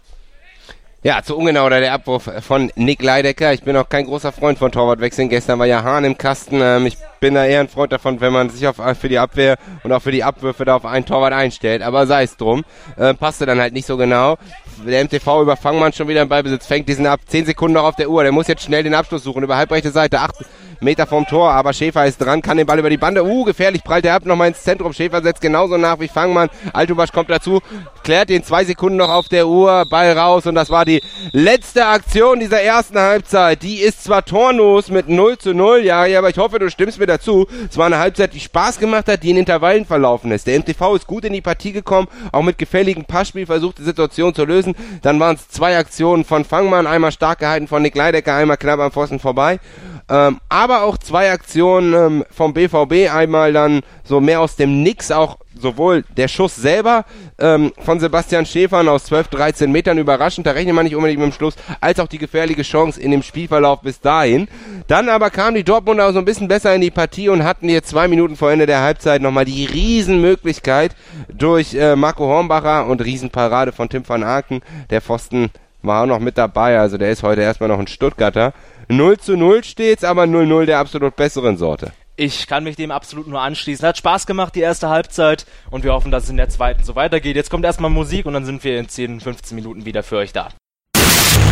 [1.06, 3.52] Ja, zu ungenau der Abwurf von Nick Leidecker.
[3.52, 5.28] Ich bin auch kein großer Freund von Torwartwechseln.
[5.28, 6.60] Gestern war ja Hahn im Kasten.
[6.60, 9.56] Ähm, ich bin da eher ein Freund davon, wenn man sich auf, für die Abwehr
[9.84, 11.82] und auch für die Abwürfe da auf einen Torwart einstellt.
[11.82, 12.64] Aber sei es drum.
[12.96, 14.36] Äh, passte dann halt nicht so genau.
[14.84, 17.20] Der MTV über Fangmann schon wieder im Ballbesitz, fängt diesen ab.
[17.26, 18.22] Zehn Sekunden noch auf der Uhr.
[18.22, 19.42] Der muss jetzt schnell den Abschluss suchen.
[19.42, 20.20] Über halbrechte Seite.
[20.20, 20.34] Acht
[20.80, 21.52] Meter vom Tor.
[21.52, 23.24] Aber Schäfer ist dran, kann den Ball über die Bande.
[23.24, 24.26] Uh, gefährlich, prallt er ab.
[24.26, 24.92] Nochmal ins Zentrum.
[24.92, 26.50] Schäfer setzt genauso nach wie Fangmann.
[26.72, 27.60] Altubasch kommt dazu.
[28.02, 29.86] Klärt den zwei Sekunden noch auf der Uhr.
[29.88, 30.46] Ball raus.
[30.46, 31.02] Und das war die
[31.32, 33.62] letzte Aktion dieser ersten Halbzeit.
[33.62, 35.80] Die ist zwar tornos mit 0 zu 0.
[35.84, 37.46] Ja, aber ich hoffe, du stimmst mir dazu.
[37.70, 40.46] Es war eine Halbzeit, die Spaß gemacht hat, die in Intervallen verlaufen ist.
[40.46, 42.08] Der MTV ist gut in die Partie gekommen.
[42.32, 44.65] Auch mit gefälligem Passspiel versucht, die Situation zu lösen.
[45.02, 46.86] Dann waren es zwei Aktionen von Fangmann.
[46.86, 48.34] Einmal stark gehalten von Nick Leidecker.
[48.34, 49.60] Einmal knapp am Pfosten vorbei.
[50.08, 55.10] Ähm, aber auch zwei Aktionen ähm, vom BVB, einmal dann so mehr aus dem Nix,
[55.10, 57.04] auch sowohl der Schuss selber
[57.38, 61.32] ähm, von Sebastian Schäfern aus 12, 13 Metern überraschend, da rechnet man nicht unbedingt mit
[61.32, 64.48] dem Schluss, als auch die gefährliche Chance in dem Spielverlauf bis dahin.
[64.86, 67.82] Dann aber kamen die Dortmunder so ein bisschen besser in die Partie und hatten hier
[67.82, 70.94] zwei Minuten vor Ende der Halbzeit nochmal die Riesenmöglichkeit
[71.32, 74.60] durch äh, Marco Hornbacher und Riesenparade von Tim van Aken.
[74.90, 75.50] Der Pfosten
[75.82, 78.52] war auch noch mit dabei, also der ist heute erstmal noch ein Stuttgarter.
[78.88, 81.92] 0 zu 0 steht's, aber 0-0 der absolut besseren Sorte.
[82.16, 83.86] Ich kann mich dem absolut nur anschließen.
[83.86, 85.44] Hat Spaß gemacht, die erste Halbzeit.
[85.70, 87.36] Und wir hoffen, dass es in der zweiten so weitergeht.
[87.36, 90.32] Jetzt kommt erstmal Musik und dann sind wir in 10, 15 Minuten wieder für euch
[90.32, 90.48] da.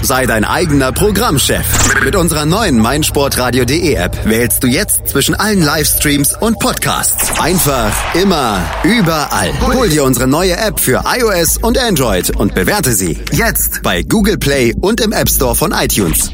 [0.03, 2.03] Sei dein eigener Programmchef.
[2.05, 7.41] Mit unserer neuen meinsportradio.de App wählst du jetzt zwischen allen Livestreams und Podcasts.
[7.41, 9.53] Einfach, immer, überall.
[9.61, 14.39] Hol dir unsere neue App für iOS und Android und bewerte sie jetzt bei Google
[14.39, 16.32] Play und im App Store von iTunes.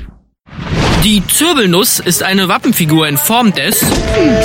[1.04, 3.82] Die Zirbelnuss ist eine Wappenfigur in Form des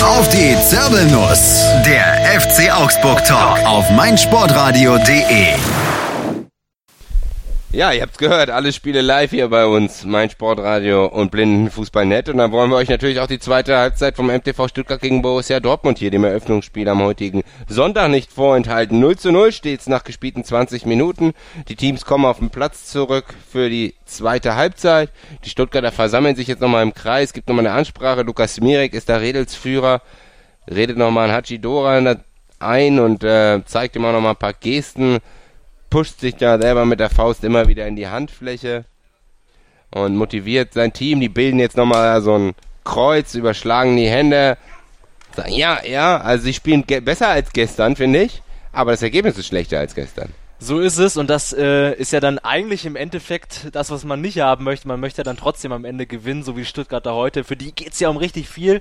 [0.02, 1.62] Auf die Zirbelnuss.
[1.84, 5.95] Der FC Augsburg Talk auf meinsportradio.de.
[7.72, 12.28] Ja, ihr habt's gehört, alle Spiele live hier bei uns, mein Sportradio und Blindenfußballnet.
[12.28, 15.58] Und dann wollen wir euch natürlich auch die zweite Halbzeit vom MTV Stuttgart gegen Borussia
[15.58, 19.00] Dortmund hier, dem Eröffnungsspiel am heutigen Sonntag nicht vorenthalten.
[19.00, 21.32] 0 zu 0 steht's nach gespielten 20 Minuten.
[21.68, 25.10] Die Teams kommen auf den Platz zurück für die zweite Halbzeit.
[25.44, 28.22] Die Stuttgarter versammeln sich jetzt nochmal im Kreis, gibt nochmal eine Ansprache.
[28.22, 30.02] Lukas Mirek ist der Redelsführer,
[30.70, 32.16] redet nochmal an Hachidora
[32.60, 35.18] ein und äh, zeigt ihm auch nochmal ein paar Gesten
[35.90, 38.84] pusht sich da selber mit der Faust immer wieder in die Handfläche
[39.90, 41.20] und motiviert sein Team.
[41.20, 44.56] Die bilden jetzt nochmal so ein Kreuz, überschlagen die Hände.
[45.48, 49.78] Ja, ja, also sie spielen besser als gestern, finde ich, aber das Ergebnis ist schlechter
[49.78, 50.32] als gestern.
[50.58, 54.22] So ist es und das äh, ist ja dann eigentlich im Endeffekt das, was man
[54.22, 54.88] nicht haben möchte.
[54.88, 57.44] Man möchte dann trotzdem am Ende gewinnen, so wie Stuttgarter heute.
[57.44, 58.80] Für die geht es ja um richtig viel.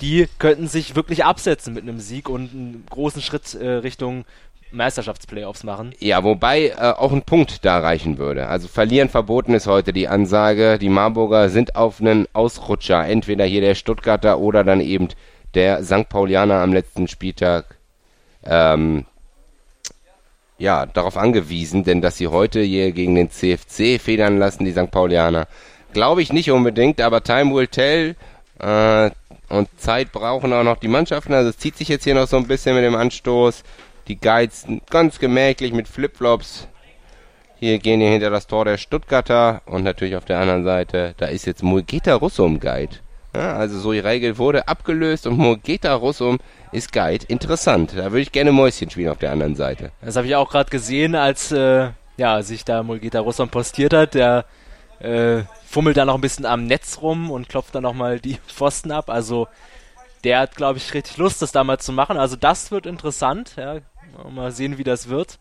[0.00, 4.24] Die könnten sich wirklich absetzen mit einem Sieg und einen großen Schritt äh, Richtung
[4.72, 5.94] Meisterschaftsplayoffs machen.
[5.98, 8.46] Ja, wobei äh, auch ein Punkt da reichen würde.
[8.48, 10.78] Also verlieren verboten ist heute die Ansage.
[10.78, 13.06] Die Marburger sind auf einen Ausrutscher.
[13.06, 15.08] Entweder hier der Stuttgarter oder dann eben
[15.54, 16.08] der St.
[16.08, 17.76] Paulianer am letzten Spieltag.
[18.44, 19.06] Ähm,
[20.58, 24.90] ja, darauf angewiesen, denn dass sie heute hier gegen den CFC federn lassen, die St.
[24.90, 25.48] Paulianer,
[25.92, 28.14] glaube ich nicht unbedingt, aber Time will tell.
[28.60, 29.10] Äh,
[29.48, 31.34] und Zeit brauchen auch noch die Mannschaften.
[31.34, 33.64] Also es zieht sich jetzt hier noch so ein bisschen mit dem Anstoß.
[34.08, 36.68] Die Guides ganz gemächlich mit Flipflops.
[37.56, 41.26] Hier gehen hier hinter das Tor der Stuttgarter und natürlich auf der anderen Seite, da
[41.26, 42.96] ist jetzt Mulgeta Russum Guide.
[43.34, 46.38] Ja, also so die Regel wurde abgelöst und Mulgeta Russum
[46.72, 47.24] ist Guide.
[47.28, 47.92] Interessant.
[47.96, 49.92] Da würde ich gerne Mäuschen spielen auf der anderen Seite.
[50.02, 54.14] Das habe ich auch gerade gesehen, als äh, ja, sich da Mulgeta Russum postiert hat.
[54.14, 54.44] Der
[54.98, 58.90] äh, fummelt da noch ein bisschen am Netz rum und klopft dann nochmal die Pfosten
[58.90, 59.08] ab.
[59.08, 59.48] Also
[60.24, 62.18] der hat, glaube ich, richtig Lust, das da mal zu machen.
[62.18, 63.54] Also das wird interessant.
[63.56, 63.78] Ja.
[64.30, 65.38] Mal sehen, wie das wird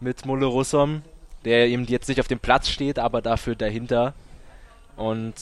[0.00, 1.02] mit Mulle Russom,
[1.44, 4.14] der eben jetzt nicht auf dem Platz steht, aber dafür dahinter.
[4.96, 5.34] Und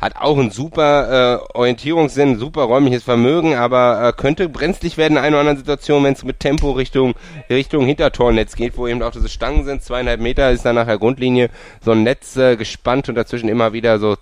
[0.00, 5.22] hat auch einen super äh, Orientierungssinn, super räumliches Vermögen, aber äh, könnte brenzlig werden in
[5.22, 7.14] einer oder anderen Situation, wenn es mit Tempo Richtung
[7.48, 11.50] Richtung Hintertornetz geht, wo eben auch diese Stangen sind, zweieinhalb Meter ist dann nachher Grundlinie,
[11.84, 14.16] so ein Netz äh, gespannt und dazwischen immer wieder so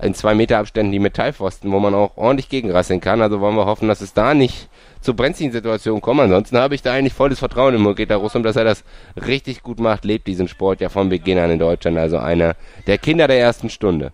[0.00, 3.22] in zwei Meter Abständen die Metallpfosten, wo man auch ordentlich gegenrasseln kann.
[3.22, 4.68] Also wollen wir hoffen, dass es da nicht
[5.00, 6.20] zu brenzligen Situationen kommt.
[6.20, 8.84] Ansonsten habe ich da eigentlich volles Vertrauen in Murgeta Russum, dass er das
[9.16, 11.96] richtig gut macht, lebt diesen Sport ja von Beginn an in Deutschland.
[11.98, 14.12] Also einer der Kinder der ersten Stunde.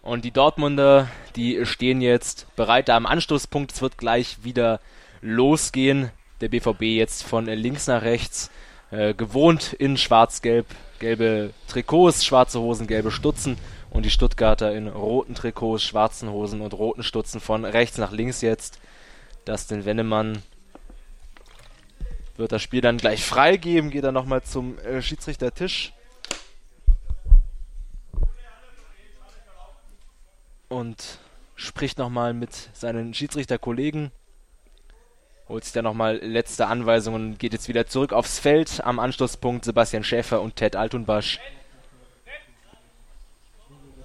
[0.00, 3.72] Und die Dortmunder, die stehen jetzt bereit da am Anstoßpunkt.
[3.72, 4.80] Es wird gleich wieder
[5.20, 6.10] losgehen.
[6.40, 8.50] Der BVB jetzt von links nach rechts.
[8.90, 10.66] Äh, gewohnt in schwarz-gelb,
[10.98, 13.56] gelbe Trikots, schwarze Hosen, gelbe Stutzen
[13.92, 18.40] und die Stuttgarter in roten Trikots, schwarzen Hosen und roten Stutzen von rechts nach links
[18.40, 18.80] jetzt.
[19.44, 20.42] Dustin Wennemann
[22.36, 25.92] wird das Spiel dann gleich freigeben, geht dann nochmal zum äh, Schiedsrichtertisch.
[30.68, 31.18] Und
[31.54, 34.10] spricht nochmal mit seinen Schiedsrichterkollegen
[35.52, 38.82] holt sich dann nochmal letzte Anweisungen und geht jetzt wieder zurück aufs Feld.
[38.84, 41.40] Am Anschlusspunkt Sebastian Schäfer und Ted Altunbasch,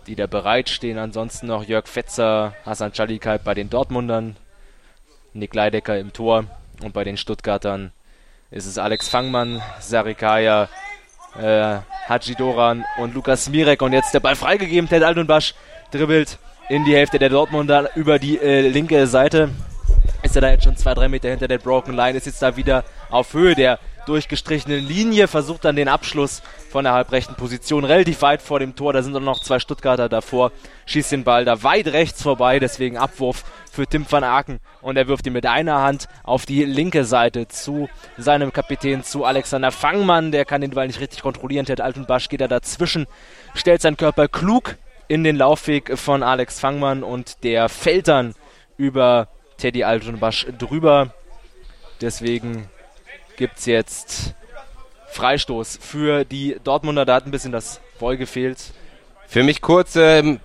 [0.08, 0.98] die da bereitstehen.
[0.98, 4.36] Ansonsten noch Jörg Fetzer, Hassan Chalikay bei den Dortmundern,
[5.34, 6.46] Nick Leidecker im Tor
[6.82, 7.92] und bei den Stuttgartern
[8.50, 10.70] ist es Alex Fangmann, Sarikaya,
[11.38, 11.78] äh,
[12.08, 13.82] Haji Doran und Lukas Mirek.
[13.82, 14.90] Und jetzt der Ball freigegeben.
[14.90, 15.54] Ted Altunbasch
[15.92, 16.40] dribbelt
[16.70, 19.50] in die Hälfte der Dortmunder über die äh, linke Seite
[20.24, 22.56] ist er da jetzt schon zwei, drei Meter hinter der Broken Line, ist jetzt da
[22.56, 28.22] wieder auf Höhe der durchgestrichenen Linie, versucht dann den Abschluss von der halbrechten Position relativ
[28.22, 28.94] weit vor dem Tor.
[28.94, 30.52] Da sind noch zwei Stuttgarter davor,
[30.86, 35.08] schießt den Ball da weit rechts vorbei, deswegen Abwurf für Tim van Aken und er
[35.08, 40.32] wirft ihn mit einer Hand auf die linke Seite zu seinem Kapitän, zu Alexander Fangmann.
[40.32, 41.66] Der kann den Ball nicht richtig kontrollieren.
[41.66, 43.06] Ted Altenbasch geht da dazwischen,
[43.54, 44.78] stellt seinen Körper klug
[45.08, 48.34] in den Laufweg von Alex Fangmann und der fällt dann
[48.78, 49.28] über
[49.58, 51.14] Teddy Altonbasch drüber.
[52.02, 52.70] Deswegen
[53.38, 54.34] gibt es jetzt
[55.12, 57.06] Freistoß für die Dortmunder.
[57.06, 58.58] Da hat ein bisschen das Boy gefehlt.
[59.28, 60.40] Für mich kurz ähm,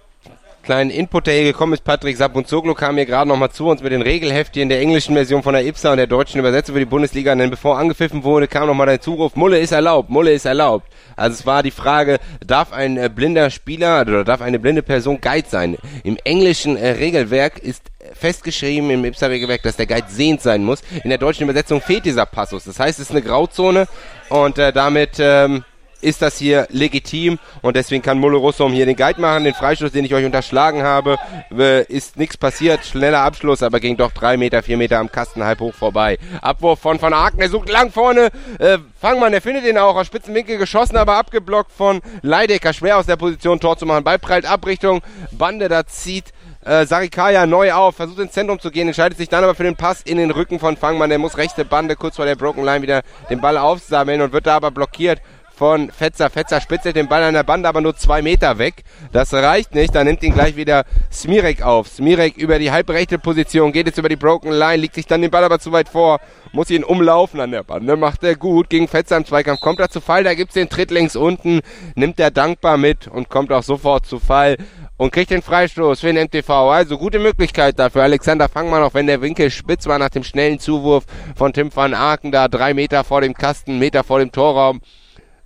[0.62, 1.84] kleinen Input, der hier gekommen ist.
[1.84, 5.54] Patrick Sabunzoglu kam hier gerade nochmal zu uns mit den Regelheftchen der englischen Version von
[5.54, 7.34] der IPSA und der deutschen Übersetzung für die Bundesliga.
[7.34, 10.86] Denn bevor angepfiffen wurde, kam nochmal der Zuruf, Mulle ist erlaubt, Mulle ist erlaubt.
[11.16, 15.20] Also es war die Frage, darf ein äh, blinder Spieler oder darf eine blinde Person
[15.20, 15.76] Guide sein?
[16.04, 17.82] Im englischen äh, Regelwerk ist
[18.14, 20.82] festgeschrieben im IPSA-Regelwerk, dass der Guide sehend sein muss.
[21.04, 22.64] In der deutschen Übersetzung fehlt dieser Passus.
[22.64, 23.86] Das heißt, es ist eine Grauzone
[24.28, 25.64] und äh, damit ähm,
[26.02, 29.44] ist das hier legitim und deswegen kann Mulle Russum hier den Guide machen.
[29.44, 31.16] Den Freistoß, den ich euch unterschlagen habe,
[31.56, 32.84] äh, ist nichts passiert.
[32.84, 36.18] Schneller Abschluss, aber ging doch drei Meter, vier Meter am Kasten halb hoch vorbei.
[36.40, 38.30] Abwurf von Van Aken, er sucht lang vorne.
[38.58, 42.72] Äh, Fangmann, er findet ihn auch aus Spitzenwinkel geschossen, aber abgeblockt von Leidecker.
[42.72, 44.04] Schwer aus der Position, Tor zu machen.
[44.04, 46.32] Ball prallt ab Richtung Bande, da zieht
[46.64, 49.76] äh, Sarikaya neu auf, versucht ins Zentrum zu gehen, entscheidet sich dann aber für den
[49.76, 51.10] Pass in den Rücken von Fangmann.
[51.10, 54.46] Der muss rechte Bande kurz vor der Broken Line wieder den Ball aufsammeln und wird
[54.46, 55.20] da aber blockiert
[55.54, 56.30] von Fetzer.
[56.30, 58.84] Fetzer spitzelt den Ball an der Bande, aber nur zwei Meter weg.
[59.12, 59.94] Das reicht nicht.
[59.94, 61.88] Da nimmt ihn gleich wieder Smirek auf.
[61.88, 65.30] Smirek über die halbrechte Position, geht jetzt über die Broken Line, liegt sich dann den
[65.30, 66.20] Ball aber zu weit vor,
[66.52, 67.96] muss ihn umlaufen an der Bande.
[67.96, 69.60] Macht er gut gegen Fetzer im Zweikampf.
[69.60, 71.60] Kommt er zu Fall, da gibt's den Tritt links unten,
[71.94, 74.56] nimmt er dankbar mit und kommt auch sofort zu Fall
[74.96, 76.50] und kriegt den Freistoß für den MTV.
[76.70, 78.02] Also gute Möglichkeit dafür.
[78.02, 81.94] Alexander Fangmann, auch wenn der Winkel spitz war nach dem schnellen Zuwurf von Tim van
[81.94, 84.80] Aken, da drei Meter vor dem Kasten, Meter vor dem Torraum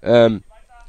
[0.06, 0.42] ähm,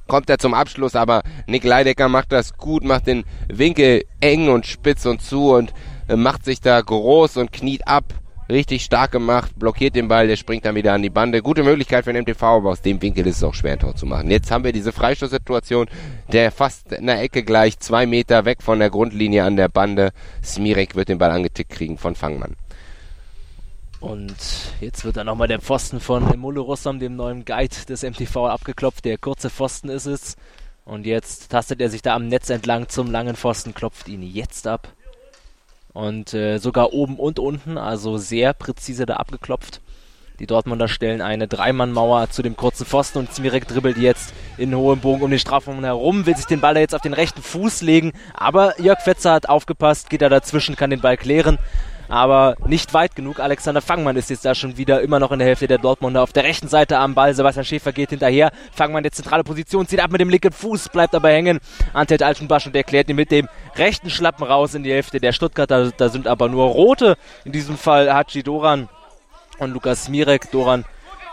[0.07, 4.65] kommt er zum Abschluss, aber Nick Leidecker macht das gut, macht den Winkel eng und
[4.65, 5.73] spitz und zu und
[6.07, 8.05] äh, macht sich da groß und kniet ab.
[8.49, 11.41] Richtig stark gemacht, blockiert den Ball, der springt dann wieder an die Bande.
[11.41, 13.93] Gute Möglichkeit für den MTV, aber aus dem Winkel ist es auch schwer, ein Tor
[13.93, 14.31] zu machen.
[14.31, 15.87] Jetzt haben wir diese Freistoßsituation,
[16.31, 20.11] der fast in der Ecke gleich, zwei Meter weg von der Grundlinie an der Bande.
[20.41, 22.55] Smirek wird den Ball angetickt kriegen von Fangmann.
[23.99, 24.35] Und
[24.79, 29.05] jetzt wird dann nochmal der Pfosten von Mulle Rossam, dem neuen Guide des MTV, abgeklopft.
[29.05, 30.35] Der kurze Pfosten ist es.
[30.85, 34.67] Und jetzt tastet er sich da am Netz entlang zum langen Pfosten, klopft ihn jetzt
[34.67, 34.87] ab.
[35.93, 39.81] Und äh, sogar oben und unten, also sehr präzise da abgeklopft.
[40.39, 44.99] Die Dortmunder stellen eine Dreimannmauer zu dem kurzen Pfosten und Zmirek dribbelt jetzt in hohem
[44.99, 47.81] Bogen um den Strafraum herum, will sich den Ball da jetzt auf den rechten Fuß
[47.81, 51.57] legen, aber Jörg Fetzer hat aufgepasst, geht da dazwischen, kann den Ball klären
[52.09, 53.39] aber nicht weit genug.
[53.39, 56.33] Alexander Fangmann ist jetzt da schon wieder immer noch in der Hälfte der Dortmunder auf
[56.33, 57.33] der rechten Seite am Ball.
[57.33, 58.51] Sebastian Schäfer geht hinterher.
[58.71, 61.59] Fangmann der zentrale Position, zieht ab mit dem linken Fuß, bleibt aber hängen.
[61.93, 65.91] Antet Altenbasch und erklärt ihn mit dem rechten Schlappen raus in die Hälfte der Stuttgarter.
[65.91, 67.17] Da sind aber nur Rote.
[67.45, 68.89] In diesem Fall Hachi Doran
[69.59, 70.51] und Lukas Mirek.
[70.51, 70.85] Doran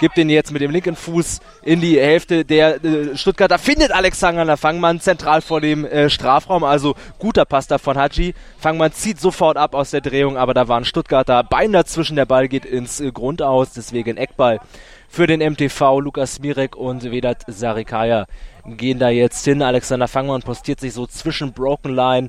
[0.05, 4.59] gibt ihn jetzt mit dem linken Fuß in die Hälfte der äh, Stuttgarter, findet Alexander
[4.59, 8.35] Fangmann zentral vor dem äh, Strafraum, also guter Pass da von Haji.
[8.59, 12.27] Fangmann zieht sofort ab aus der Drehung, aber da war ein Stuttgarter Bein dazwischen, der
[12.27, 14.61] Ball geht ins äh, Grund aus, deswegen Eckball
[15.09, 18.27] für den MTV, Lukas Mirek und Vedat Sarikaya
[18.67, 19.63] gehen da jetzt hin.
[19.63, 22.29] Alexander Fangmann postiert sich so zwischen Broken Line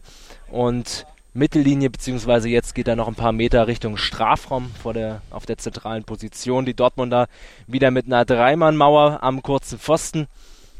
[0.49, 1.05] und
[1.36, 5.57] Mittellinie, beziehungsweise jetzt geht er noch ein paar Meter Richtung Strafraum vor der, auf der
[5.57, 6.65] zentralen Position.
[6.65, 7.27] Die Dortmunder
[7.67, 10.27] wieder mit einer Dreimannmauer am kurzen Pfosten.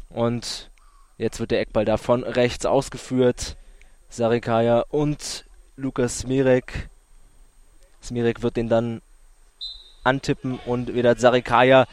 [0.08, 0.70] Und
[1.18, 3.56] jetzt wird der Eckball da von rechts ausgeführt.
[4.08, 5.44] Sarikaya und
[5.76, 6.88] Lukas Smirek.
[8.02, 9.02] Smirek wird den dann
[10.04, 11.86] antippen und wieder Sarikaya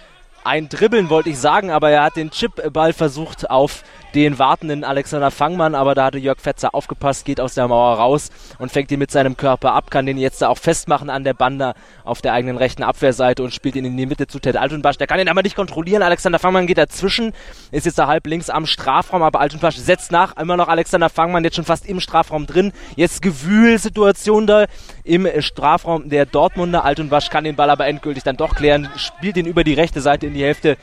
[0.46, 3.84] ein Dribbeln wollte ich sagen, aber er hat den Chipball versucht auf
[4.16, 8.30] den wartenden Alexander Fangmann, aber da hatte Jörg Fetzer aufgepasst, geht aus der Mauer raus
[8.60, 11.34] und fängt ihn mit seinem Körper ab, kann den jetzt da auch festmachen an der
[11.34, 14.98] Bande auf der eigenen rechten Abwehrseite und spielt ihn in die Mitte zu Ted Altenbasch.
[14.98, 16.04] Der kann ihn aber nicht kontrollieren.
[16.04, 17.34] Alexander Fangmann geht dazwischen,
[17.72, 20.38] ist jetzt da halb links am Strafraum, aber Altenbasch setzt nach.
[20.38, 22.72] Immer noch Alexander Fangmann jetzt schon fast im Strafraum drin.
[22.96, 24.66] Jetzt Gewühlsituation da
[25.04, 26.86] im Strafraum der Dortmunder.
[26.86, 30.28] Altenbasch kann den Ball aber endgültig dann doch klären, spielt ihn über die rechte Seite
[30.28, 30.78] in die Hälfte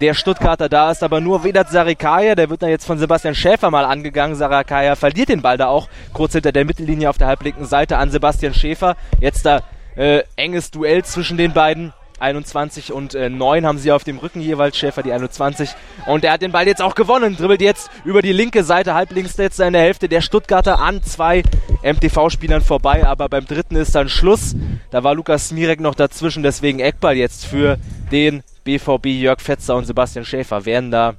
[0.00, 0.68] der Stuttgarter.
[0.68, 4.36] Da ist aber nur Vedat Sarikaya, der wird dann jetzt von Sebastian Schäfer mal angegangen.
[4.36, 8.10] Sarikaya verliert den Ball da auch kurz hinter der Mittellinie auf der halblinken Seite an
[8.10, 8.96] Sebastian Schäfer.
[9.20, 9.62] Jetzt da
[9.96, 11.92] äh, enges Duell zwischen den beiden.
[12.20, 15.70] 21 und äh, 9 haben sie auf dem Rücken jeweils, Schäfer die 21.
[16.06, 19.36] Und er hat den Ball jetzt auch gewonnen, dribbelt jetzt über die linke Seite, halblinks
[19.36, 21.42] jetzt in der Hälfte der Stuttgarter an zwei
[21.82, 24.56] MTV-Spielern vorbei, aber beim dritten ist dann Schluss.
[24.90, 27.78] Da war Lukas Smirek noch dazwischen, deswegen Eckball jetzt für
[28.10, 31.14] den BVB Jörg Fetzer und Sebastian Schäfer werden da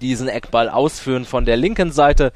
[0.00, 2.32] diesen Eckball ausführen von der linken Seite.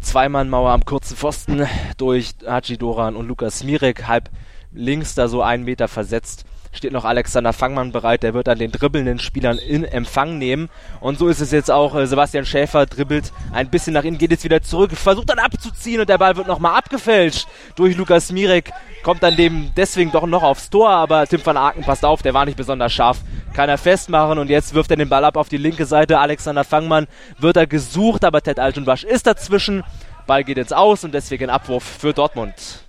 [0.00, 1.66] Zweimannmauer am kurzen Pfosten
[1.98, 4.30] durch Haji Doran und Lukas Smirek, halb
[4.72, 6.46] links da so einen Meter versetzt
[6.78, 10.70] steht noch Alexander Fangmann bereit, der wird dann den dribbelnden Spielern in Empfang nehmen.
[11.00, 14.30] Und so ist es jetzt auch, äh, Sebastian Schäfer dribbelt ein bisschen nach innen, geht
[14.30, 18.72] jetzt wieder zurück, versucht dann abzuziehen und der Ball wird nochmal abgefälscht durch Lukas Mirek,
[19.02, 22.34] kommt dann dem deswegen doch noch aufs Tor, aber Tim van Aken passt auf, der
[22.34, 23.18] war nicht besonders scharf,
[23.52, 26.64] kann er festmachen und jetzt wirft er den Ball ab auf die linke Seite, Alexander
[26.64, 27.06] Fangmann
[27.38, 29.84] wird er gesucht, aber Ted Altenwasch ist dazwischen,
[30.26, 32.87] Ball geht jetzt aus und deswegen Abwurf für Dortmund.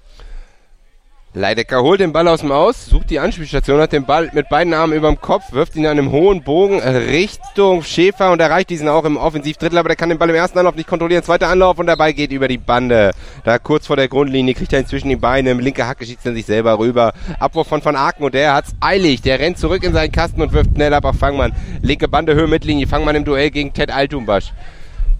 [1.39, 4.73] Leidecker holt den Ball aus dem Aus, sucht die Anspielstation, hat den Ball mit beiden
[4.73, 8.89] Armen über dem Kopf, wirft ihn an einem hohen Bogen Richtung Schäfer und erreicht diesen
[8.89, 11.23] auch im Offensivdrittel, aber der kann den Ball im ersten Anlauf nicht kontrollieren.
[11.23, 13.11] Zweiter Anlauf und Ball geht über die Bande.
[13.45, 16.33] Da kurz vor der Grundlinie kriegt er inzwischen die Beine, im linke Hacke schießt er
[16.33, 17.13] sich selber rüber.
[17.39, 19.21] Abwurf von Van Aken und der hat's eilig.
[19.21, 21.53] Der rennt zurück in seinen Kasten und wirft schnell ab auf Fangmann.
[21.81, 22.85] Linke Bande, Höhe, Mittellinie.
[22.85, 24.51] Fangmann im Duell gegen Ted Altumbasch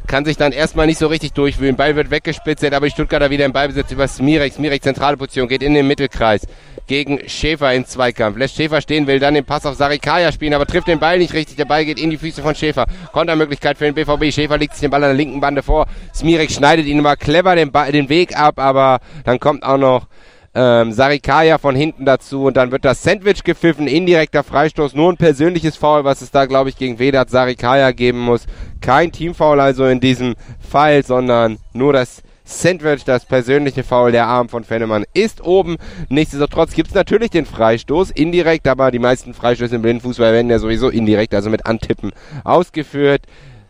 [0.10, 1.76] kann sich dann erstmal nicht so richtig durchwühlen.
[1.76, 4.54] Ball wird weggespitzt, aber die Stuttgarter wieder im Ballbesitz über Smirek.
[4.54, 6.48] Smirek zentrale Position, geht in den Mittelkreis
[6.88, 8.36] gegen Schäfer in Zweikampf.
[8.36, 11.34] Lässt Schäfer stehen, will dann den Pass auf Sarikaya spielen, aber trifft den Ball nicht
[11.34, 11.58] richtig.
[11.58, 12.88] Der Ball geht in die Füße von Schäfer.
[13.14, 14.34] Kontermöglichkeit für den BVB.
[14.34, 15.86] Schäfer legt sich den Ball an der linken Bande vor.
[16.16, 20.08] Smirek schneidet ihn immer clever den, ba den Weg ab, aber dann kommt auch noch
[20.56, 25.18] ähm, Sarikaya von hinten dazu und dann wird das Sandwich gepfiffen, indirekter Freistoß, nur ein
[25.18, 28.46] persönliches Foul, was es da glaube ich gegen Vedat Sarikaya geben muss.
[28.82, 34.50] Kein Teamfoul also in diesem Fall, sondern nur das Sandwich, das persönliche Foul der Arm
[34.50, 35.78] von Fennemann ist oben.
[36.10, 40.58] Nichtsdestotrotz gibt es natürlich den Freistoß, indirekt, aber die meisten Freistöße im Blindenfußball werden ja
[40.58, 42.12] sowieso indirekt, also mit Antippen
[42.44, 43.22] ausgeführt.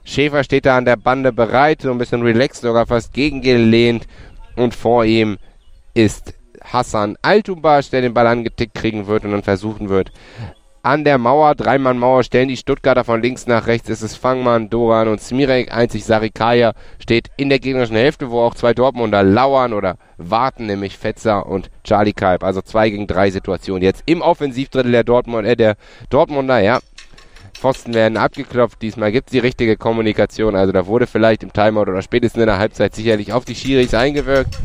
[0.05, 4.07] Schäfer steht da an der Bande bereit, so ein bisschen relaxed, sogar fast gegengelehnt
[4.55, 5.37] und vor ihm
[5.93, 6.33] ist
[6.63, 10.11] Hassan Altubasch, der den Ball angetickt kriegen wird und dann versuchen wird,
[10.89, 13.89] an der Mauer, Dreimann-Mauer, stellen die Stuttgarter von links nach rechts.
[13.89, 15.71] Es ist Fangmann, Doran und Smirek.
[15.71, 20.97] Einzig Sarikaya steht in der gegnerischen Hälfte, wo auch zwei Dortmunder lauern oder warten, nämlich
[20.97, 22.43] Fetzer und Charlie Kalb.
[22.43, 23.83] Also zwei gegen drei Situationen.
[23.83, 25.75] Jetzt im Offensivdrittel der, Dortmund, äh, der
[26.09, 26.79] Dortmunder, ja.
[27.53, 28.81] Pfosten werden abgeklopft.
[28.81, 30.55] Diesmal gibt es die richtige Kommunikation.
[30.55, 33.93] Also da wurde vielleicht im Timeout oder spätestens in der Halbzeit sicherlich auf die Schiris
[33.93, 34.57] eingewirkt.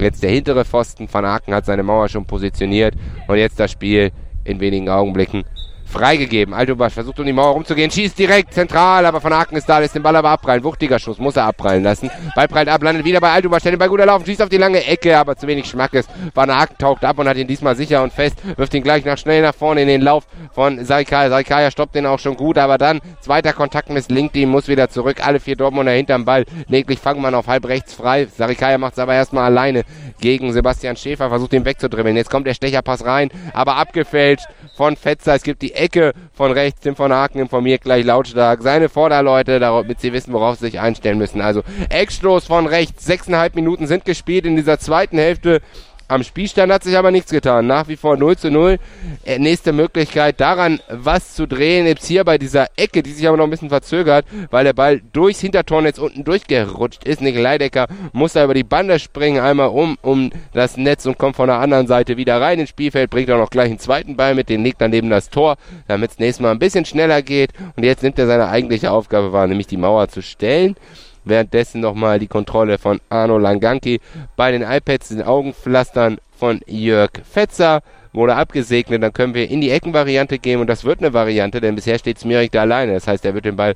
[0.00, 1.06] Jetzt der hintere Pfosten.
[1.12, 2.94] Van Aken hat seine Mauer schon positioniert.
[3.28, 4.10] Und jetzt das Spiel
[4.44, 5.44] in wenigen Augenblicken
[5.86, 6.54] freigegeben.
[6.54, 9.94] Altobasch versucht um die Mauer rumzugehen, schießt direkt zentral, aber von Aken ist da, lässt
[9.94, 10.64] den Ball aber abprallen.
[10.64, 12.10] Wuchtiger Schuss, muss er abprallen lassen.
[12.34, 14.58] Ball prallt ab, landet wieder bei Altobasch, stellt den Ball gut erlaufen, schießt auf die
[14.58, 16.06] lange Ecke, aber zu wenig Schmackes.
[16.34, 19.18] Van Aken taucht ab und hat ihn diesmal sicher und fest, wirft ihn gleich nach
[19.18, 21.30] schnell nach vorne in den Lauf von Saikaya.
[21.30, 25.26] Saikaya stoppt den auch schon gut, aber dann zweiter Kontakt misslingt ihm, muss wieder zurück.
[25.26, 26.44] Alle vier Dortmunder hinterm Ball.
[26.68, 28.26] Lediglich Fangmann auf halb rechts frei.
[28.26, 29.84] Sarikaya macht es aber erstmal alleine
[30.20, 32.16] gegen Sebastian Schäfer, versucht ihn wegzudribbeln.
[32.16, 34.46] Jetzt kommt der Stecherpass rein, aber abgefälscht
[34.76, 35.34] von Fetzer.
[35.34, 36.80] Es gibt die Ecke von rechts.
[36.80, 41.18] Tim von Haken informiert gleich lautstark seine Vorderleute, damit sie wissen, worauf sie sich einstellen
[41.18, 41.40] müssen.
[41.40, 43.04] Also Eckstoß von rechts.
[43.04, 45.62] Sechseinhalb Minuten sind gespielt in dieser zweiten Hälfte.
[46.08, 47.66] Am Spielstand hat sich aber nichts getan.
[47.66, 48.78] Nach wie vor 0 zu 0.
[49.24, 51.84] Äh, nächste Möglichkeit, daran was zu drehen.
[51.84, 55.00] Jetzt hier bei dieser Ecke, die sich aber noch ein bisschen verzögert, weil der Ball
[55.12, 57.20] durchs Hintertornetz unten durchgerutscht ist.
[57.20, 61.34] Nick Leidecker muss da über die Bande springen, einmal um, um das Netz und kommt
[61.34, 64.36] von der anderen Seite wieder rein ins Spielfeld, bringt auch noch gleich einen zweiten Ball
[64.36, 65.56] mit, den legt dann neben das Tor,
[65.88, 67.50] damit es nächstes Mal ein bisschen schneller geht.
[67.74, 70.76] Und jetzt nimmt er seine eigentliche Aufgabe wahr, nämlich die Mauer zu stellen.
[71.26, 74.00] Währenddessen nochmal die Kontrolle von Arno Langanki
[74.36, 79.02] bei den iPads, den Augenpflastern von Jörg Fetzer wurde abgesegnet.
[79.02, 82.20] Dann können wir in die Eckenvariante gehen und das wird eine Variante, denn bisher steht
[82.20, 82.94] Smirik da alleine.
[82.94, 83.74] Das heißt, er wird den Ball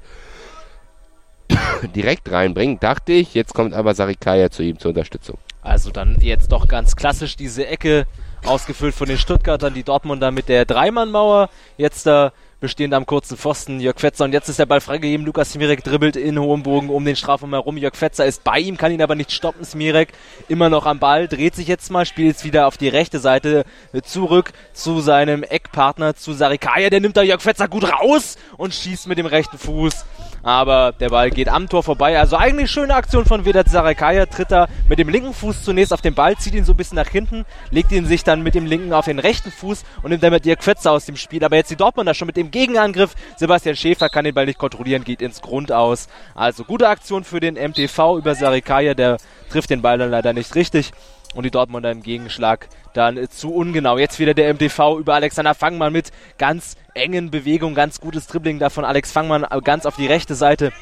[1.94, 3.34] direkt reinbringen, dachte ich.
[3.34, 5.36] Jetzt kommt aber Sarikaya zu ihm zur Unterstützung.
[5.62, 8.07] Also dann jetzt doch ganz klassisch diese Ecke,
[8.44, 11.51] ausgefüllt von den Stuttgartern, die Dortmunder mit der Dreimannmauer.
[11.76, 13.80] Jetzt da bestehend am kurzen Pfosten.
[13.80, 15.26] Jörg Fetzer und jetzt ist der Ball freigegeben.
[15.26, 17.76] Lukas Smirek dribbelt in hohem Bogen um den Strafraum herum.
[17.76, 19.64] Jörg Fetzer ist bei ihm, kann ihn aber nicht stoppen.
[19.64, 20.12] Smirek
[20.48, 23.64] immer noch am Ball, dreht sich jetzt mal, spielt jetzt wieder auf die rechte Seite
[24.04, 26.90] zurück zu seinem Eckpartner, zu Sarikaya.
[26.90, 30.04] Der nimmt da Jörg Fetzer gut raus und schießt mit dem rechten Fuß
[30.42, 32.18] aber der Ball geht am Tor vorbei.
[32.18, 34.26] Also eigentlich schöne Aktion von Vedat Sarakaya.
[34.26, 36.96] Tritt da mit dem linken Fuß zunächst auf den Ball, zieht ihn so ein bisschen
[36.96, 40.22] nach hinten, legt ihn sich dann mit dem linken auf den rechten Fuß und nimmt
[40.22, 41.44] damit Dirk Fetzer aus dem Spiel.
[41.44, 43.14] Aber jetzt die Dortmunder schon mit dem Gegenangriff.
[43.36, 46.09] Sebastian Schäfer kann den Ball nicht kontrollieren, geht ins Grund aus.
[46.34, 48.94] Also gute Aktion für den MTV über Sarakaya.
[48.94, 49.18] Der
[49.51, 50.92] trifft den Ball dann leider nicht richtig
[51.34, 53.98] und die Dortmunder im Gegenschlag dann zu ungenau.
[53.98, 58.70] Jetzt wieder der MTV über Alexander Fangmann mit ganz engen Bewegungen, ganz gutes Dribbling da
[58.70, 60.72] von Alex Fangmann ganz auf die rechte Seite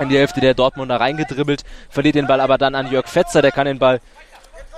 [0.00, 3.52] in die Hälfte der Dortmunder reingedribbelt, verliert den Ball aber dann an Jörg Fetzer, der
[3.52, 4.00] kann den Ball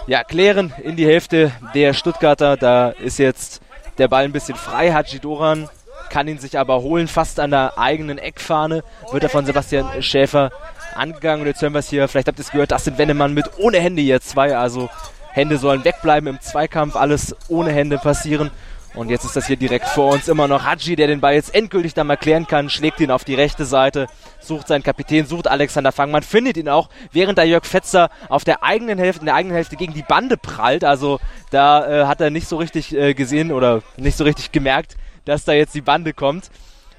[0.07, 2.57] ja klären in die Hälfte der Stuttgarter.
[2.57, 3.63] Da ist jetzt
[3.99, 5.69] der Ball ein bisschen frei, Haji Doran
[6.11, 8.83] kann ihn sich aber holen, fast an der eigenen Eckfahne,
[9.13, 10.51] wird er von Sebastian Schäfer
[10.95, 11.43] angegangen.
[11.43, 13.47] Und jetzt hören wir es hier, vielleicht habt ihr es gehört, das sind Wendemann mit
[13.59, 14.57] ohne Hände hier zwei.
[14.57, 14.89] Also
[15.33, 18.51] Hände sollen wegbleiben im Zweikampf, alles ohne Hände passieren.
[18.97, 21.55] Und jetzt ist das hier direkt vor uns immer noch Haji, der den Ball jetzt
[21.55, 24.07] endgültig dann mal klären kann, schlägt ihn auf die rechte Seite,
[24.41, 28.63] sucht seinen Kapitän, sucht Alexander Fangmann, findet ihn auch, während der Jörg Fetzer auf der
[28.63, 30.83] eigenen Hälfte, in der eigenen Hälfte gegen die Bande prallt.
[30.83, 34.97] Also da äh, hat er nicht so richtig äh, gesehen oder nicht so richtig gemerkt,
[35.27, 36.51] dass da jetzt die Bande kommt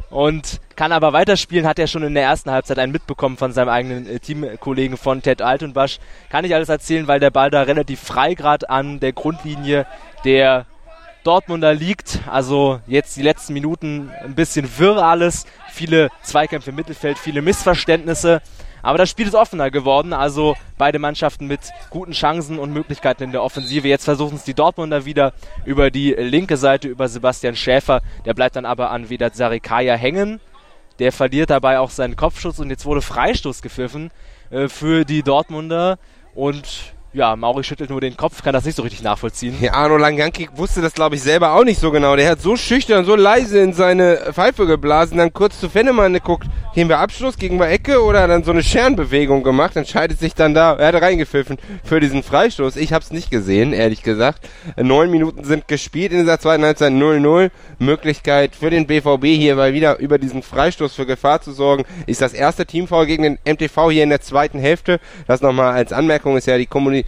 [0.10, 3.70] und kann aber weiterspielen, hat er schon in der ersten Halbzeit einen mitbekommen von seinem
[3.70, 6.00] eigenen äh, Teamkollegen von Ted Altenbasch.
[6.30, 9.86] Kann ich alles erzählen, weil der Ball da relativ frei gerade an der Grundlinie
[10.24, 10.66] der
[11.24, 12.22] Dortmunder liegt.
[12.32, 15.46] Also jetzt die letzten Minuten ein bisschen wirr alles.
[15.72, 18.42] Viele Zweikämpfe im Mittelfeld, viele Missverständnisse.
[18.88, 21.60] Aber das Spiel ist offener geworden, also beide Mannschaften mit
[21.90, 23.86] guten Chancen und Möglichkeiten in der Offensive.
[23.86, 25.34] Jetzt versuchen es die Dortmunder wieder
[25.66, 28.02] über die linke Seite, über Sebastian Schäfer.
[28.24, 30.40] Der bleibt dann aber an Vedat Sarikaya hängen.
[31.00, 34.10] Der verliert dabei auch seinen Kopfschuss und jetzt wurde Freistoß gepfiffen
[34.52, 36.00] äh, für die Dortmunder.
[36.34, 39.56] Und ja, Mauri schüttelt nur den Kopf, kann das nicht so richtig nachvollziehen.
[39.60, 42.16] Ja, Arno Langanki wusste das, glaube ich, selber auch nicht so genau.
[42.16, 46.48] Der hat so schüchtern, so leise in seine Pfeife geblasen, dann kurz zu Fennemann geguckt,
[46.76, 50.54] gehen wir Abschluss, gegen wir Ecke oder dann so eine Scherenbewegung gemacht, entscheidet sich dann
[50.54, 52.76] da, er hat reingepfiffen für diesen Freistoß.
[52.76, 54.48] Ich habe es nicht gesehen, ehrlich gesagt.
[54.76, 57.50] Neun Minuten sind gespielt in dieser zweiten Halbzeit 0-0.
[57.80, 61.84] Möglichkeit für den BVB hier mal wieder über diesen Freistoß für Gefahr zu sorgen.
[62.06, 65.00] Ist das erste Teamfoul gegen den MTV hier in der zweiten Hälfte.
[65.26, 67.07] Das nochmal als Anmerkung ist ja die Kommunikation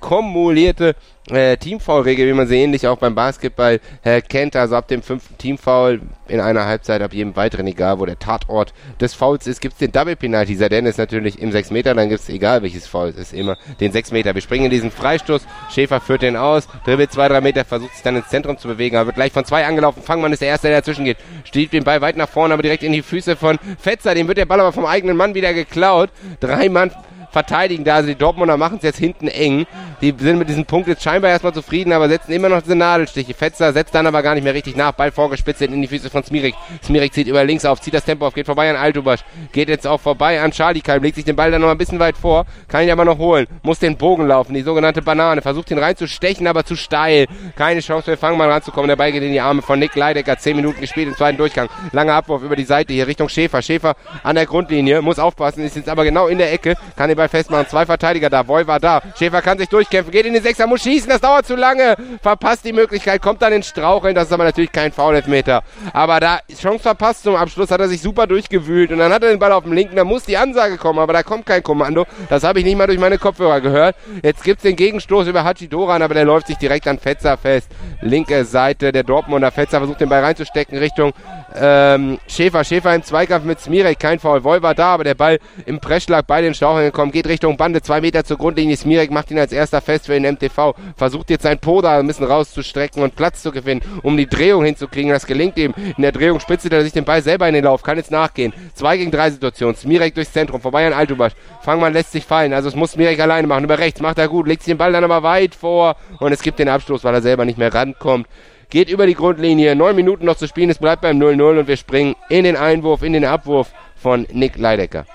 [0.00, 0.94] kumulierte
[1.30, 4.56] äh, Teamfoul-Regel, wie man sie ähnlich auch beim Basketball äh, kennt.
[4.56, 8.72] Also ab dem fünften Teamfoul in einer Halbzeit, ab jedem weiteren, egal wo der Tatort
[9.00, 10.54] des Fouls ist, gibt's den Double Penalty.
[10.54, 13.92] Seitdem ist natürlich im 6 Meter, dann gibt's egal welches Foul, es ist immer den
[13.92, 14.34] 6 Meter.
[14.34, 18.02] Wir springen in diesen Freistoß, Schäfer führt den aus, dribbelt zwei, drei Meter, versucht sich
[18.02, 20.02] dann ins Zentrum zu bewegen, aber wird gleich von zwei angelaufen.
[20.02, 21.18] Fangmann ist der Erste, der dazwischen geht.
[21.44, 24.14] Stiehlt den Ball weit nach vorne, aber direkt in die Füße von Fetzer.
[24.14, 26.10] Dem wird der Ball aber vom eigenen Mann wieder geklaut.
[26.40, 26.92] Drei Mann
[27.30, 27.96] verteidigen da.
[27.96, 29.66] Also die Dortmunder machen es jetzt hinten eng.
[30.00, 33.34] Die sind mit diesem Punkt jetzt scheinbar erstmal zufrieden, aber setzen immer noch diese Nadelstiche.
[33.34, 34.92] Fetzer setzt dann aber gar nicht mehr richtig nach.
[34.92, 36.54] Ball vorgespitzt in die Füße von Smirik.
[36.82, 39.20] Smirik zieht über links auf, zieht das Tempo auf, geht vorbei an Altubasch.
[39.52, 41.98] Geht jetzt auch vorbei an Charlie Kalm, legt sich den Ball dann noch ein bisschen
[41.98, 43.46] weit vor, kann ihn aber noch holen.
[43.62, 45.42] Muss den Bogen laufen, die sogenannte Banane.
[45.42, 47.26] Versucht ihn reinzustechen, aber zu steil.
[47.56, 48.88] Keine Chance für Fangmann ranzukommen.
[48.88, 50.38] Der Ball geht in die Arme von Nick Leidecker.
[50.38, 51.68] Zehn Minuten gespielt im zweiten Durchgang.
[51.92, 53.62] Langer Abwurf über die Seite hier Richtung Schäfer.
[53.62, 57.16] Schäfer an der Grundlinie, muss aufpassen, ist jetzt aber genau in der Ecke, kann den
[57.20, 57.66] Ball festmachen.
[57.68, 58.42] Zwei Verteidiger da.
[58.42, 59.02] Boy war da.
[59.18, 60.10] Schäfer kann sich durchkämpfen.
[60.10, 61.10] Geht in den Sechser, muss schießen.
[61.10, 61.96] Das dauert zu lange.
[62.22, 63.20] Verpasst die Möglichkeit.
[63.20, 64.14] Kommt dann ins Straucheln.
[64.14, 65.62] Das ist aber natürlich kein Foul-Elfmeter.
[65.92, 67.70] Aber da Chance verpasst zum Abschluss.
[67.70, 68.90] Hat er sich super durchgewühlt.
[68.90, 69.96] Und dann hat er den Ball auf dem linken.
[69.96, 70.98] Da muss die Ansage kommen.
[70.98, 72.06] Aber da kommt kein Kommando.
[72.30, 73.96] Das habe ich nicht mal durch meine Kopfhörer gehört.
[74.22, 76.00] Jetzt gibt es den Gegenstoß über Hachi Doran.
[76.02, 77.70] Aber der läuft sich direkt an Fetzer fest.
[78.00, 79.50] Linke Seite der Dortmunder.
[79.50, 81.12] Fetzer versucht den Ball reinzustecken Richtung
[81.54, 82.64] ähm, Schäfer.
[82.64, 83.98] Schäfer im Zweikampf mit Smirek.
[83.98, 84.42] Kein Foul.
[84.44, 84.94] Woll war da.
[84.94, 88.24] Aber der Ball im Pressschlag bei den Straucheln gekommen Strafraum, geht Richtung Bande, zwei Meter
[88.24, 88.76] zur Grundlinie.
[88.76, 92.06] Smirek macht ihn als erster fest für den MTV, versucht jetzt sein Po da ein
[92.06, 95.10] bisschen rauszustrecken und Platz zu gewinnen, um die Drehung hinzukriegen.
[95.10, 95.74] Das gelingt ihm.
[95.96, 98.52] In der Drehung spitzelt er sich den Ball selber in den Lauf, kann jetzt nachgehen.
[98.74, 99.74] Zwei gegen drei Situation.
[99.74, 101.32] Smirek durchs Zentrum, vorbei an Altubasch.
[101.62, 103.64] Fangmann lässt sich fallen, also es muss Smirek alleine machen.
[103.64, 106.42] Über rechts macht er gut, legt sich den Ball dann aber weit vor und es
[106.42, 108.26] gibt den Abstoß, weil er selber nicht mehr rankommt
[108.70, 109.74] geht über die Grundlinie.
[109.74, 113.02] Neun Minuten noch zu spielen, es bleibt beim 0-0 und wir springen in den Einwurf,
[113.02, 115.06] in den Abwurf von Nick Leidecker.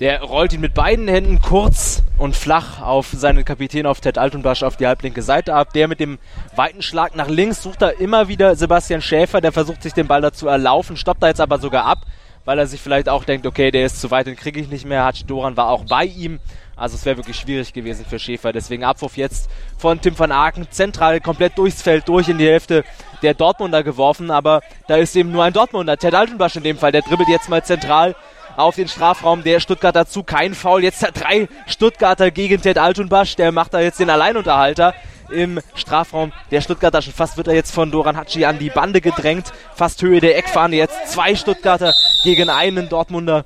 [0.00, 4.64] Der rollt ihn mit beiden Händen kurz und flach auf seinen Kapitän, auf Ted Altenbasch,
[4.64, 5.72] auf die halblinke Seite ab.
[5.72, 6.18] Der mit dem
[6.56, 9.40] weiten Schlag nach links sucht da immer wieder Sebastian Schäfer.
[9.40, 11.98] Der versucht sich den Ball dazu erlaufen, stoppt da jetzt aber sogar ab,
[12.44, 14.84] weil er sich vielleicht auch denkt, okay, der ist zu weit, den kriege ich nicht
[14.84, 15.04] mehr.
[15.04, 16.40] Hachi Doran war auch bei ihm.
[16.74, 18.52] Also es wäre wirklich schwierig gewesen für Schäfer.
[18.52, 20.66] Deswegen Abwurf jetzt von Tim van Aken.
[20.72, 22.82] Zentral komplett durchs Feld, durch in die Hälfte
[23.22, 24.32] der Dortmunder geworfen.
[24.32, 25.96] Aber da ist eben nur ein Dortmunder.
[25.96, 26.90] Ted Altenbasch in dem Fall.
[26.90, 28.16] Der dribbelt jetzt mal zentral
[28.56, 30.22] auf den Strafraum der Stuttgarter zu.
[30.22, 30.82] Kein Foul.
[30.82, 33.36] Jetzt hat drei Stuttgarter gegen Ted Altunbasch.
[33.36, 34.94] Der macht da jetzt den Alleinunterhalter
[35.30, 37.02] im Strafraum der Stuttgarter.
[37.02, 39.52] Schon fast wird er jetzt von Doran Hatschi an die Bande gedrängt.
[39.74, 40.76] Fast Höhe der Eckfahne.
[40.76, 43.44] Jetzt zwei Stuttgarter gegen einen Dortmunder.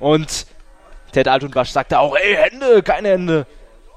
[0.00, 0.46] Und
[1.12, 3.46] Ted Altunbasch sagte auch, ey, Hände, keine Hände.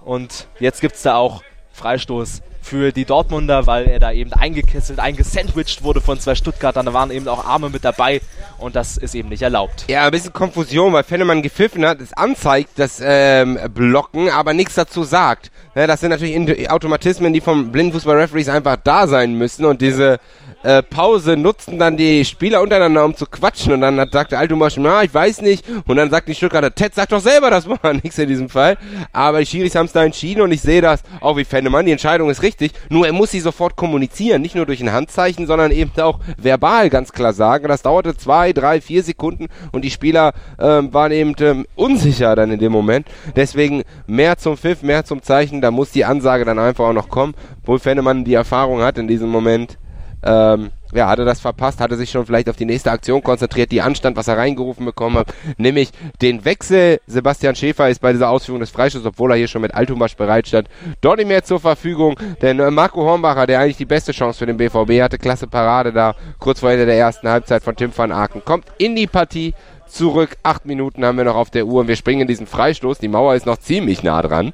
[0.01, 1.43] Und jetzt gibt es da auch
[1.73, 6.85] Freistoß für die Dortmunder, weil er da eben eingekesselt, eingesandwiched wurde von zwei Stuttgartern.
[6.85, 8.21] Da waren eben auch Arme mit dabei
[8.59, 9.85] und das ist eben nicht erlaubt.
[9.87, 14.75] Ja, ein bisschen Konfusion, weil Fennemann gepfiffen hat, es anzeigt, das ähm, Blocken, aber nichts
[14.75, 15.49] dazu sagt.
[15.73, 20.19] Ja, das sind natürlich Automatismen, die vom Blindenfußball-Referees einfach da sein müssen und diese
[20.63, 23.73] äh, Pause nutzten dann die Spieler untereinander, um zu quatschen.
[23.73, 25.65] Und dann hat, sagte Altumasch, na, ich weiß nicht.
[25.87, 28.77] Und dann sagt die Stuttgarter, Ted, sag doch selber, das war nichts in diesem Fall.
[29.13, 31.85] Aber die Schiris haben es da entschieden und ich sehe das auch wie Fennemann.
[31.85, 32.73] Die Entscheidung ist richtig.
[32.89, 34.41] Nur er muss sie sofort kommunizieren.
[34.41, 37.67] Nicht nur durch ein Handzeichen, sondern eben auch verbal ganz klar sagen.
[37.67, 42.51] Das dauerte zwei, drei, vier Sekunden und die Spieler ähm, waren eben ähm, unsicher dann
[42.51, 43.07] in dem Moment.
[43.35, 45.61] Deswegen mehr zum Pfiff, mehr zum Zeichen.
[45.61, 47.33] Da muss die Ansage dann einfach auch noch kommen.
[47.63, 49.77] Wohl Fennemann die Erfahrung hat in diesem Moment
[50.23, 53.81] ähm, ja, hatte das verpasst, hatte sich schon vielleicht auf die nächste Aktion konzentriert, die
[53.81, 55.91] anstand, was er reingerufen bekommen hat, nämlich
[56.21, 56.99] den Wechsel.
[57.05, 60.47] Sebastian Schäfer ist bei dieser Ausführung des Freischusses, obwohl er hier schon mit Altumasch bereit
[60.47, 60.67] stand,
[61.01, 64.45] dort nicht mehr zur Verfügung, denn äh, Marco Hornbacher, der eigentlich die beste Chance für
[64.45, 68.11] den BVB hatte, klasse Parade da, kurz vor Ende der ersten Halbzeit von Tim van
[68.11, 69.53] Aken, kommt in die Partie
[69.87, 72.99] zurück, acht Minuten haben wir noch auf der Uhr und wir springen in diesen Freistoß,
[72.99, 74.53] die Mauer ist noch ziemlich nah dran.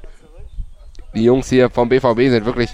[1.14, 2.70] Die Jungs hier vom BVB sind wirklich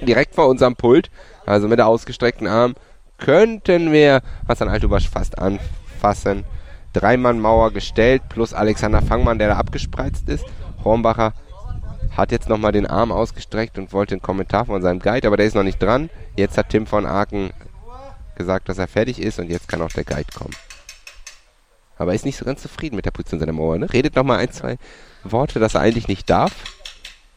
[0.00, 1.10] direkt vor unserem Pult
[1.46, 2.74] also mit der ausgestreckten Arm
[3.18, 6.44] könnten wir Hassan Altubasch fast anfassen.
[6.92, 10.44] Dreimann-Mauer gestellt, plus Alexander Fangmann, der da abgespreizt ist.
[10.82, 11.34] Hornbacher
[12.16, 15.46] hat jetzt nochmal den Arm ausgestreckt und wollte einen Kommentar von seinem Guide, aber der
[15.46, 16.08] ist noch nicht dran.
[16.36, 17.50] Jetzt hat Tim von Aken
[18.36, 20.54] gesagt, dass er fertig ist und jetzt kann auch der Guide kommen.
[21.98, 23.78] Aber er ist nicht so ganz zufrieden mit der Position seiner Mauer.
[23.78, 23.92] Ne?
[23.92, 24.76] Redet nochmal ein, zwei
[25.24, 26.52] Worte, dass er eigentlich nicht darf.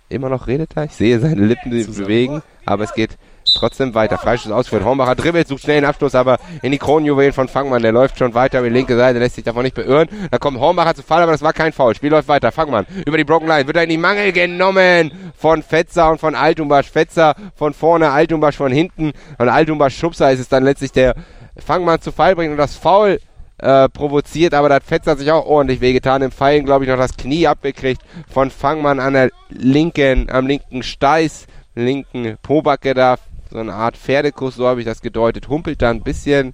[0.10, 0.86] Immer noch redet er.
[0.86, 3.18] Ich sehe seine Lippen bewegen, aber es geht
[3.60, 4.18] Trotzdem weiter.
[4.18, 4.86] Freischuss ausführt.
[4.86, 7.82] Hornbacher dribbelt, sucht schnell den Abschluss, aber in die Kronjuwelen von Fangmann.
[7.82, 10.08] Der läuft schon weiter über die linke Seite, lässt sich davon nicht beirren.
[10.32, 11.94] Da kommt Hornbacher zu Fall, aber das war kein Foul.
[11.94, 12.52] Spiel läuft weiter.
[12.52, 13.68] Fangmann über die Broken Line.
[13.68, 16.90] Wird er in die Mangel genommen von Fetzer und von Altumbasch.
[16.90, 19.12] Fetzer von vorne, Altumbasch von hinten.
[19.38, 21.16] Und Altumbasch Schubser ist es dann letztlich der
[21.58, 23.20] Fangmann zu Fall bringt und das Foul
[23.58, 26.22] äh, provoziert, aber da hat Fetzer sich auch ordentlich wehgetan.
[26.22, 30.82] Im Fallen, glaube ich, noch das Knie abgekriegt von Fangmann an der linken, am linken
[30.82, 31.46] Steiß,
[31.76, 33.18] linken Pobacke da
[33.50, 36.54] so eine Art Pferdekuss, so habe ich das gedeutet, humpelt da ein bisschen,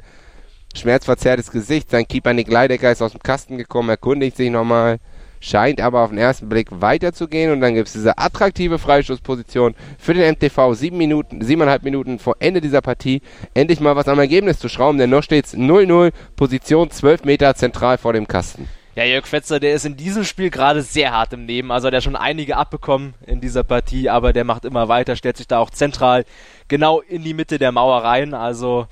[0.76, 5.00] schmerzverzerrtes Gesicht, sein Keeper Nick Leidecker ist aus dem Kasten gekommen, erkundigt sich nochmal,
[5.42, 10.14] scheint aber auf den ersten Blick weiterzugehen und dann gibt es diese attraktive Freistoßposition für
[10.14, 13.22] den MTV, sieben Minuten, siebeneinhalb Minuten vor Ende dieser Partie,
[13.54, 17.56] endlich mal was am Ergebnis zu schrauben, denn noch steht es 0-0, Position 12 Meter
[17.56, 18.68] zentral vor dem Kasten.
[18.96, 21.70] Ja, Jörg Fetzer, der ist in diesem Spiel gerade sehr hart im Nehmen.
[21.70, 25.36] Also der hat schon einige abbekommen in dieser Partie, aber der macht immer weiter, stellt
[25.36, 26.24] sich da auch zentral
[26.70, 28.34] genau in die Mitte der Mauer rein.
[28.34, 28.88] Also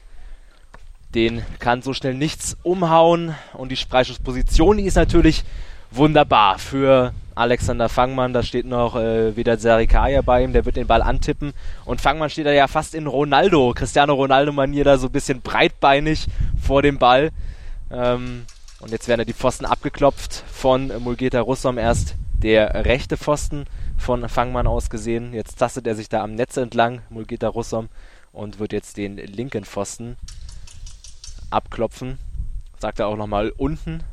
[1.16, 3.34] den kann so schnell nichts umhauen.
[3.54, 5.45] Und die Freischussposition, die ist natürlich
[5.89, 8.34] wunderbar für Alexander Fangmann.
[8.34, 11.54] Da steht noch äh, wieder Serikaya bei ihm, der wird den Ball antippen.
[11.86, 16.28] Und Fangmann steht da ja fast in Ronaldo, Cristiano Ronaldo-Manier, da so ein bisschen breitbeinig
[16.62, 17.32] vor dem Ball.
[17.89, 18.45] Ähm,
[18.84, 21.77] und jetzt werden die Pfosten abgeklopft von Mulgeta Russom.
[21.77, 23.63] Erst der rechte Pfosten
[23.97, 25.34] von Fangmann aus gesehen.
[25.34, 27.88] Jetzt tastet er sich da am Netz entlang, Mulgeta Russom,
[28.34, 30.17] und wird jetzt den linken Pfosten
[31.49, 32.17] abklopfen.
[32.77, 34.03] Sagt er auch nochmal unten.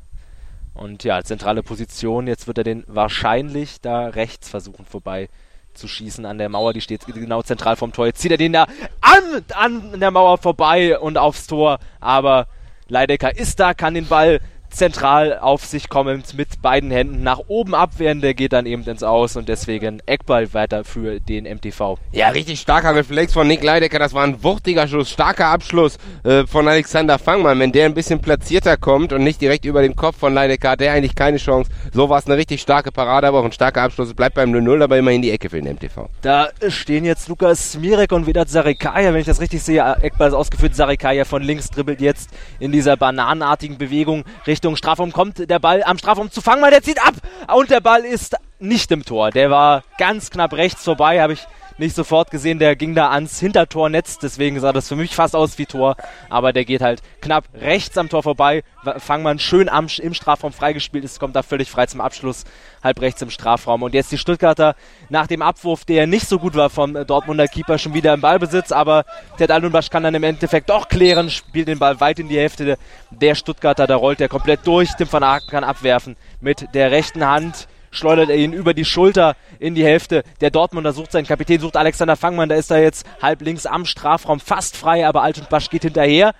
[0.73, 2.29] Und ja, zentrale Position.
[2.29, 5.29] Jetzt wird er den wahrscheinlich da rechts versuchen vorbei
[5.75, 6.75] zu schießen an der Mauer.
[6.75, 8.07] Die steht genau zentral vom Tor.
[8.07, 8.69] Jetzt zieht er den da
[9.01, 11.81] an, an der Mauer vorbei und aufs Tor.
[11.99, 12.47] Aber
[12.87, 14.41] Leidecker ist da, kann den Ball
[14.71, 19.03] zentral auf sich kommend mit beiden Händen nach oben abwehren, der geht dann eben ins
[19.03, 21.99] Aus und deswegen Eckball weiter für den MTV.
[22.13, 26.47] Ja, richtig starker Reflex von Nick Leidecker, das war ein wuchtiger Schuss, starker Abschluss äh,
[26.47, 27.59] von Alexander Fangmann.
[27.59, 30.81] Wenn der ein bisschen platzierter kommt und nicht direkt über dem Kopf von Leidecker, hat
[30.81, 31.71] der eigentlich keine Chance.
[31.93, 34.09] So war es eine richtig starke Parade, aber auch ein starker Abschluss.
[34.09, 36.09] Es bleibt beim 0-0, aber immerhin die Ecke für den MTV.
[36.23, 40.35] Da stehen jetzt Lukas Smirek und Vedat Sarikaya, wenn ich das richtig sehe, Eckball ist
[40.35, 45.83] ausgeführt, Sarikaya von links dribbelt jetzt in dieser bananenartigen Bewegung Richtung Strafraum, kommt der Ball
[45.83, 47.15] am Strafraum zu fangen, weil der zieht ab
[47.55, 49.31] und der Ball ist nicht im Tor.
[49.31, 51.47] Der war ganz knapp rechts vorbei, habe ich
[51.81, 55.59] nicht sofort gesehen, der ging da ans Hintertornetz, deswegen sah das für mich fast aus
[55.59, 55.97] wie Tor,
[56.29, 58.63] aber der geht halt knapp rechts am Tor vorbei.
[58.99, 62.45] Fangmann schön am, im Strafraum freigespielt ist, kommt da völlig frei zum Abschluss,
[62.85, 63.83] halb rechts im Strafraum.
[63.83, 64.77] Und jetzt die Stuttgarter
[65.09, 68.73] nach dem Abwurf, der nicht so gut war vom Dortmunder Keeper, schon wieder im Ballbesitz,
[68.73, 69.05] aber
[69.39, 72.77] Ted Alunbasch kann dann im Endeffekt doch klären, spielt den Ball weit in die Hälfte
[73.11, 77.27] der Stuttgarter, da rollt er komplett durch, Tim van Aken kann abwerfen mit der rechten
[77.27, 80.23] Hand schleudert er ihn über die Schulter in die Hälfte.
[80.41, 83.85] Der Dortmunder sucht seinen Kapitän, sucht Alexander Fangmann, da ist er jetzt halb links am
[83.85, 86.35] Strafraum, fast frei, aber Altenbasch geht hinterher.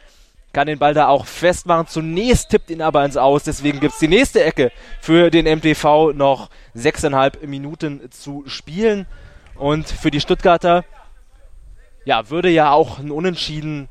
[0.53, 1.87] Kann den Ball da auch festmachen.
[1.87, 3.45] Zunächst tippt ihn aber ins Aus.
[3.45, 9.07] Deswegen gibt es die nächste Ecke für den MTV noch sechseinhalb Minuten zu spielen.
[9.55, 10.85] Und für die Stuttgarter,
[12.05, 13.89] ja, würde ja auch ein Unentschieden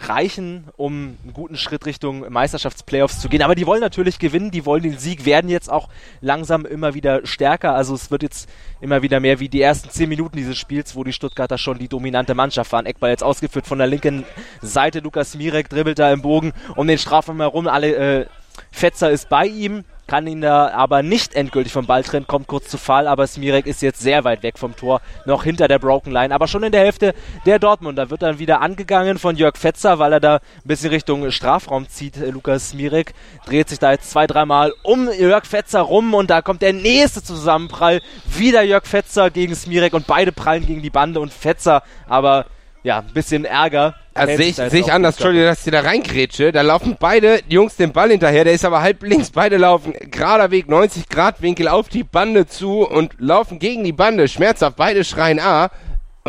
[0.00, 3.42] reichen, um einen guten Schritt Richtung Meisterschaftsplayoffs zu gehen.
[3.42, 5.88] Aber die wollen natürlich gewinnen, die wollen den Sieg, werden jetzt auch
[6.20, 7.74] langsam immer wieder stärker.
[7.74, 8.48] Also es wird jetzt
[8.80, 11.88] immer wieder mehr wie die ersten zehn Minuten dieses Spiels, wo die Stuttgarter schon die
[11.88, 12.86] dominante Mannschaft waren.
[12.86, 14.24] Eckball jetzt ausgeführt von der linken
[14.62, 15.00] Seite.
[15.00, 17.66] Lukas Mirek dribbelt da im Bogen um den Strafraum herum.
[17.66, 18.26] Alle äh,
[18.70, 22.68] Fetzer ist bei ihm kann ihn da aber nicht endgültig vom Ball trennen, kommt kurz
[22.68, 26.10] zu Fall, aber Smirek ist jetzt sehr weit weg vom Tor, noch hinter der Broken
[26.10, 27.14] Line, aber schon in der Hälfte
[27.46, 31.30] der Dortmunder wird dann wieder angegangen von Jörg Fetzer, weil er da ein bisschen Richtung
[31.30, 32.16] Strafraum zieht.
[32.16, 33.14] Äh, Lukas Smirek
[33.46, 37.22] dreht sich da jetzt zwei, dreimal um Jörg Fetzer rum und da kommt der nächste
[37.22, 38.00] Zusammenprall.
[38.24, 42.46] Wieder Jörg Fetzer gegen Smirek und beide prallen gegen die Bande und Fetzer, aber
[42.82, 43.94] ja, ein bisschen Ärger.
[44.14, 46.52] Also sehe ich, seh ich anders, Entschuldigung, dass ich da reingrätsche.
[46.52, 49.30] Da laufen beide Jungs den Ball hinterher, der ist aber halb links.
[49.30, 53.92] Beide laufen gerader Weg, 90 Grad Winkel auf die Bande zu und laufen gegen die
[53.92, 54.26] Bande.
[54.26, 55.70] Schmerzhaft, beide schreien A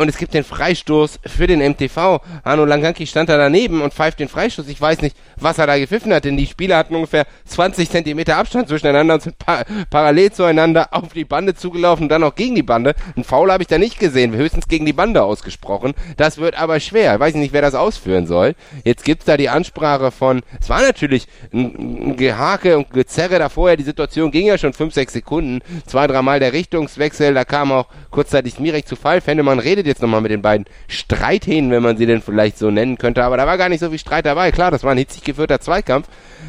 [0.00, 2.20] und es gibt den Freistoß für den MTV.
[2.42, 4.66] Hanno Langanki stand da daneben und pfeift den Freistoß.
[4.68, 8.38] Ich weiß nicht, was er da gepfiffen hat, denn die Spieler hatten ungefähr 20 Zentimeter
[8.38, 12.54] Abstand zwischeneinander und sind pa parallel zueinander auf die Bande zugelaufen und dann auch gegen
[12.54, 12.94] die Bande.
[13.14, 15.92] Ein Foul habe ich da nicht gesehen, höchstens gegen die Bande ausgesprochen.
[16.16, 17.12] Das wird aber schwer.
[17.12, 18.54] Ich weiß nicht, wer das ausführen soll.
[18.84, 21.74] Jetzt gibt's da die Ansprache von, es war natürlich ein,
[22.12, 23.76] ein Gehake und Gezerre da vorher.
[23.76, 25.60] Die Situation ging ja schon 5, 6 Sekunden.
[25.84, 29.20] Zwei, dreimal der Richtungswechsel, da kam auch kurzzeitig Mirek zu Fall.
[29.20, 32.98] Fennemann redet jetzt nochmal mit den beiden Streithähnen, wenn man sie denn vielleicht so nennen
[32.98, 33.24] könnte.
[33.24, 34.52] Aber da war gar nicht so viel Streit dabei.
[34.52, 36.08] Klar, das war ein hitzig geführter Zweikampf.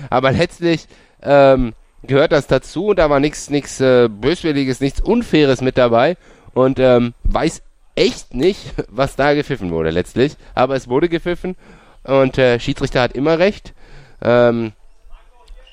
[0.10, 0.88] Aber letztlich
[1.22, 1.74] ähm,
[2.04, 3.50] gehört das dazu und da war nichts
[3.82, 6.18] äh, Böswilliges, nichts Unfaires mit dabei.
[6.54, 7.62] Und ähm, weiß
[7.96, 10.36] echt nicht, was da gepfiffen wurde letztlich.
[10.56, 11.56] Aber es wurde gepfiffen
[12.04, 13.74] und äh, Schiedsrichter hat immer recht.
[14.22, 14.74] Ähm,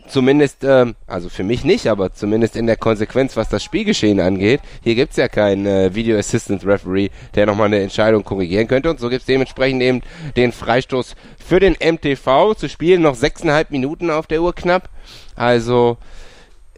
[0.08, 4.60] zumindest, ähm, also für mich nicht, aber zumindest in der Konsequenz, was das Spielgeschehen angeht.
[4.82, 8.90] Hier gibt's ja keinen äh, Video Assistant Referee, der nochmal eine Entscheidung korrigieren könnte.
[8.90, 10.02] Und so gibt's dementsprechend eben
[10.36, 13.02] den Freistoß für den MTV zu spielen.
[13.02, 14.88] Noch sechseinhalb Minuten auf der Uhr knapp.
[15.36, 15.98] Also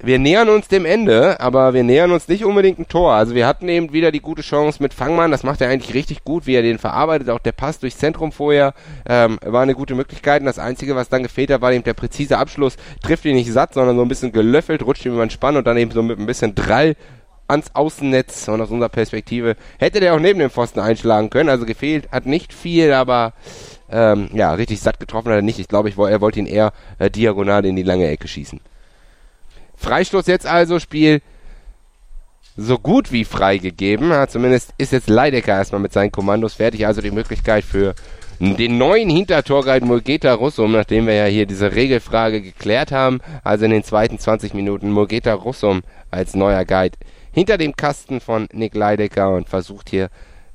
[0.03, 3.13] wir nähern uns dem Ende, aber wir nähern uns nicht unbedingt ein Tor.
[3.13, 6.25] Also wir hatten eben wieder die gute Chance mit Fangmann, das macht er eigentlich richtig
[6.25, 8.75] gut, wie er den verarbeitet, auch der Pass durchs Zentrum vorher
[9.09, 10.41] ähm, war eine gute Möglichkeit.
[10.41, 12.77] Und das Einzige, was dann gefehlt hat, war eben der präzise Abschluss.
[13.03, 15.67] Trifft ihn nicht satt, sondern so ein bisschen gelöffelt, rutscht ihm über den Spann und
[15.67, 16.97] dann eben so mit ein bisschen Drall
[17.51, 21.49] ans Außennetz und aus unserer Perspektive hätte der auch neben dem Pfosten einschlagen können.
[21.49, 23.35] Also gefehlt hat nicht viel, aber
[23.91, 25.59] ähm, ja, richtig satt getroffen hat er nicht.
[25.59, 28.61] Ich glaube, ich, er wollte ihn eher äh, diagonal in die lange Ecke schießen.
[29.81, 31.21] Freistoß jetzt also, Spiel
[32.57, 34.11] so gut wie freigegeben.
[34.11, 36.87] Ja, zumindest ist jetzt Leidecker erstmal mit seinen Kommandos fertig.
[36.87, 37.95] Also die Möglichkeit für
[38.39, 43.21] den neuen Hintertorguide Mulgeta Russum, nachdem wir ja hier diese Regelfrage geklärt haben.
[43.45, 46.97] Also in den zweiten 20 Minuten Mulgeta Russum als neuer Guide
[47.33, 50.11] hinter dem Kasten von Nick Leidecker und versucht hier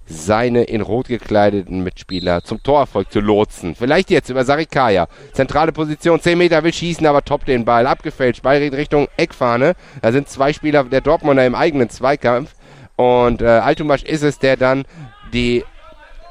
[0.08, 3.76] seine in Rot gekleideten Mitspieler zum Torerfolg zu lotsen.
[3.76, 5.08] Vielleicht jetzt über Sarikaya.
[5.34, 7.88] Zentrale Position, 10 Meter will schießen, aber top den Ball.
[7.88, 9.76] Abgefälscht, Ball geht Richtung Eckfahne.
[10.02, 12.54] Da sind zwei Spieler der Dortmunder im eigenen Zweikampf.
[12.96, 14.86] Und äh, Altumasch ist es, der dann
[15.34, 15.64] die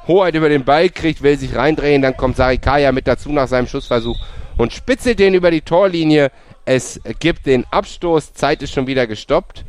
[0.07, 2.01] Hoheit über den Ball kriegt, will sich reindrehen.
[2.01, 4.17] Dann kommt Sarikaya mit dazu nach seinem Schussversuch
[4.57, 6.31] und spitzelt den über die Torlinie.
[6.63, 8.33] Es gibt den Abstoß.
[8.33, 9.65] Zeit ist schon wieder gestoppt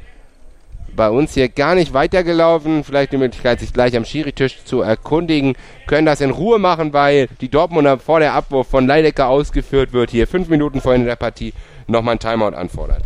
[0.96, 2.82] bei uns hier gar nicht weitergelaufen.
[2.82, 5.54] Vielleicht die Möglichkeit, sich gleich am Schiritisch zu erkundigen.
[5.86, 10.10] Können das in Ruhe machen, weil die Dortmunder vor der Abwurf von Leidecker ausgeführt wird.
[10.10, 11.52] Hier fünf Minuten vor Ende der Partie
[11.86, 13.04] nochmal ein Timeout anfordert.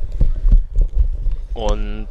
[1.53, 2.09] Und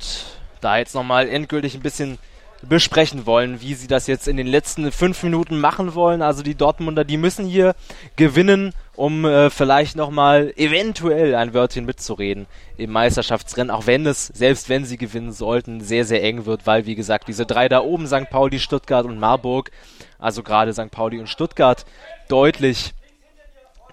[0.61, 2.19] da jetzt nochmal endgültig ein bisschen
[2.61, 6.21] besprechen wollen, wie sie das jetzt in den letzten fünf Minuten machen wollen.
[6.21, 7.73] Also die Dortmunder, die müssen hier
[8.15, 12.47] gewinnen, um äh, vielleicht nochmal eventuell ein Wörtchen mitzureden
[12.77, 16.85] im Meisterschaftsrennen, auch wenn es, selbst wenn sie gewinnen sollten, sehr, sehr eng wird, weil
[16.85, 18.29] wie gesagt, diese drei da oben, St.
[18.29, 19.71] Pauli, Stuttgart und Marburg,
[20.17, 20.91] also gerade St.
[20.91, 21.85] Pauli und Stuttgart,
[22.27, 22.93] deutlich,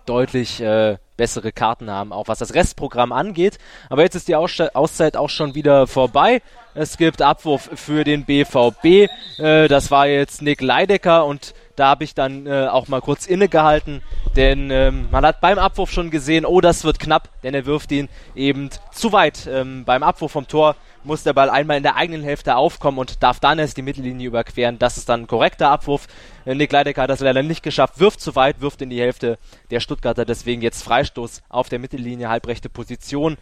[0.06, 3.58] deutlich äh, bessere Karten haben, auch was das Restprogramm angeht.
[3.88, 6.42] Aber jetzt ist die Auszeit auch schon wieder vorbei.
[6.74, 9.08] Es gibt Abwurf für den BVB.
[9.38, 13.26] Äh, das war jetzt Nick Leidecker und da habe ich dann äh, auch mal kurz
[13.26, 14.02] innegehalten,
[14.34, 17.92] denn ähm, man hat beim Abwurf schon gesehen, oh, das wird knapp, denn er wirft
[17.92, 19.46] ihn eben zu weit.
[19.46, 23.22] Ähm, beim Abwurf vom Tor muss der Ball einmal in der eigenen Hälfte aufkommen und
[23.22, 24.78] darf dann erst die Mittellinie überqueren.
[24.78, 26.08] Das ist dann ein korrekter Abwurf.
[26.44, 29.38] Äh, Nick Leidecker hat das leider nicht geschafft, wirft zu weit, wirft in die Hälfte
[29.70, 33.36] der Stuttgarter, deswegen jetzt Freistoß auf der Mittellinie, halbrechte Position.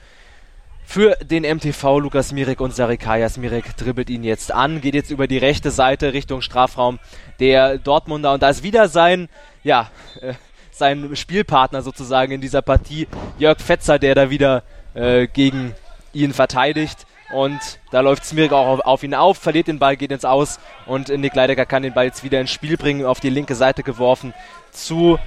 [0.85, 5.27] Für den MTV Lukas Mirek und Sarikayas Mirek dribbelt ihn jetzt an, geht jetzt über
[5.27, 7.01] die rechte Seite Richtung Strafraum
[7.41, 9.29] der Dortmunder und da ist wieder sein,
[9.65, 10.35] ja, äh,
[10.71, 13.09] sein Spielpartner sozusagen in dieser Partie,
[13.39, 14.63] Jörg Fetzer, der da wieder
[14.95, 15.75] äh, gegen
[16.13, 17.07] ihn verteidigt.
[17.33, 20.61] Und da läuft Smirik auch auf, auf, ihn auf, verliert den Ball, geht ins Aus
[20.87, 23.83] und Nick Leidecker kann den Ball jetzt wieder ins Spiel bringen, auf die linke Seite
[23.83, 24.35] geworfen
[24.71, 25.19] zu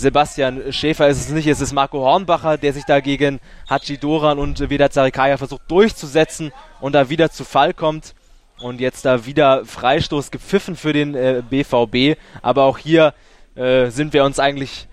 [0.00, 3.38] Sebastian Schäfer ist es nicht, es ist Marco Hornbacher, der sich da gegen
[3.68, 8.14] Hachi Doran und Vedat Zarikaya versucht durchzusetzen und da wieder zu Fall kommt.
[8.60, 12.18] Und jetzt da wieder Freistoß gepfiffen für den äh, BVB.
[12.42, 13.14] Aber auch hier
[13.54, 14.86] äh, sind wir uns eigentlich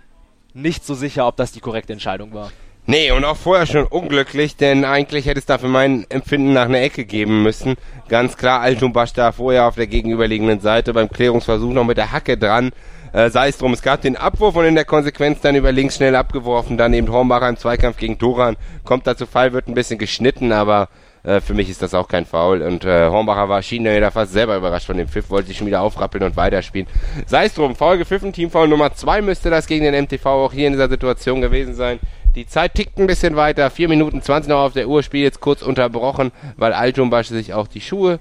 [0.53, 2.51] nicht so sicher, ob das die korrekte Entscheidung war.
[2.85, 6.65] Nee, und auch vorher schon unglücklich, denn eigentlich hätte es da für mein Empfinden nach
[6.65, 7.75] einer Ecke geben müssen.
[8.07, 12.37] Ganz klar, Altumbasch da vorher auf der gegenüberliegenden Seite beim Klärungsversuch noch mit der Hacke
[12.37, 12.71] dran.
[13.17, 15.95] Äh, sei es drum, es gab den Abwurf und in der Konsequenz dann über links
[15.95, 16.77] schnell abgeworfen.
[16.77, 18.57] Dann eben Hornbacher im Zweikampf gegen Doran.
[18.83, 20.87] Kommt da zu Fall, wird ein bisschen geschnitten, aber
[21.23, 22.61] äh, für mich ist das auch kein Foul.
[22.61, 25.65] Und äh, Hornbacher war schien da fast selber überrascht von dem Pfiff, wollte sich schon
[25.65, 26.87] wieder aufrappeln und weiterspielen.
[27.25, 30.67] Sei es drum, Foul gepfiffen, Teamfoul Nummer 2 müsste das gegen den MTV auch hier
[30.67, 31.99] in dieser Situation gewesen sein.
[32.35, 33.71] Die Zeit tickt ein bisschen weiter.
[33.71, 35.01] 4 Minuten 20 noch auf der Uhr.
[35.01, 38.19] Spiel jetzt kurz unterbrochen, weil Altumbasch sich auch die Schuhe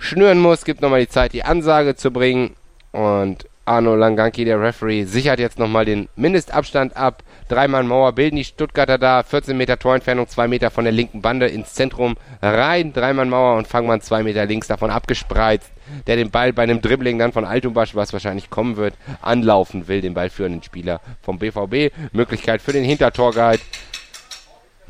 [0.00, 0.64] schnüren muss.
[0.64, 2.56] Gibt nochmal die Zeit, die Ansage zu bringen.
[2.90, 7.22] Und Arno Langanki, der Referee, sichert jetzt nochmal den Mindestabstand ab.
[7.48, 9.22] Dreimal Mauer bilden die Stuttgarter da.
[9.22, 12.92] 14 Meter Torentfernung, 2 Meter von der linken Bande ins Zentrum rein.
[12.92, 15.70] Dreimal Mauer und Fangmann 2 Meter links davon abgespreizt.
[16.06, 20.00] Der den Ball bei einem Dribbling dann von Altumbasch, was wahrscheinlich kommen wird, anlaufen will,
[20.00, 21.94] den ballführenden Spieler vom BVB.
[22.12, 23.62] Möglichkeit für den Hintertorguide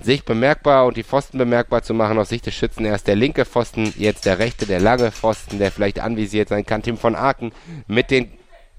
[0.01, 2.85] sich bemerkbar und die Pfosten bemerkbar zu machen aus Sicht des Schützen.
[2.85, 6.83] Erst der linke Pfosten, jetzt der rechte, der lange Pfosten, der vielleicht anvisiert sein kann.
[6.83, 7.53] Tim von Aken
[7.87, 8.33] mit den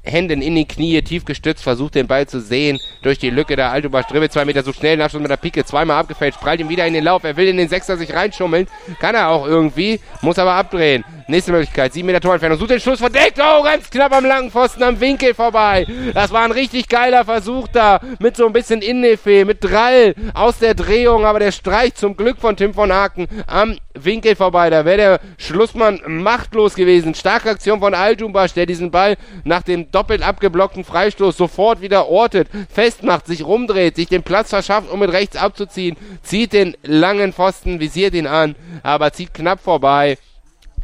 [0.04, 2.80] Händen in die Knie, tief gestützt, versucht den Ball zu sehen.
[3.02, 5.98] Durch die Lücke der Altubach dribbelt zwei Meter so schnell, Abschluss mit der Pike, zweimal
[5.98, 7.24] abgefällt, prallt ihm wieder in den Lauf.
[7.24, 8.68] Er will in den Sechser sich reinschummeln.
[9.00, 11.06] Kann er auch irgendwie, muss aber abdrehen.
[11.28, 13.40] Nächste Möglichkeit, sieben Meter Torentfernung, sucht den Schluss verdeckt.
[13.40, 15.86] Oh, ganz knapp am langen Pfosten, am Winkel vorbei.
[16.14, 20.60] Das war ein richtig geiler Versuch da, mit so ein bisschen Innefee, mit Drall aus
[20.60, 24.70] der Drehung, aber der Streich zum Glück von Tim von Haken am Winkel vorbei.
[24.70, 27.16] Da wäre der Schlussmann machtlos gewesen.
[27.16, 29.16] Starke Aktion von Altumbasch, der diesen Ball
[29.46, 34.92] nach dem doppelt abgeblockten Freistoß sofort wieder ortet, festmacht, sich rumdreht, sich den Platz verschafft,
[34.92, 40.18] um mit rechts abzuziehen, zieht den langen Pfosten, visiert ihn an, aber zieht knapp vorbei.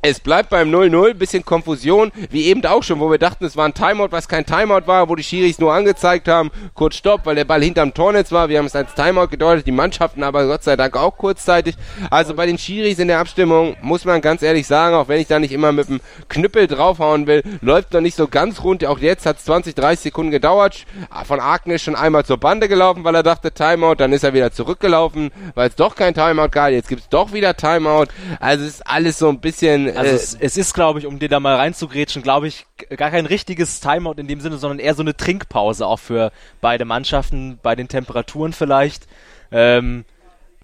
[0.02, 3.66] Es bleibt beim 0-0, bisschen Konfusion, wie eben auch schon, wo wir dachten, es war
[3.66, 7.36] ein Timeout, was kein Timeout war, wo die Schiris nur angezeigt haben, kurz Stopp, weil
[7.36, 8.48] der Ball hinterm Tornetz war.
[8.48, 11.76] Wir haben es als Timeout gedeutet, die Mannschaften aber Gott sei Dank auch kurzzeitig.
[12.10, 15.28] Also bei den Schiris in der Abstimmung muss man ganz ehrlich sagen, auch wenn ich
[15.28, 18.86] da nicht immer mit dem Knüppel draufhauen will, läuft noch nicht so ganz rund.
[18.86, 20.86] Auch jetzt hat es 20, 30 Sekunden gedauert.
[21.26, 24.34] Von Arken ist schon einmal zur Bande gelaufen, weil er dachte Timeout, dann ist er
[24.34, 26.70] wieder zurückgelaufen, weil es doch kein Timeout gab.
[26.70, 28.06] Jetzt gibt es doch wieder Timeout.
[28.40, 31.20] Also es ist alles so ein bisschen also äh, es, es, ist, glaube ich, um
[31.20, 32.66] dir da mal reinzugrätschen, glaube ich,
[32.96, 36.32] gar kein richtiges Timeout in dem Sinne, sondern eher so eine Trinkpause auch für
[36.62, 39.08] beide Mannschaften, bei den Temperaturen vielleicht.
[39.52, 40.06] Ähm,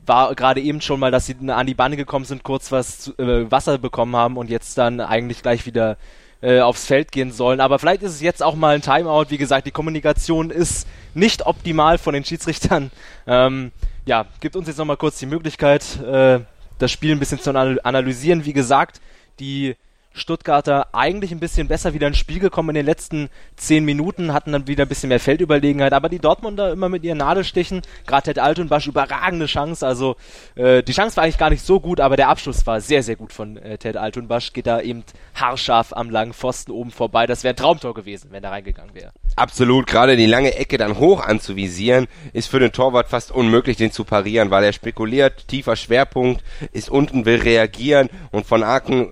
[0.06, 3.18] war gerade eben schon mal, dass sie an die Bande gekommen sind, kurz was zu,
[3.18, 5.98] äh, Wasser bekommen haben und jetzt dann eigentlich gleich wieder
[6.42, 7.60] äh, aufs Feld gehen sollen.
[7.60, 9.26] Aber vielleicht ist es jetzt auch mal ein Timeout.
[9.30, 12.92] Wie gesagt, die Kommunikation ist nicht optimal von den Schiedsrichtern.
[13.28, 13.72] Ähm,
[14.06, 16.42] ja, gibt uns jetzt nochmal kurz die Möglichkeit, äh,
[16.78, 18.46] das Spiel ein bisschen zu analysieren.
[18.46, 19.02] Wie gesagt,
[19.39, 19.75] die
[20.16, 24.54] Stuttgarter eigentlich ein bisschen besser wieder ins Spiel gekommen in den letzten zehn Minuten, hatten
[24.54, 28.39] dann wieder ein bisschen mehr Feldüberlegenheit, aber die Dortmunder immer mit ihren Nadelstichen, gerade Ted
[28.39, 30.16] Altenbasch, überragende Chance, also
[30.55, 33.17] äh, die Chance war eigentlich gar nicht so gut, aber der Abschluss war sehr, sehr
[33.17, 35.04] gut von äh, Ted Altenbasch, geht da eben
[35.36, 39.12] haarscharf am langen Pfosten oben vorbei, das wäre ein Traumtor gewesen, wenn er reingegangen wäre.
[39.36, 43.92] Absolut, gerade die lange Ecke dann hoch anzuvisieren, ist für den Torwart fast unmöglich, den
[43.92, 48.09] zu parieren, weil er spekuliert, tiefer Schwerpunkt, ist unten, will reagieren.
[48.32, 49.09] Und von Aken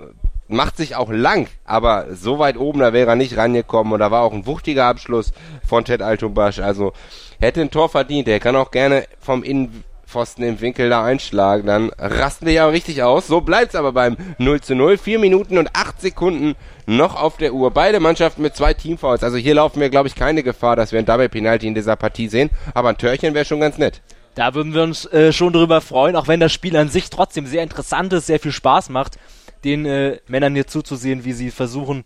[0.53, 3.93] macht sich auch lang, aber so weit oben, da wäre er nicht rangekommen.
[3.93, 5.31] Und da war auch ein wuchtiger Abschluss
[5.67, 6.93] von Ted Altumbasch, also
[7.39, 11.91] hätte ein Tor verdient, er kann auch gerne vom Innenpfosten im Winkel da einschlagen, dann
[11.97, 15.69] rasten wir ja richtig aus, so bleibt's aber beim 0 zu 0, 4 Minuten und
[15.73, 16.55] 8 Sekunden
[16.85, 20.15] noch auf der Uhr, beide Mannschaften mit zwei Teamfouls, also hier laufen wir glaube ich
[20.15, 23.45] keine Gefahr, dass wir ein Double Penalty in dieser Partie sehen, aber ein Törchen wäre
[23.45, 24.01] schon ganz nett.
[24.35, 27.45] Da würden wir uns äh, schon drüber freuen, auch wenn das Spiel an sich trotzdem
[27.45, 29.17] sehr interessant ist, sehr viel Spaß macht
[29.63, 32.03] den äh, Männern hier zuzusehen, wie sie versuchen,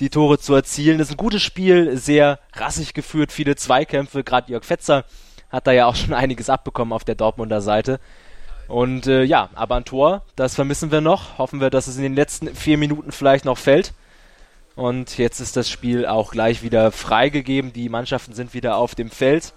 [0.00, 0.98] die Tore zu erzielen.
[0.98, 4.24] Das ist ein gutes Spiel, sehr rassig geführt, viele Zweikämpfe.
[4.24, 5.04] Gerade Jörg Fetzer
[5.48, 8.00] hat da ja auch schon einiges abbekommen auf der Dortmunder Seite.
[8.68, 11.38] Und äh, ja, aber ein Tor, das vermissen wir noch.
[11.38, 13.94] Hoffen wir, dass es in den letzten vier Minuten vielleicht noch fällt.
[14.74, 17.72] Und jetzt ist das Spiel auch gleich wieder freigegeben.
[17.72, 19.54] Die Mannschaften sind wieder auf dem Feld.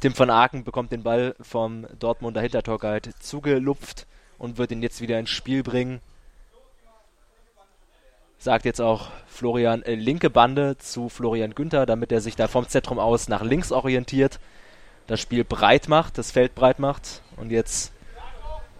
[0.00, 4.06] Tim van Aken bekommt den Ball vom Dortmunder Hintertorguide zugelupft
[4.38, 6.00] und wird ihn jetzt wieder ins Spiel bringen
[8.44, 12.68] sagt jetzt auch Florian äh, linke Bande zu Florian Günther, damit er sich da vom
[12.68, 14.38] Zentrum aus nach links orientiert,
[15.06, 17.22] das Spiel breit macht, das Feld breit macht.
[17.36, 17.92] Und jetzt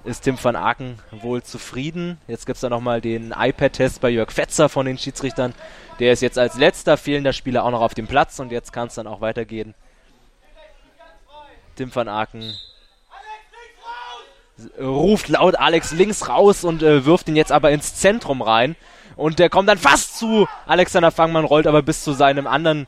[0.04, 2.18] ist Tim van Aken wohl zufrieden.
[2.28, 5.54] Jetzt gibt es da nochmal den iPad-Test bei Jörg Fetzer von den Schiedsrichtern.
[5.98, 8.88] Der ist jetzt als letzter fehlender Spieler auch noch auf dem Platz und jetzt kann
[8.88, 9.74] es dann auch weitergehen.
[11.76, 12.54] Tim van Aken
[14.78, 18.76] ruft laut Alex links raus und äh, wirft ihn jetzt aber ins Zentrum rein.
[19.16, 22.86] Und der kommt dann fast zu Alexander Fangmann, rollt aber bis zu seinem anderen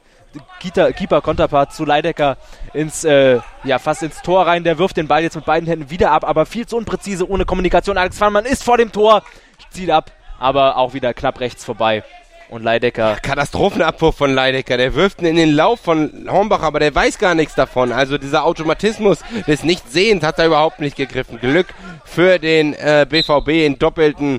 [0.60, 2.36] Keeper-Konterpart zu Leidecker
[2.72, 4.64] ins, äh, ja, fast ins Tor rein.
[4.64, 7.44] Der wirft den Ball jetzt mit beiden Händen wieder ab, aber viel zu unpräzise, ohne
[7.44, 7.98] Kommunikation.
[7.98, 9.22] Alex Fangmann ist vor dem Tor,
[9.70, 12.02] zieht ab, aber auch wieder knapp rechts vorbei.
[12.48, 13.16] Und Leidecker.
[13.22, 14.76] Katastrophenabwurf von Leidecker.
[14.76, 17.90] Der wirft ihn in den Lauf von Hornbach, aber der weiß gar nichts davon.
[17.90, 21.40] Also dieser Automatismus des Nichtsehens hat er überhaupt nicht gegriffen.
[21.40, 21.66] Glück
[22.04, 24.38] für den äh, BVB in doppelten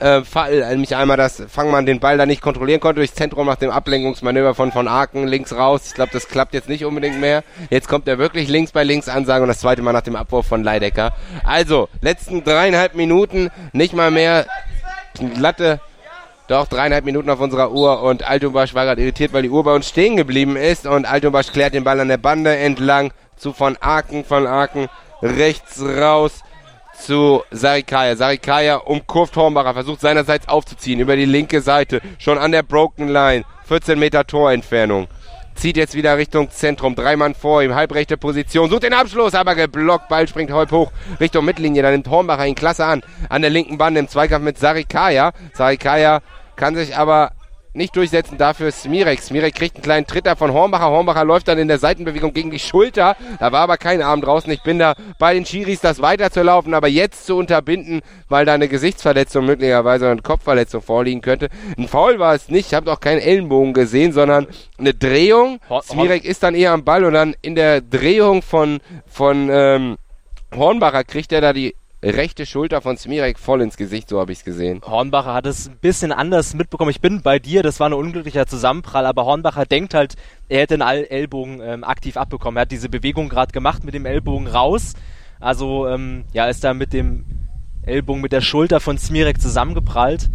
[0.00, 3.56] äh, Fall, nämlich einmal, dass Fangmann den Ball da nicht kontrollieren konnte durchs Zentrum nach
[3.56, 5.82] dem Ablenkungsmanöver von von Aken links raus.
[5.86, 7.44] Ich glaube, das klappt jetzt nicht unbedingt mehr.
[7.70, 10.46] Jetzt kommt er wirklich links bei links Ansage und das zweite Mal nach dem Abwurf
[10.46, 11.12] von Leidecker.
[11.44, 14.46] Also, letzten dreieinhalb Minuten, nicht mal mehr
[15.34, 15.80] glatte
[16.50, 19.72] doch, dreieinhalb Minuten auf unserer Uhr und Altumbasch war gerade irritiert, weil die Uhr bei
[19.72, 23.76] uns stehen geblieben ist und Altumbasch klärt den Ball an der Bande entlang zu von
[23.80, 24.88] Aken, von Aken
[25.22, 26.40] rechts raus
[27.00, 28.16] zu Sarikaya.
[28.16, 33.44] Sarikaya umkurvt Hornbacher, versucht seinerseits aufzuziehen über die linke Seite, schon an der Broken Line,
[33.66, 35.08] 14 Meter Torentfernung.
[35.54, 39.54] Zieht jetzt wieder Richtung Zentrum, drei Mann vor ihm, halbrechte Position, sucht den Abschluss, aber
[39.54, 43.50] geblockt, Ball springt halb hoch Richtung Mittellinie, dann nimmt Hornbacher ihn klasse an, an der
[43.50, 45.32] linken Bande im Zweikampf mit Sarikaya.
[45.52, 46.20] Sarikaya
[46.56, 47.32] kann sich aber
[47.72, 48.38] nicht durchsetzen.
[48.38, 49.20] Dafür Smirek.
[49.20, 50.90] Smirek kriegt einen kleinen Tritter von Hornbacher.
[50.90, 53.16] Hornbacher läuft dann in der Seitenbewegung gegen die Schulter.
[53.38, 54.50] Da war aber kein Arm draußen.
[54.52, 58.68] Ich bin da bei den Chiris, das weiterzulaufen, aber jetzt zu unterbinden, weil da eine
[58.68, 61.48] Gesichtsverletzung möglicherweise oder eine Kopfverletzung vorliegen könnte.
[61.76, 62.68] Ein Foul war es nicht.
[62.68, 64.46] Ich habe auch keinen Ellenbogen gesehen, sondern
[64.78, 65.60] eine Drehung.
[65.82, 69.96] Smirek ist dann eher am Ball und dann in der Drehung von, von ähm,
[70.54, 74.38] Hornbacher kriegt er da die rechte Schulter von Smirek voll ins Gesicht, so habe ich
[74.38, 74.80] es gesehen.
[74.84, 76.90] Hornbacher hat es ein bisschen anders mitbekommen.
[76.90, 80.14] Ich bin bei dir, das war ein unglücklicher Zusammenprall, aber Hornbacher denkt halt,
[80.48, 82.56] er hätte den Ellbogen ähm, aktiv abbekommen.
[82.56, 84.94] Er hat diese Bewegung gerade gemacht mit dem Ellbogen raus.
[85.40, 87.24] Also ähm, ja, ist da mit dem
[87.82, 90.30] Ellbogen mit der Schulter von Smirek zusammengeprallt.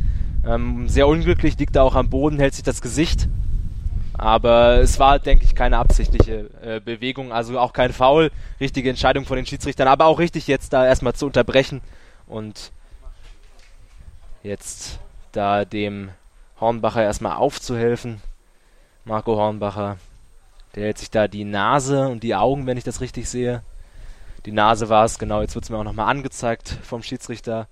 [0.46, 3.28] Ähm, sehr unglücklich, liegt da auch am Boden, hält sich das Gesicht.
[4.18, 8.32] Aber es war, denke ich, keine absichtliche äh, Bewegung, also auch kein Foul.
[8.60, 11.82] Richtige Entscheidung von den Schiedsrichtern, aber auch richtig jetzt da erstmal zu unterbrechen
[12.28, 12.72] und
[14.42, 15.00] jetzt
[15.34, 16.10] da dem
[16.60, 18.22] Hornbacher erstmal aufzuhelfen.
[19.04, 19.98] Marco Hornbacher,
[20.76, 23.64] der hält sich da die Nase und die Augen, wenn ich das richtig sehe.
[24.46, 27.68] Die Nase war es, genau, jetzt wird es mir auch nochmal angezeigt vom Schiedsrichter.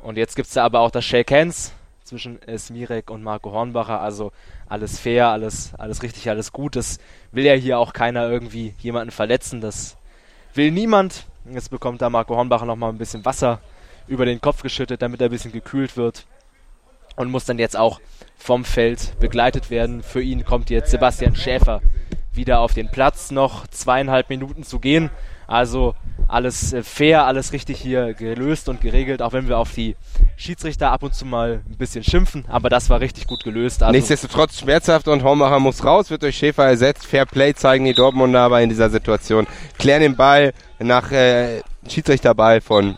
[0.00, 1.72] Und jetzt gibt es da aber auch das Shake Hands
[2.12, 4.00] zwischen äh, Smirek und Marco Hornbacher.
[4.00, 4.32] Also
[4.68, 6.76] alles fair, alles, alles richtig, alles gut.
[6.76, 6.98] Das
[7.32, 9.62] will ja hier auch keiner irgendwie jemanden verletzen.
[9.62, 9.96] Das
[10.54, 11.26] will niemand.
[11.50, 13.60] Jetzt bekommt da Marco Hornbacher nochmal ein bisschen Wasser
[14.06, 16.26] über den Kopf geschüttet, damit er ein bisschen gekühlt wird.
[17.16, 18.00] Und muss dann jetzt auch
[18.36, 20.02] vom Feld begleitet werden.
[20.02, 21.80] Für ihn kommt jetzt Sebastian Schäfer
[22.32, 23.30] wieder auf den Platz.
[23.30, 25.10] Noch zweieinhalb Minuten zu gehen.
[25.52, 25.94] Also
[26.28, 29.96] alles äh, fair, alles richtig hier gelöst und geregelt, auch wenn wir auf die
[30.34, 33.82] Schiedsrichter ab und zu mal ein bisschen schimpfen, aber das war richtig gut gelöst.
[33.82, 37.06] Also Nichtsdestotrotz schmerzhaft und Hormacher muss raus, wird durch Schäfer ersetzt.
[37.06, 39.46] Fair Play zeigen die Dortmunder aber in dieser Situation.
[39.78, 42.96] Klären den Ball nach äh, Schiedsrichterball von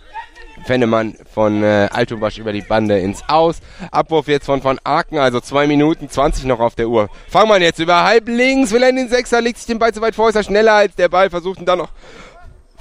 [0.64, 3.60] Fennemann von äh, Altubasch über die Bande ins Aus.
[3.90, 7.09] Abwurf jetzt von von Aken, also zwei Minuten 20 noch auf der Uhr.
[7.28, 10.01] Fangmann jetzt über halb links, will er in den Sechser, legt sich den Ball zu
[10.01, 11.90] weit vor, ist er schneller als der Ball, versucht ihn dann noch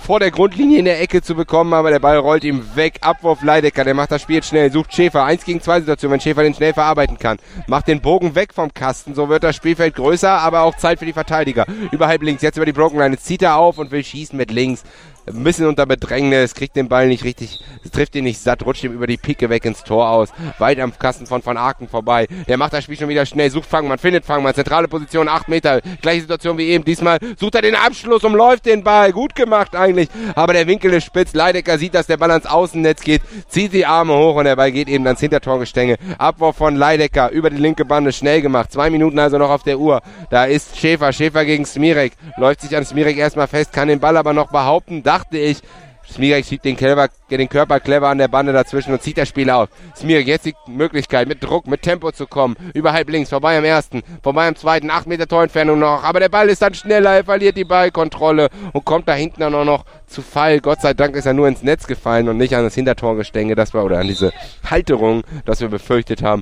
[0.04, 2.98] vor der Grundlinie in der Ecke zu bekommen, aber der Ball rollt ihm weg.
[3.00, 5.24] Abwurf Leidecker, der macht das Spiel jetzt schnell, sucht Schäfer.
[5.24, 7.38] Eins gegen zwei Situation, wenn Schäfer den schnell verarbeiten kann.
[7.68, 11.06] Macht den Bogen weg vom Kasten, so wird das Spielfeld größer, aber auch Zeit für
[11.06, 11.66] die Verteidiger.
[11.92, 14.84] Über links, jetzt über die Broken Line, zieht er auf und will schießen mit links
[15.28, 18.94] ein bisschen unter Bedrängnis, kriegt den Ball nicht richtig, trifft ihn nicht satt, rutscht ihm
[18.94, 20.30] über die Picke weg ins Tor aus,
[20.60, 22.28] weit am Kasten von Van Aken vorbei.
[22.48, 25.82] Der macht das Spiel schon wieder schnell, sucht Fangmann, findet Fangmann, zentrale Position, 8 Meter,
[26.02, 26.84] gleiche Situation wie eben.
[26.84, 31.06] Diesmal sucht er den Abschluss, umläuft den Ball, gut gemacht eigentlich, aber der Winkel ist
[31.06, 31.34] spitz.
[31.34, 34.72] Leidecker sieht, dass der Ball ans Außennetz geht, zieht die Arme hoch und der Ball
[34.72, 35.98] geht eben ans Hintertorgestänge.
[36.18, 39.80] Abwurf von Leidecker über die linke Bande, schnell gemacht, zwei Minuten also noch auf der
[39.80, 40.02] Uhr.
[40.30, 44.18] Da ist Schäfer, Schäfer gegen Smirek, läuft sich an Smirek erstmal fest, kann den Ball
[44.18, 45.60] aber noch behaupten, dachte ich.
[46.06, 49.50] Smirek schiebt den, Clever, den Körper clever an der Bande dazwischen und zieht das Spiel
[49.50, 49.70] auf.
[49.96, 52.58] Smirek jetzt die Möglichkeit, mit Druck, mit Tempo zu kommen.
[52.74, 56.04] Über halb links, vorbei am ersten, vorbei am zweiten, 8 Meter Torentfernung noch.
[56.04, 59.56] Aber der Ball ist dann schneller, er verliert die Ballkontrolle und kommt da hinten dann
[59.56, 60.60] auch noch zu Fall.
[60.60, 63.74] Gott sei Dank ist er nur ins Netz gefallen und nicht an das Hintertorgestänge, das
[63.74, 64.34] war, oder an diese
[64.70, 66.42] Halterung, das wir befürchtet haben.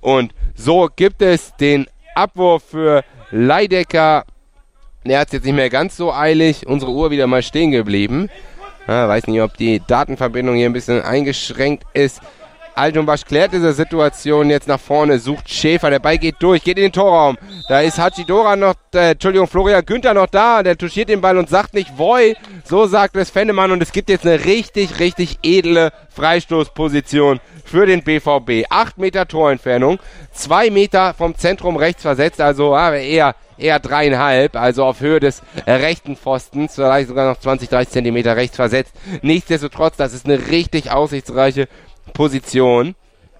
[0.00, 4.24] Und so gibt es den Abwurf für Leidecker.
[5.04, 6.66] Er hat es jetzt nicht mehr ganz so eilig.
[6.66, 8.28] Unsere Uhr wieder mal stehen geblieben.
[8.86, 12.20] Ja, weiß nicht, ob die Datenverbindung hier ein bisschen eingeschränkt ist.
[12.74, 16.84] Altumbasch klärt diese Situation jetzt nach vorne, sucht Schäfer, der Ball geht durch, geht in
[16.84, 17.36] den Torraum.
[17.68, 21.50] Da ist Hachidora noch, äh, Entschuldigung, Florian Günther noch da, der touchiert den Ball und
[21.50, 22.34] sagt nicht Woi,
[22.64, 27.40] so sagt es Fennemann und es gibt jetzt eine richtig, richtig edle Freistoßposition
[27.72, 28.66] für den BVB.
[28.68, 29.98] Acht Meter Torentfernung,
[30.30, 35.42] zwei Meter vom Zentrum rechts versetzt, also ah, eher eher dreieinhalb, also auf Höhe des
[35.66, 38.92] rechten Pfostens, vielleicht sogar noch 20, 30 Zentimeter rechts versetzt.
[39.22, 41.66] Nichtsdestotrotz, das ist eine richtig aussichtsreiche
[42.12, 42.94] Position.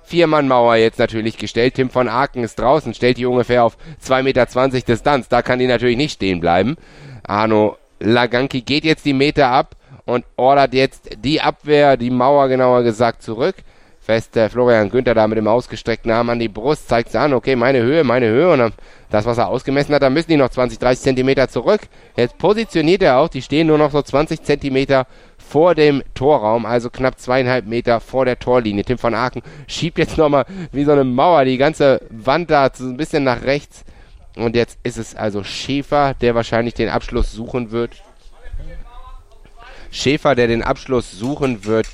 [0.04, 1.74] Vier-Mann-Mauer jetzt natürlich gestellt.
[1.74, 4.46] Tim von Aken ist draußen, stellt die ungefähr auf 2,20 Meter
[4.86, 5.28] Distanz.
[5.28, 6.76] Da kann die natürlich nicht stehen bleiben.
[7.22, 9.76] Arno Laganki geht jetzt die Meter ab
[10.06, 13.56] und ordert jetzt die Abwehr, die Mauer genauer gesagt, zurück.
[14.02, 17.32] Fest äh, Florian Günther da mit dem ausgestreckten Arm an die Brust, zeigt sie an,
[17.32, 18.50] okay, meine Höhe, meine Höhe.
[18.52, 18.72] Und dann
[19.10, 21.82] das, was er ausgemessen hat, da müssen die noch 20, 30 Zentimeter zurück.
[22.16, 25.06] Jetzt positioniert er auch, die stehen nur noch so 20 Zentimeter
[25.38, 28.84] vor dem Torraum, also knapp zweieinhalb Meter vor der Torlinie.
[28.84, 32.84] Tim van Aken schiebt jetzt nochmal wie so eine Mauer die ganze Wand da so
[32.84, 33.84] ein bisschen nach rechts.
[34.34, 38.02] Und jetzt ist es also Schäfer, der wahrscheinlich den Abschluss suchen wird.
[39.92, 41.86] Schäfer, der den Abschluss suchen wird,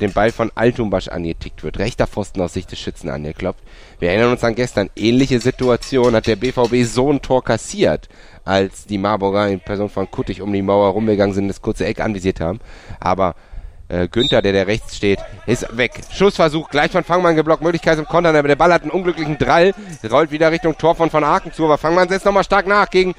[0.00, 1.78] den Ball von Altumbasch angetickt wird.
[1.78, 3.62] Rechter Pfosten aus Sicht des Schützen angeklopft.
[3.98, 4.90] Wir erinnern uns an gestern.
[4.96, 8.08] Ähnliche Situation hat der BVB so ein Tor kassiert
[8.44, 12.00] als die Marburger in Person von Kuttig um die Mauer rumgegangen sind, das kurze Eck
[12.00, 12.60] anvisiert haben.
[12.98, 13.34] Aber
[13.88, 16.00] äh, Günther, der der rechts steht, ist weg.
[16.12, 19.72] Schussversuch, gleich von Fangmann geblockt, Möglichkeit zum Kontern, aber der Ball hat einen unglücklichen Drall,
[20.10, 23.14] rollt wieder Richtung Tor von Van Aken zu, aber Fangmann setzt nochmal stark nach gegen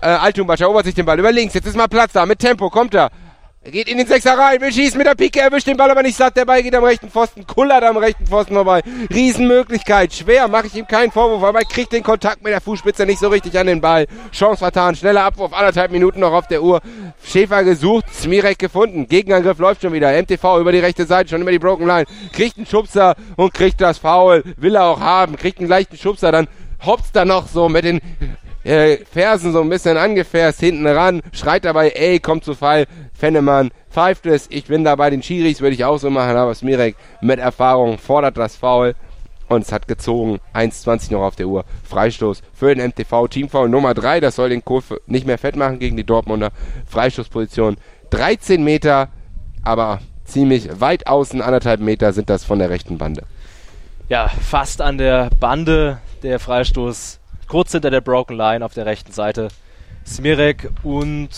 [0.00, 2.70] äh, Altumbasch, erobert sich den Ball über links, jetzt ist mal Platz da, mit Tempo,
[2.70, 3.10] kommt er,
[3.66, 6.04] er geht in den Sechser rein, will schießen mit der Pike, erwischt den Ball aber
[6.04, 6.36] nicht satt.
[6.36, 8.80] Der Ball geht am rechten Pfosten, kullert am rechten Pfosten vorbei.
[9.12, 13.04] Riesenmöglichkeit, schwer, mache ich ihm keinen Vorwurf, aber er kriegt den Kontakt mit der Fußspitze
[13.06, 14.06] nicht so richtig an den Ball.
[14.30, 16.80] Chance vertan, schneller Abwurf, anderthalb Minuten noch auf der Uhr.
[17.24, 19.08] Schäfer gesucht, Smirek gefunden.
[19.08, 20.12] Gegenangriff läuft schon wieder.
[20.12, 22.06] MTV über die rechte Seite, schon über die Broken Line.
[22.32, 24.44] Kriegt einen Schubser und kriegt das Foul.
[24.58, 26.46] Will er auch haben, kriegt einen leichten Schubser, dann
[26.84, 28.00] hopst er noch so mit den
[28.66, 33.70] äh, Fersen so ein bisschen angefährst, hinten ran, schreit dabei, ey, kommt zu Fall, Fennemann
[33.90, 37.38] pfeift es, ich bin dabei, den Schiris würde ich auch so machen, aber Smirek mit
[37.38, 38.94] Erfahrung fordert das Foul
[39.48, 43.94] und es hat gezogen, 1,20 noch auf der Uhr, Freistoß für den MTV, Teamfoul Nummer
[43.94, 46.50] 3, das soll den Kurve nicht mehr fett machen gegen die Dortmunder,
[46.86, 47.76] Freistoßposition
[48.10, 49.08] 13 Meter,
[49.62, 53.22] aber ziemlich weit außen, anderthalb Meter sind das von der rechten Bande.
[54.08, 59.12] Ja, fast an der Bande der Freistoß kurz hinter der Broken Line auf der rechten
[59.12, 59.48] Seite.
[60.06, 61.30] Smirek und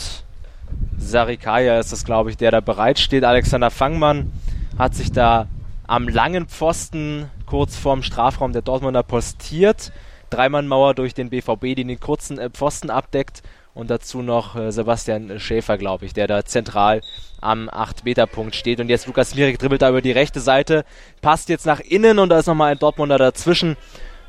[0.98, 3.24] Sarikaya ist das, glaube ich, der da bereit steht.
[3.24, 4.32] Alexander Fangmann
[4.78, 5.48] hat sich da
[5.86, 9.92] am langen Pfosten kurz vorm Strafraum der Dortmunder postiert.
[10.30, 13.42] Dreimannmauer durch den BVB, die den kurzen äh, Pfosten abdeckt.
[13.72, 17.00] Und dazu noch äh, Sebastian Schäfer, glaube ich, der da zentral
[17.40, 18.80] am 8-Meter-Punkt steht.
[18.80, 20.84] Und jetzt Lukas Smirek dribbelt da über die rechte Seite,
[21.22, 23.76] passt jetzt nach innen und da ist nochmal ein Dortmunder dazwischen.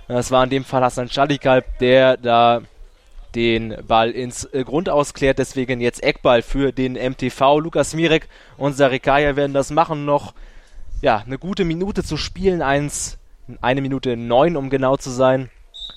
[0.10, 2.64] Das war in dem Fall Hassan Schalikalp, der da
[3.36, 5.38] den Ball ins äh, Grund ausklärt.
[5.38, 7.60] Deswegen jetzt Eckball für den MTV.
[7.60, 8.28] Lukas Mirek
[8.58, 10.06] und Sarikaya werden das machen.
[10.06, 10.34] Noch
[11.04, 12.64] ja, eine gute Minute zu spielen.
[12.64, 13.20] Eins,
[13.62, 15.52] eine Minute neun, um genau zu sein.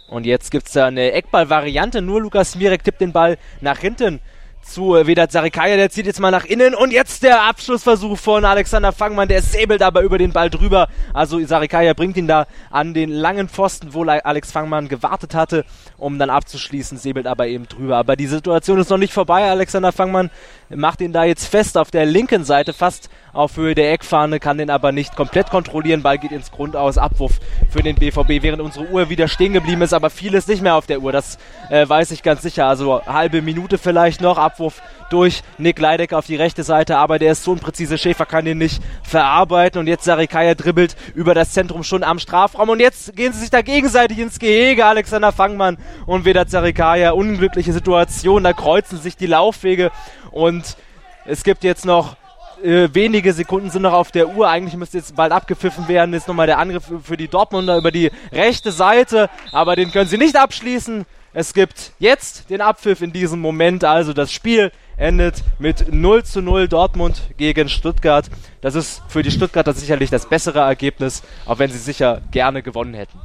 [0.09, 2.03] Und jetzt gibt es da eine Eckball-Variante.
[2.03, 4.21] Nur Lukas Mirek tippt den Ball nach hinten
[4.63, 8.45] zu äh, Vedat Sarikaya, der zieht jetzt mal nach innen und jetzt der Abschlussversuch von
[8.45, 10.89] Alexander Fangmann, der säbelt aber über den Ball drüber.
[11.13, 15.65] Also Sarikaya bringt ihn da an den langen Pfosten, wo Alex Fangmann gewartet hatte,
[15.99, 17.97] um dann abzuschließen, säbelt aber eben drüber.
[17.97, 19.51] Aber die Situation ist noch nicht vorbei.
[19.51, 20.31] Alexander Fangmann
[20.71, 24.59] macht ihn da jetzt fest auf der linken Seite, fast auf Höhe der Eckfahne, kann
[24.59, 26.03] den aber nicht komplett kontrollieren.
[26.03, 27.41] Ball geht ins Grundaus, Abwurf
[27.71, 30.87] für den BVB, während unsere Uhr wieder stehen geblieben ist, aber vieles nicht mehr auf
[30.87, 31.13] der Uhr.
[31.13, 31.39] Das
[31.71, 32.67] äh, weiß ich ganz sicher.
[32.67, 37.33] Also halbe Minute vielleicht noch, Abwurf durch Nick Leideck auf die rechte Seite, aber der
[37.33, 39.79] ist so ein präzise Schäfer, kann den nicht verarbeiten.
[39.79, 42.71] Und jetzt Sarikaya dribbelt über das Zentrum schon am Strafraum.
[42.71, 47.11] Und jetzt gehen sie sich da gegenseitig ins Gehege, Alexander Fangmann und Vedat Sarikaya.
[47.13, 49.91] Unglückliche Situation, da kreuzen sich die Laufwege
[50.31, 50.77] und
[51.25, 52.17] es gibt jetzt noch
[52.63, 54.49] äh, wenige Sekunden sind noch auf der Uhr.
[54.49, 56.15] Eigentlich müsste jetzt bald abgepfiffen werden.
[56.15, 59.29] Ist nochmal der Angriff für die Dortmunder über die rechte Seite.
[59.53, 61.05] Aber den können sie nicht abschließen.
[61.35, 63.85] Es gibt jetzt den Abpfiff in diesem Moment.
[63.85, 68.27] Also das Spiel endet mit 0 zu 0 Dortmund gegen Stuttgart.
[68.61, 72.95] Das ist für die Stuttgarter sicherlich das bessere Ergebnis, auch wenn sie sicher gerne gewonnen
[72.95, 73.19] hätten.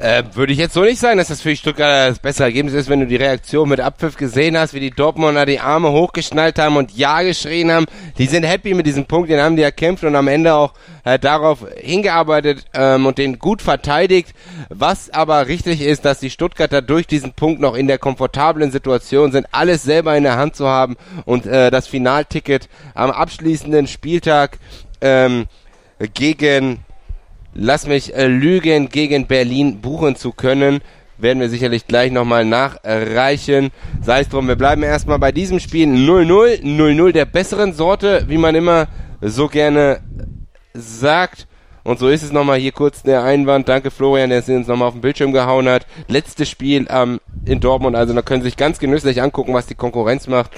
[0.00, 2.72] Äh, würde ich jetzt so nicht sagen, dass das für die Stuttgarter das bessere Ergebnis
[2.72, 6.58] ist, wenn du die Reaktion mit Abpfiff gesehen hast, wie die Dortmunder die Arme hochgeschnallt
[6.58, 7.84] haben und Ja geschrien haben.
[8.16, 10.72] Die sind happy mit diesem Punkt, den haben die erkämpft und am Ende auch
[11.04, 14.32] äh, darauf hingearbeitet ähm, und den gut verteidigt.
[14.70, 19.32] Was aber richtig ist, dass die Stuttgarter durch diesen Punkt noch in der komfortablen Situation
[19.32, 20.96] sind, alles selber in der Hand zu haben
[21.26, 24.58] und äh, das Finalticket am abschließenden Spieltag
[25.02, 25.44] ähm,
[26.14, 26.86] gegen
[27.54, 30.80] Lass mich äh, lügen, gegen Berlin buchen zu können.
[31.18, 33.70] Werden wir sicherlich gleich nochmal nachreichen.
[34.02, 36.62] Sei es drum, wir bleiben erstmal bei diesem Spiel 0-0.
[36.62, 38.86] 0-0 der besseren Sorte, wie man immer
[39.20, 40.00] so gerne
[40.72, 41.46] sagt.
[41.82, 43.68] Und so ist es nochmal hier kurz der Einwand.
[43.68, 45.86] Danke Florian, der es uns nochmal auf den Bildschirm gehauen hat.
[46.08, 47.96] Letztes Spiel ähm, in Dortmund.
[47.96, 50.52] Also da können Sie sich ganz genüsslich angucken, was die Konkurrenz macht.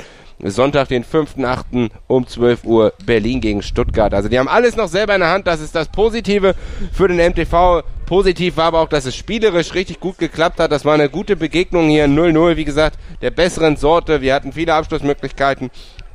[0.51, 1.91] Sonntag, den 5.8.
[2.09, 4.13] um 12 Uhr Berlin gegen Stuttgart.
[4.13, 5.47] Also die haben alles noch selber in der Hand.
[5.47, 6.55] Das ist das Positive
[6.93, 7.83] für den MTV.
[8.07, 10.73] Positiv war aber auch, dass es spielerisch richtig gut geklappt hat.
[10.73, 12.07] Das war eine gute Begegnung hier.
[12.07, 14.21] 0-0, wie gesagt, der besseren Sorte.
[14.21, 15.71] Wir hatten viele Abschlussmöglichkeiten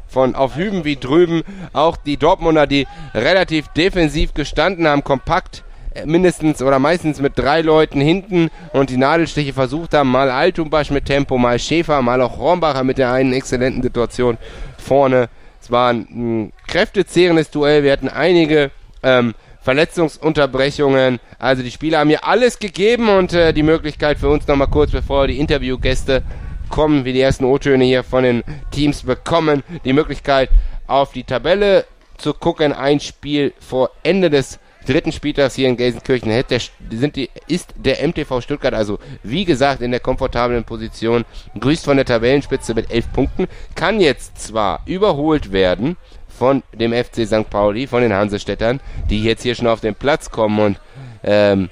[0.08, 1.44] von auf Hüben wie drüben.
[1.72, 5.64] Auch die Dortmunder, die relativ defensiv gestanden haben, kompakt
[6.06, 10.12] mindestens oder meistens mit drei Leuten hinten und die Nadelstiche versucht haben.
[10.12, 14.38] Mal Altumbasch mit Tempo, mal Schäfer, mal auch Rombacher mit der einen exzellenten Situation
[14.78, 15.30] vorne.
[15.62, 17.84] Es war ein, kräftezehrendes Duell.
[17.84, 18.72] Wir hatten einige
[19.04, 21.20] ähm, Verletzungsunterbrechungen.
[21.40, 24.92] Also die Spieler haben hier alles gegeben und äh, die Möglichkeit für uns nochmal kurz,
[24.92, 26.24] bevor die Interviewgäste
[26.70, 30.50] kommen, wie die ersten O-Töne hier von den Teams bekommen, die Möglichkeit
[30.88, 31.86] auf die Tabelle
[32.18, 32.74] zu gucken.
[32.74, 36.58] Ein Spiel vor Ende des dritten Spieltags hier in Gelsenkirchen hätte
[36.90, 41.26] sind die, ist der MTV Stuttgart also wie gesagt in der komfortablen Position,
[41.60, 45.98] grüßt von der Tabellenspitze mit elf Punkten, kann jetzt zwar überholt werden
[46.28, 47.50] von dem FC St.
[47.50, 50.80] Pauli, von den Hansestädtern, die jetzt hier schon auf den Platz kommen und
[51.24, 51.70] ähm,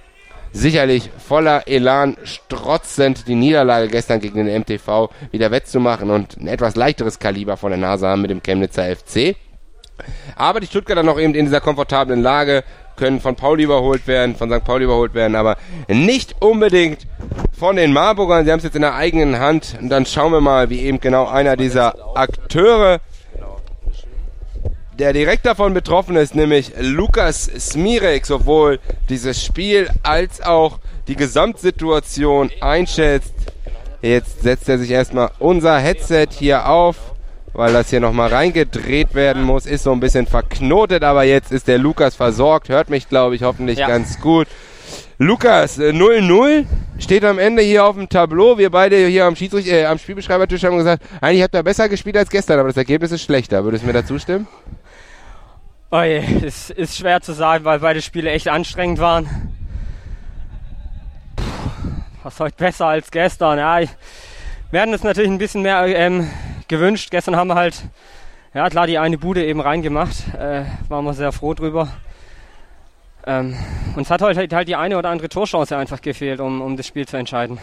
[0.52, 6.76] sicherlich voller Elan strotzend die Niederlage gestern gegen den MTV wieder wettzumachen und ein etwas
[6.76, 9.36] leichteres Kaliber von der Nase haben mit dem Chemnitzer FC.
[10.36, 12.64] Aber die Stuttgarter noch eben in dieser komfortablen Lage,
[12.96, 14.64] können von Pauli überholt werden, von St.
[14.64, 15.58] Pauli überholt werden, aber
[15.88, 17.08] nicht unbedingt
[17.58, 18.46] von den Marburgern.
[18.46, 19.78] Sie haben es jetzt in der eigenen Hand.
[19.82, 23.00] Und dann schauen wir mal, wie eben genau einer dieser Akteure,
[24.98, 32.50] der direkt davon betroffen ist, nämlich Lukas Smirek, sowohl dieses Spiel als auch die Gesamtsituation
[32.62, 33.34] einschätzt.
[34.02, 37.15] Jetzt setzt er sich erstmal unser Headset hier auf
[37.56, 39.66] weil das hier nochmal reingedreht werden muss.
[39.66, 42.70] Ist so ein bisschen verknotet, aber jetzt ist der Lukas versorgt.
[42.70, 43.88] Hört mich, glaube ich, hoffentlich ja.
[43.88, 44.48] ganz gut.
[45.18, 46.66] Lukas, 0-0 äh,
[47.00, 48.58] steht am Ende hier auf dem Tableau.
[48.58, 52.18] Wir beide hier am, Schiedsrichter, äh, am Spielbeschreibertisch haben gesagt, eigentlich habt ihr besser gespielt
[52.18, 53.64] als gestern, aber das Ergebnis ist schlechter.
[53.64, 54.48] Würdest du mir dazu stimmen?
[55.90, 59.54] Oh je, es ist schwer zu sagen, weil beide Spiele echt anstrengend waren.
[61.38, 61.44] Puh,
[62.24, 63.58] was heute besser als gestern?
[63.58, 63.90] Ja, ich,
[64.72, 66.30] wir hatten es natürlich ein bisschen mehr ähm,
[66.68, 67.12] gewünscht.
[67.12, 67.84] Gestern haben wir halt,
[68.54, 70.34] ja klar, die eine Bude eben reingemacht.
[70.34, 71.90] Äh, waren wir sehr froh drüber.
[73.28, 73.58] Ähm,
[73.96, 77.08] uns hat heute halt die eine oder andere Torchance einfach gefehlt, um, um das Spiel
[77.08, 77.60] zu entscheiden.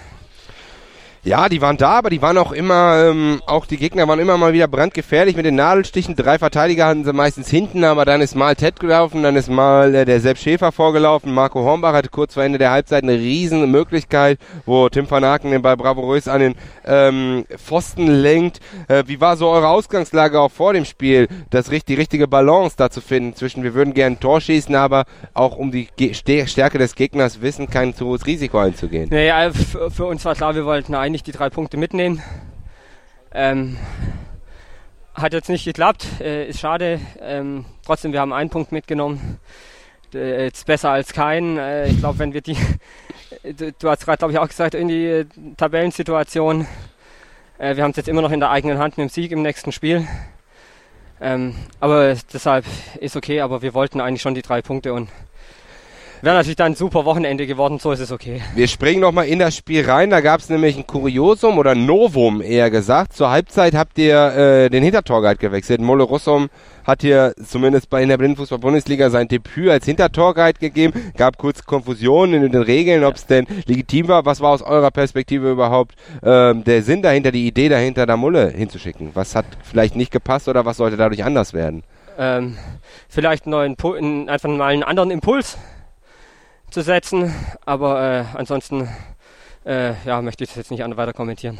[1.25, 4.37] Ja, die waren da, aber die waren auch immer, ähm, auch die Gegner waren immer
[4.39, 6.17] mal wieder brandgefährlich mit den Nadelstichen.
[6.17, 9.95] Drei Verteidiger hatten sie meistens hinten, aber dann ist mal Ted gelaufen, dann ist mal
[9.95, 11.33] äh, der Sepp Schäfer vorgelaufen.
[11.33, 15.53] Marco Hornbach hatte kurz vor Ende der Halbzeit eine riesen Möglichkeit, wo Tim van Aken
[15.53, 16.55] den Ball bravourös an den
[16.85, 18.59] ähm, Pfosten lenkt.
[18.89, 22.91] Äh, wie war so eure Ausgangslage auch vor dem Spiel, das die richtige Balance da
[22.91, 25.05] zu finden zwischen, wir würden gerne ein Tor schießen, aber
[25.35, 29.09] auch um die Ge Stärke des Gegners wissen, kein zu hohes Risiko einzugehen?
[29.09, 32.23] Naja, für uns war klar, wir wollten ein eigentlich die drei Punkte mitnehmen.
[33.35, 33.77] Ähm,
[35.13, 37.01] hat jetzt nicht geklappt, äh, ist schade.
[37.21, 39.39] Ähm, trotzdem, wir haben einen Punkt mitgenommen.
[40.15, 41.59] Äh, jetzt besser als keinen.
[41.59, 42.57] Äh, ich glaube, wenn wir die,
[43.43, 45.27] du, du hast gerade, glaube ich, auch gesagt, in die äh,
[45.59, 46.67] Tabellensituation.
[47.59, 49.43] Äh, wir haben es jetzt immer noch in der eigenen Hand mit dem Sieg im
[49.43, 50.09] nächsten Spiel.
[51.21, 52.65] Ähm, aber deshalb
[53.01, 55.11] ist okay, aber wir wollten eigentlich schon die drei Punkte und
[56.23, 58.41] Wäre natürlich dann ein super Wochenende geworden, so ist es okay.
[58.55, 60.11] Wir springen nochmal in das Spiel rein.
[60.11, 63.15] Da gab es nämlich ein Kuriosum oder Novum eher gesagt.
[63.15, 65.81] Zur Halbzeit habt ihr äh, den Hintertorguide gewechselt.
[65.81, 66.49] Molle Rossum
[66.87, 71.13] hat hier zumindest bei in der Blindenfußball-Bundesliga sein Debüt als Hintertorguide gegeben.
[71.17, 74.25] Gab kurz Konfusionen in den Regeln, ob es denn legitim war.
[74.25, 78.49] Was war aus eurer Perspektive überhaupt ähm, der Sinn dahinter, die Idee dahinter, da Mulle
[78.49, 79.11] hinzuschicken?
[79.15, 81.83] Was hat vielleicht nicht gepasst oder was sollte dadurch anders werden?
[82.17, 82.57] Ähm,
[83.09, 85.59] vielleicht einen neuen, einfach mal einen anderen Impuls
[86.73, 87.33] zu setzen.
[87.65, 88.89] Aber äh, ansonsten
[89.65, 91.59] äh, ja, möchte ich das jetzt nicht weiter kommentieren.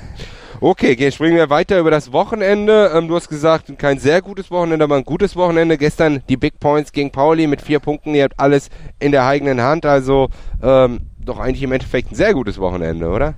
[0.61, 2.91] Okay, gehen, springen wir weiter über das Wochenende.
[2.95, 5.79] Ähm, du hast gesagt, kein sehr gutes Wochenende, aber ein gutes Wochenende.
[5.79, 8.15] Gestern die Big Points gegen Pauli mit vier Punkten.
[8.15, 9.87] Ihr habt alles in der eigenen Hand.
[9.87, 10.29] Also
[10.63, 13.35] ähm, doch eigentlich im Endeffekt ein sehr gutes Wochenende, oder?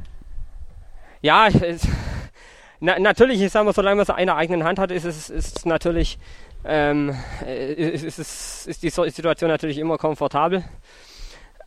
[1.20, 1.86] Ja, es,
[2.80, 5.30] na, natürlich, ich sage mal, solange man es in der eigenen Hand hat, ist es
[5.30, 6.18] ist natürlich
[6.64, 7.14] ähm,
[7.46, 10.64] ist, ist, ist die Situation natürlich immer komfortabel.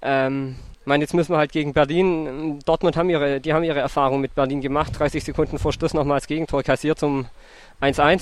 [0.01, 0.55] Ähm,
[0.87, 2.59] ich meine, jetzt müssen wir halt gegen Berlin.
[2.65, 4.97] Dortmund haben ihre, die haben ihre Erfahrung mit Berlin gemacht.
[4.97, 7.25] 30 Sekunden vor Schluss nochmal das Gegentor kassiert zum
[7.81, 8.21] 1-1.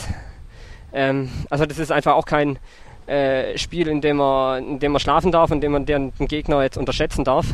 [0.91, 2.57] Ähm, also das ist einfach auch kein
[3.05, 6.27] äh, Spiel, in dem, man, in dem man schlafen darf, in dem man den, den
[6.27, 7.45] Gegner jetzt unterschätzen darf.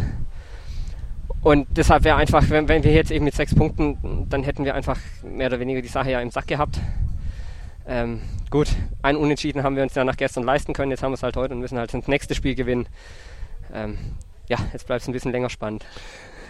[1.41, 4.75] Und deshalb wäre einfach, wenn, wenn, wir jetzt eben mit sechs Punkten, dann hätten wir
[4.75, 6.79] einfach mehr oder weniger die Sache ja im Sack gehabt.
[7.85, 8.69] Ähm, gut,
[9.01, 11.35] ein Unentschieden haben wir uns ja nach gestern leisten können, jetzt haben wir es halt
[11.35, 12.87] heute und müssen halt das nächste Spiel gewinnen
[13.73, 13.97] ähm,
[14.47, 15.85] ja, jetzt bleibt es ein bisschen länger spannend.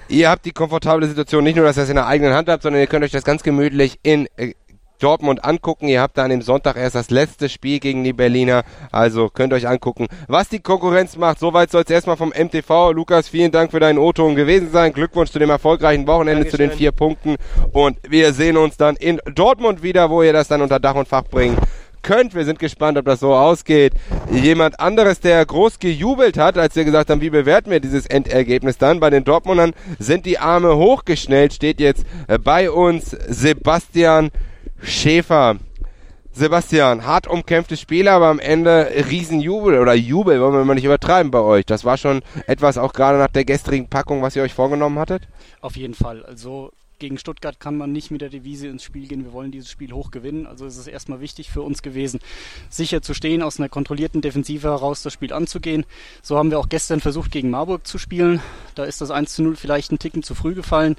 [0.08, 2.64] Ihr habt die komfortable Situation nicht nur, dass ihr es in der eigenen Hand habt,
[2.64, 4.54] sondern ihr könnt euch das ganz gemütlich in äh,
[5.02, 5.88] Dortmund angucken.
[5.88, 8.64] Ihr habt dann dem Sonntag erst das letzte Spiel gegen die Berliner.
[8.92, 11.40] Also könnt euch angucken, was die Konkurrenz macht.
[11.40, 12.92] Soweit soll es erstmal vom MTV.
[12.92, 14.94] Lukas, vielen Dank für deinen O-Ton gewesen sein.
[14.94, 16.52] Glückwunsch zu dem erfolgreichen Wochenende, Dankeschön.
[16.52, 17.36] zu den vier Punkten.
[17.72, 21.08] Und wir sehen uns dann in Dortmund wieder, wo ihr das dann unter Dach und
[21.08, 21.58] Fach bringt
[22.02, 22.36] könnt.
[22.36, 23.94] Wir sind gespannt, ob das so ausgeht.
[24.32, 28.78] Jemand anderes, der groß gejubelt hat, als wir gesagt haben, wie bewerten wir dieses Endergebnis
[28.78, 29.00] dann.
[29.00, 34.32] Bei den Dortmundern sind die Arme hochgeschnellt, steht jetzt äh, bei uns Sebastian
[34.82, 35.58] Schäfer.
[36.34, 41.30] Sebastian, hart umkämpfte Spiele, aber am Ende Riesenjubel oder Jubel, wollen wir mal nicht übertreiben
[41.30, 41.66] bei euch.
[41.66, 45.28] Das war schon etwas auch gerade nach der gestrigen Packung, was ihr euch vorgenommen hattet?
[45.60, 46.24] Auf jeden Fall.
[46.24, 46.72] Also
[47.02, 49.92] gegen Stuttgart kann man nicht mit der Devise ins Spiel gehen, wir wollen dieses Spiel
[49.92, 50.46] hoch gewinnen.
[50.46, 52.20] Also ist es erstmal wichtig für uns gewesen,
[52.70, 55.86] sicher zu stehen, aus einer kontrollierten Defensive heraus das Spiel anzugehen.
[56.22, 58.40] So haben wir auch gestern versucht, gegen Marburg zu spielen.
[58.76, 60.96] Da ist das 1 zu 0 vielleicht ein Ticken zu früh gefallen.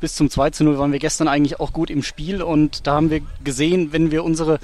[0.00, 2.94] Bis zum 2 zu 0 waren wir gestern eigentlich auch gut im Spiel und da
[2.94, 4.58] haben wir gesehen, wenn wir unsere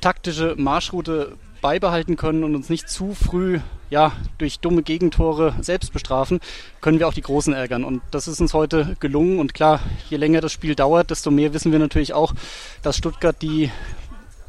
[0.00, 3.60] taktische Marschroute beibehalten können und uns nicht zu früh
[3.90, 6.40] ja, durch dumme Gegentore selbst bestrafen,
[6.80, 7.84] können wir auch die Großen ärgern.
[7.84, 9.38] Und das ist uns heute gelungen.
[9.38, 9.80] Und klar,
[10.10, 12.34] je länger das Spiel dauert, desto mehr wissen wir natürlich auch,
[12.82, 13.70] dass Stuttgart die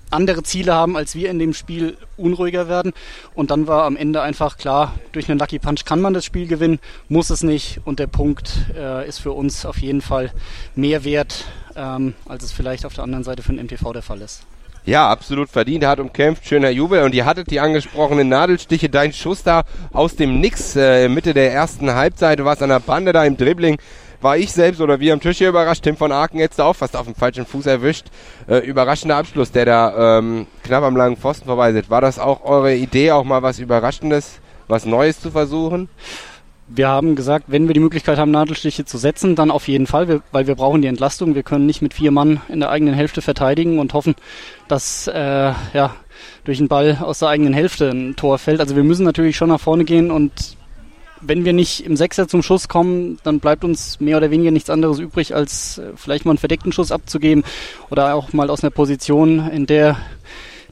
[0.09, 2.93] andere Ziele haben als wir in dem Spiel unruhiger werden.
[3.33, 6.47] Und dann war am Ende einfach klar, durch einen Lucky Punch kann man das Spiel
[6.47, 7.81] gewinnen, muss es nicht.
[7.85, 10.31] Und der Punkt äh, ist für uns auf jeden Fall
[10.75, 11.45] mehr wert,
[11.75, 14.43] ähm, als es vielleicht auf der anderen Seite für den MTV der Fall ist.
[14.87, 17.03] Ja, absolut verdient, hart umkämpft, schöner Jubel.
[17.03, 21.51] Und ihr hattet die angesprochenen Nadelstiche, dein Schuss da aus dem Nix, äh, Mitte der
[21.51, 23.77] ersten Halbzeit, du warst an der Bande da im Dribbling.
[24.21, 26.95] War ich selbst oder wir am Tisch hier überrascht, Tim von Aken jetzt auch fast
[26.95, 28.05] auf dem falschen Fuß erwischt.
[28.47, 31.89] Äh, überraschender Abschluss, der da ähm, knapp am langen Pfosten vorbei sitzt.
[31.89, 34.39] War das auch eure Idee, auch mal was Überraschendes,
[34.69, 35.89] was Neues zu versuchen?
[36.67, 40.21] Wir haben gesagt, wenn wir die Möglichkeit haben, Nadelstiche zu setzen, dann auf jeden Fall,
[40.31, 41.33] weil wir brauchen die Entlastung.
[41.33, 44.15] Wir können nicht mit vier Mann in der eigenen Hälfte verteidigen und hoffen,
[44.67, 45.95] dass äh, ja,
[46.43, 48.59] durch einen Ball aus der eigenen Hälfte ein Tor fällt.
[48.59, 50.57] Also wir müssen natürlich schon nach vorne gehen und
[51.21, 54.69] wenn wir nicht im Sechser zum Schuss kommen, dann bleibt uns mehr oder weniger nichts
[54.69, 57.43] anderes übrig, als äh, vielleicht mal einen verdeckten Schuss abzugeben
[57.89, 59.97] oder auch mal aus einer Position, in der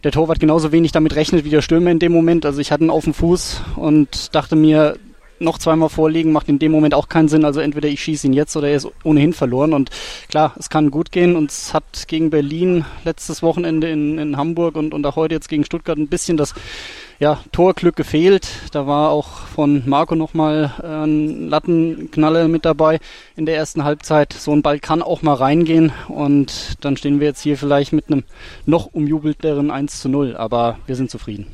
[0.03, 2.45] der Torwart genauso wenig damit rechnet wie der Stürmer in dem Moment.
[2.45, 4.97] Also ich hatte ihn auf dem Fuß und dachte mir,
[5.39, 7.45] noch zweimal vorliegen, macht in dem Moment auch keinen Sinn.
[7.45, 9.73] Also entweder ich schieße ihn jetzt oder er ist ohnehin verloren.
[9.73, 9.89] Und
[10.29, 11.35] klar, es kann gut gehen.
[11.35, 15.49] Und es hat gegen Berlin letztes Wochenende in, in Hamburg und, und auch heute jetzt
[15.49, 16.53] gegen Stuttgart ein bisschen das
[17.19, 18.47] ja, Torglück gefehlt.
[18.71, 22.99] Da war auch von Marco nochmal äh, ein Lattenknaller mit dabei
[23.35, 24.33] in der ersten Halbzeit.
[24.33, 28.11] So ein Ball kann auch mal reingehen und dann stehen wir jetzt hier vielleicht mit
[28.11, 28.23] einem
[28.65, 31.47] noch umjubelteren 1 zu 0, aber wir sind zufrieden.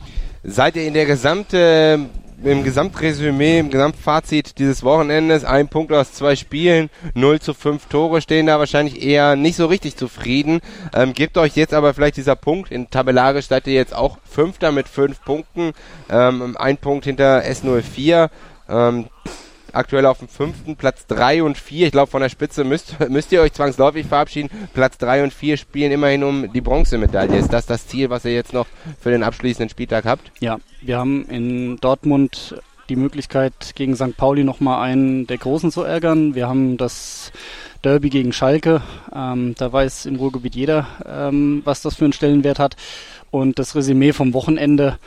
[0.43, 2.09] Seid ihr in der gesamte
[2.43, 8.21] im Gesamtresümee, im Gesamtfazit dieses Wochenendes, ein Punkt aus zwei Spielen, 0 zu 5 Tore,
[8.21, 10.61] stehen da wahrscheinlich eher nicht so richtig zufrieden.
[10.93, 14.71] Ähm, gebt euch jetzt aber vielleicht dieser Punkt, in tabellarisch seid ihr jetzt auch Fünfter
[14.71, 15.73] mit fünf Punkten,
[16.09, 18.29] ähm, ein Punkt hinter S04.
[18.69, 19.05] Ähm,
[19.73, 21.87] aktuell auf dem fünften, Platz drei und vier.
[21.87, 24.49] Ich glaube, von der Spitze müsst, müsst ihr euch zwangsläufig verabschieden.
[24.73, 27.37] Platz drei und vier spielen immerhin um die Bronzemedaille.
[27.37, 28.67] Ist das das Ziel, was ihr jetzt noch
[28.99, 30.31] für den abschließenden Spieltag habt?
[30.39, 32.55] Ja, wir haben in Dortmund
[32.89, 34.17] die Möglichkeit, gegen St.
[34.17, 36.35] Pauli nochmal einen der Großen zu ärgern.
[36.35, 37.31] Wir haben das
[37.83, 38.81] Derby gegen Schalke.
[39.15, 42.75] Ähm, da weiß im Ruhrgebiet jeder, ähm, was das für einen Stellenwert hat.
[43.31, 44.97] Und das Resümee vom Wochenende,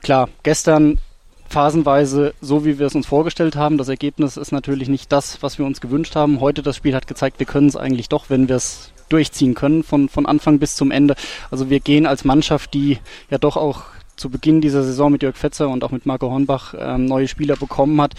[0.00, 0.98] klar, gestern
[1.54, 3.78] phasenweise so, wie wir es uns vorgestellt haben.
[3.78, 6.40] Das Ergebnis ist natürlich nicht das, was wir uns gewünscht haben.
[6.40, 9.84] Heute das Spiel hat gezeigt, wir können es eigentlich doch, wenn wir es durchziehen können,
[9.84, 11.14] von, von Anfang bis zum Ende.
[11.52, 12.98] Also wir gehen als Mannschaft, die
[13.30, 13.82] ja doch auch
[14.16, 17.54] zu Beginn dieser Saison mit Jörg Fetzer und auch mit Marco Hornbach ähm, neue Spieler
[17.54, 18.14] bekommen hat,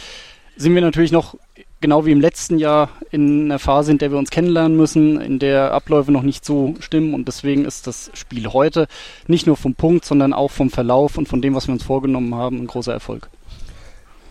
[0.56, 1.36] sind wir natürlich noch
[1.82, 5.40] genau wie im letzten Jahr in einer Phase, in der wir uns kennenlernen müssen, in
[5.40, 8.88] der Abläufe noch nicht so stimmen und deswegen ist das Spiel heute
[9.28, 12.34] nicht nur vom Punkt, sondern auch vom Verlauf und von dem, was wir uns vorgenommen
[12.36, 13.30] haben, ein großer Erfolg.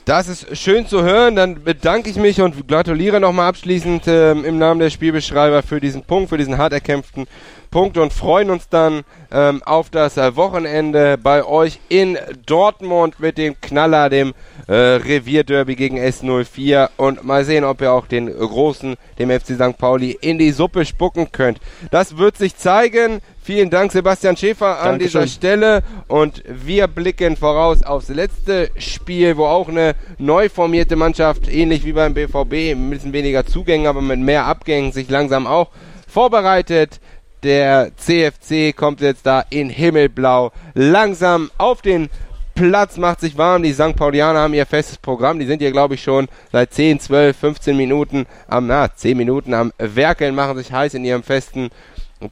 [0.05, 1.35] Das ist schön zu hören.
[1.35, 6.03] Dann bedanke ich mich und gratuliere nochmal abschließend äh, im Namen der Spielbeschreiber für diesen
[6.03, 7.27] Punkt, für diesen hart erkämpften
[7.75, 9.03] Punkt und freuen uns dann
[9.33, 14.33] ähm, auf das äh, Wochenende bei euch in Dortmund mit dem Knaller, dem
[14.69, 19.77] äh, Revierderby gegen S04 und mal sehen, ob ihr auch den großen, dem FC St.
[19.77, 21.59] Pauli, in die Suppe spucken könnt.
[21.91, 23.21] Das wird sich zeigen.
[23.43, 25.23] Vielen Dank, Sebastian Schäfer, an Dankeschön.
[25.23, 25.83] dieser Stelle.
[26.07, 31.93] Und wir blicken voraus aufs letzte Spiel, wo auch eine neu formierte Mannschaft, ähnlich wie
[31.93, 35.71] beim BVB, ein bisschen weniger Zugänge, aber mit mehr Abgängen, sich langsam auch
[36.07, 37.01] vorbereitet.
[37.45, 42.09] Der CFC kommt jetzt da in Himmelblau langsam auf den
[42.55, 43.63] Platz, macht sich warm.
[43.63, 43.97] Die St.
[43.97, 45.39] Paulianer haben ihr festes Programm.
[45.39, 49.53] Die sind hier, glaube ich, schon seit 10, 12, 15 Minuten am, na, 10 Minuten
[49.53, 51.69] am Werkeln, machen sich heiß in ihrem festen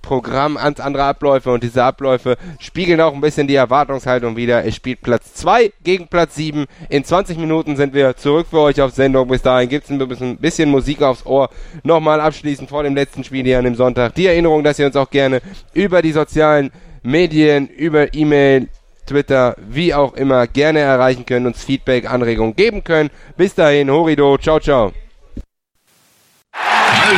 [0.00, 4.64] Programm ans andere Abläufe und diese Abläufe spiegeln auch ein bisschen die Erwartungshaltung wieder.
[4.64, 6.66] Es spielt Platz 2 gegen Platz 7.
[6.88, 9.28] In 20 Minuten sind wir zurück für euch auf Sendung.
[9.28, 11.50] Bis dahin gibt es ein bisschen, Musik aufs Ohr.
[11.82, 14.14] Nochmal abschließend vor dem letzten Spiel hier an dem Sonntag.
[14.14, 15.40] Die Erinnerung, dass ihr uns auch gerne
[15.74, 16.70] über die sozialen
[17.02, 18.68] Medien, über E-Mail,
[19.06, 23.10] Twitter, wie auch immer gerne erreichen können, uns Feedback, Anregungen geben können.
[23.36, 24.92] Bis dahin, Horido, ciao, ciao.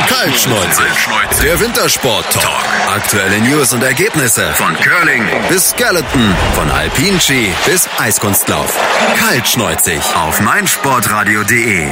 [0.07, 1.07] Kaltschneuzig.
[1.43, 2.65] Der Wintersport-Talk.
[2.87, 8.77] Aktuelle News und Ergebnisse von Curling bis Skeleton, von Alpinski bis Eiskunstlauf.
[9.19, 11.87] Kaltschneuzig auf meinsportradio.de.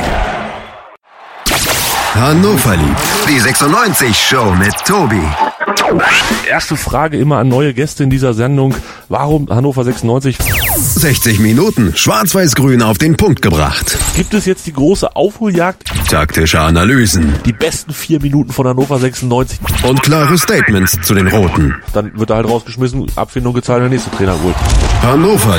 [2.15, 5.22] Hannover liebt die 96 Show mit Tobi.
[6.48, 8.76] Erste Frage immer an neue Gäste in dieser Sendung.
[9.10, 10.38] Warum Hannover 96?
[10.77, 13.98] 60 Minuten schwarz-weiß-grün auf den Punkt gebracht.
[14.15, 15.91] Gibt es jetzt die große Aufholjagd?
[16.07, 17.34] Taktische Analysen.
[17.45, 19.60] Die besten vier Minuten von Hannover 96.
[19.84, 21.76] Und klare Statements zu den Roten.
[21.94, 24.56] Dann wird er halt rausgeschmissen, Abfindung gezahlt, der nächste Trainer holt.
[25.02, 25.57] Hannover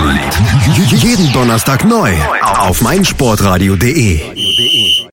[0.76, 2.12] liebt jeden Donnerstag neu
[2.58, 4.20] auf meinsportradio.de.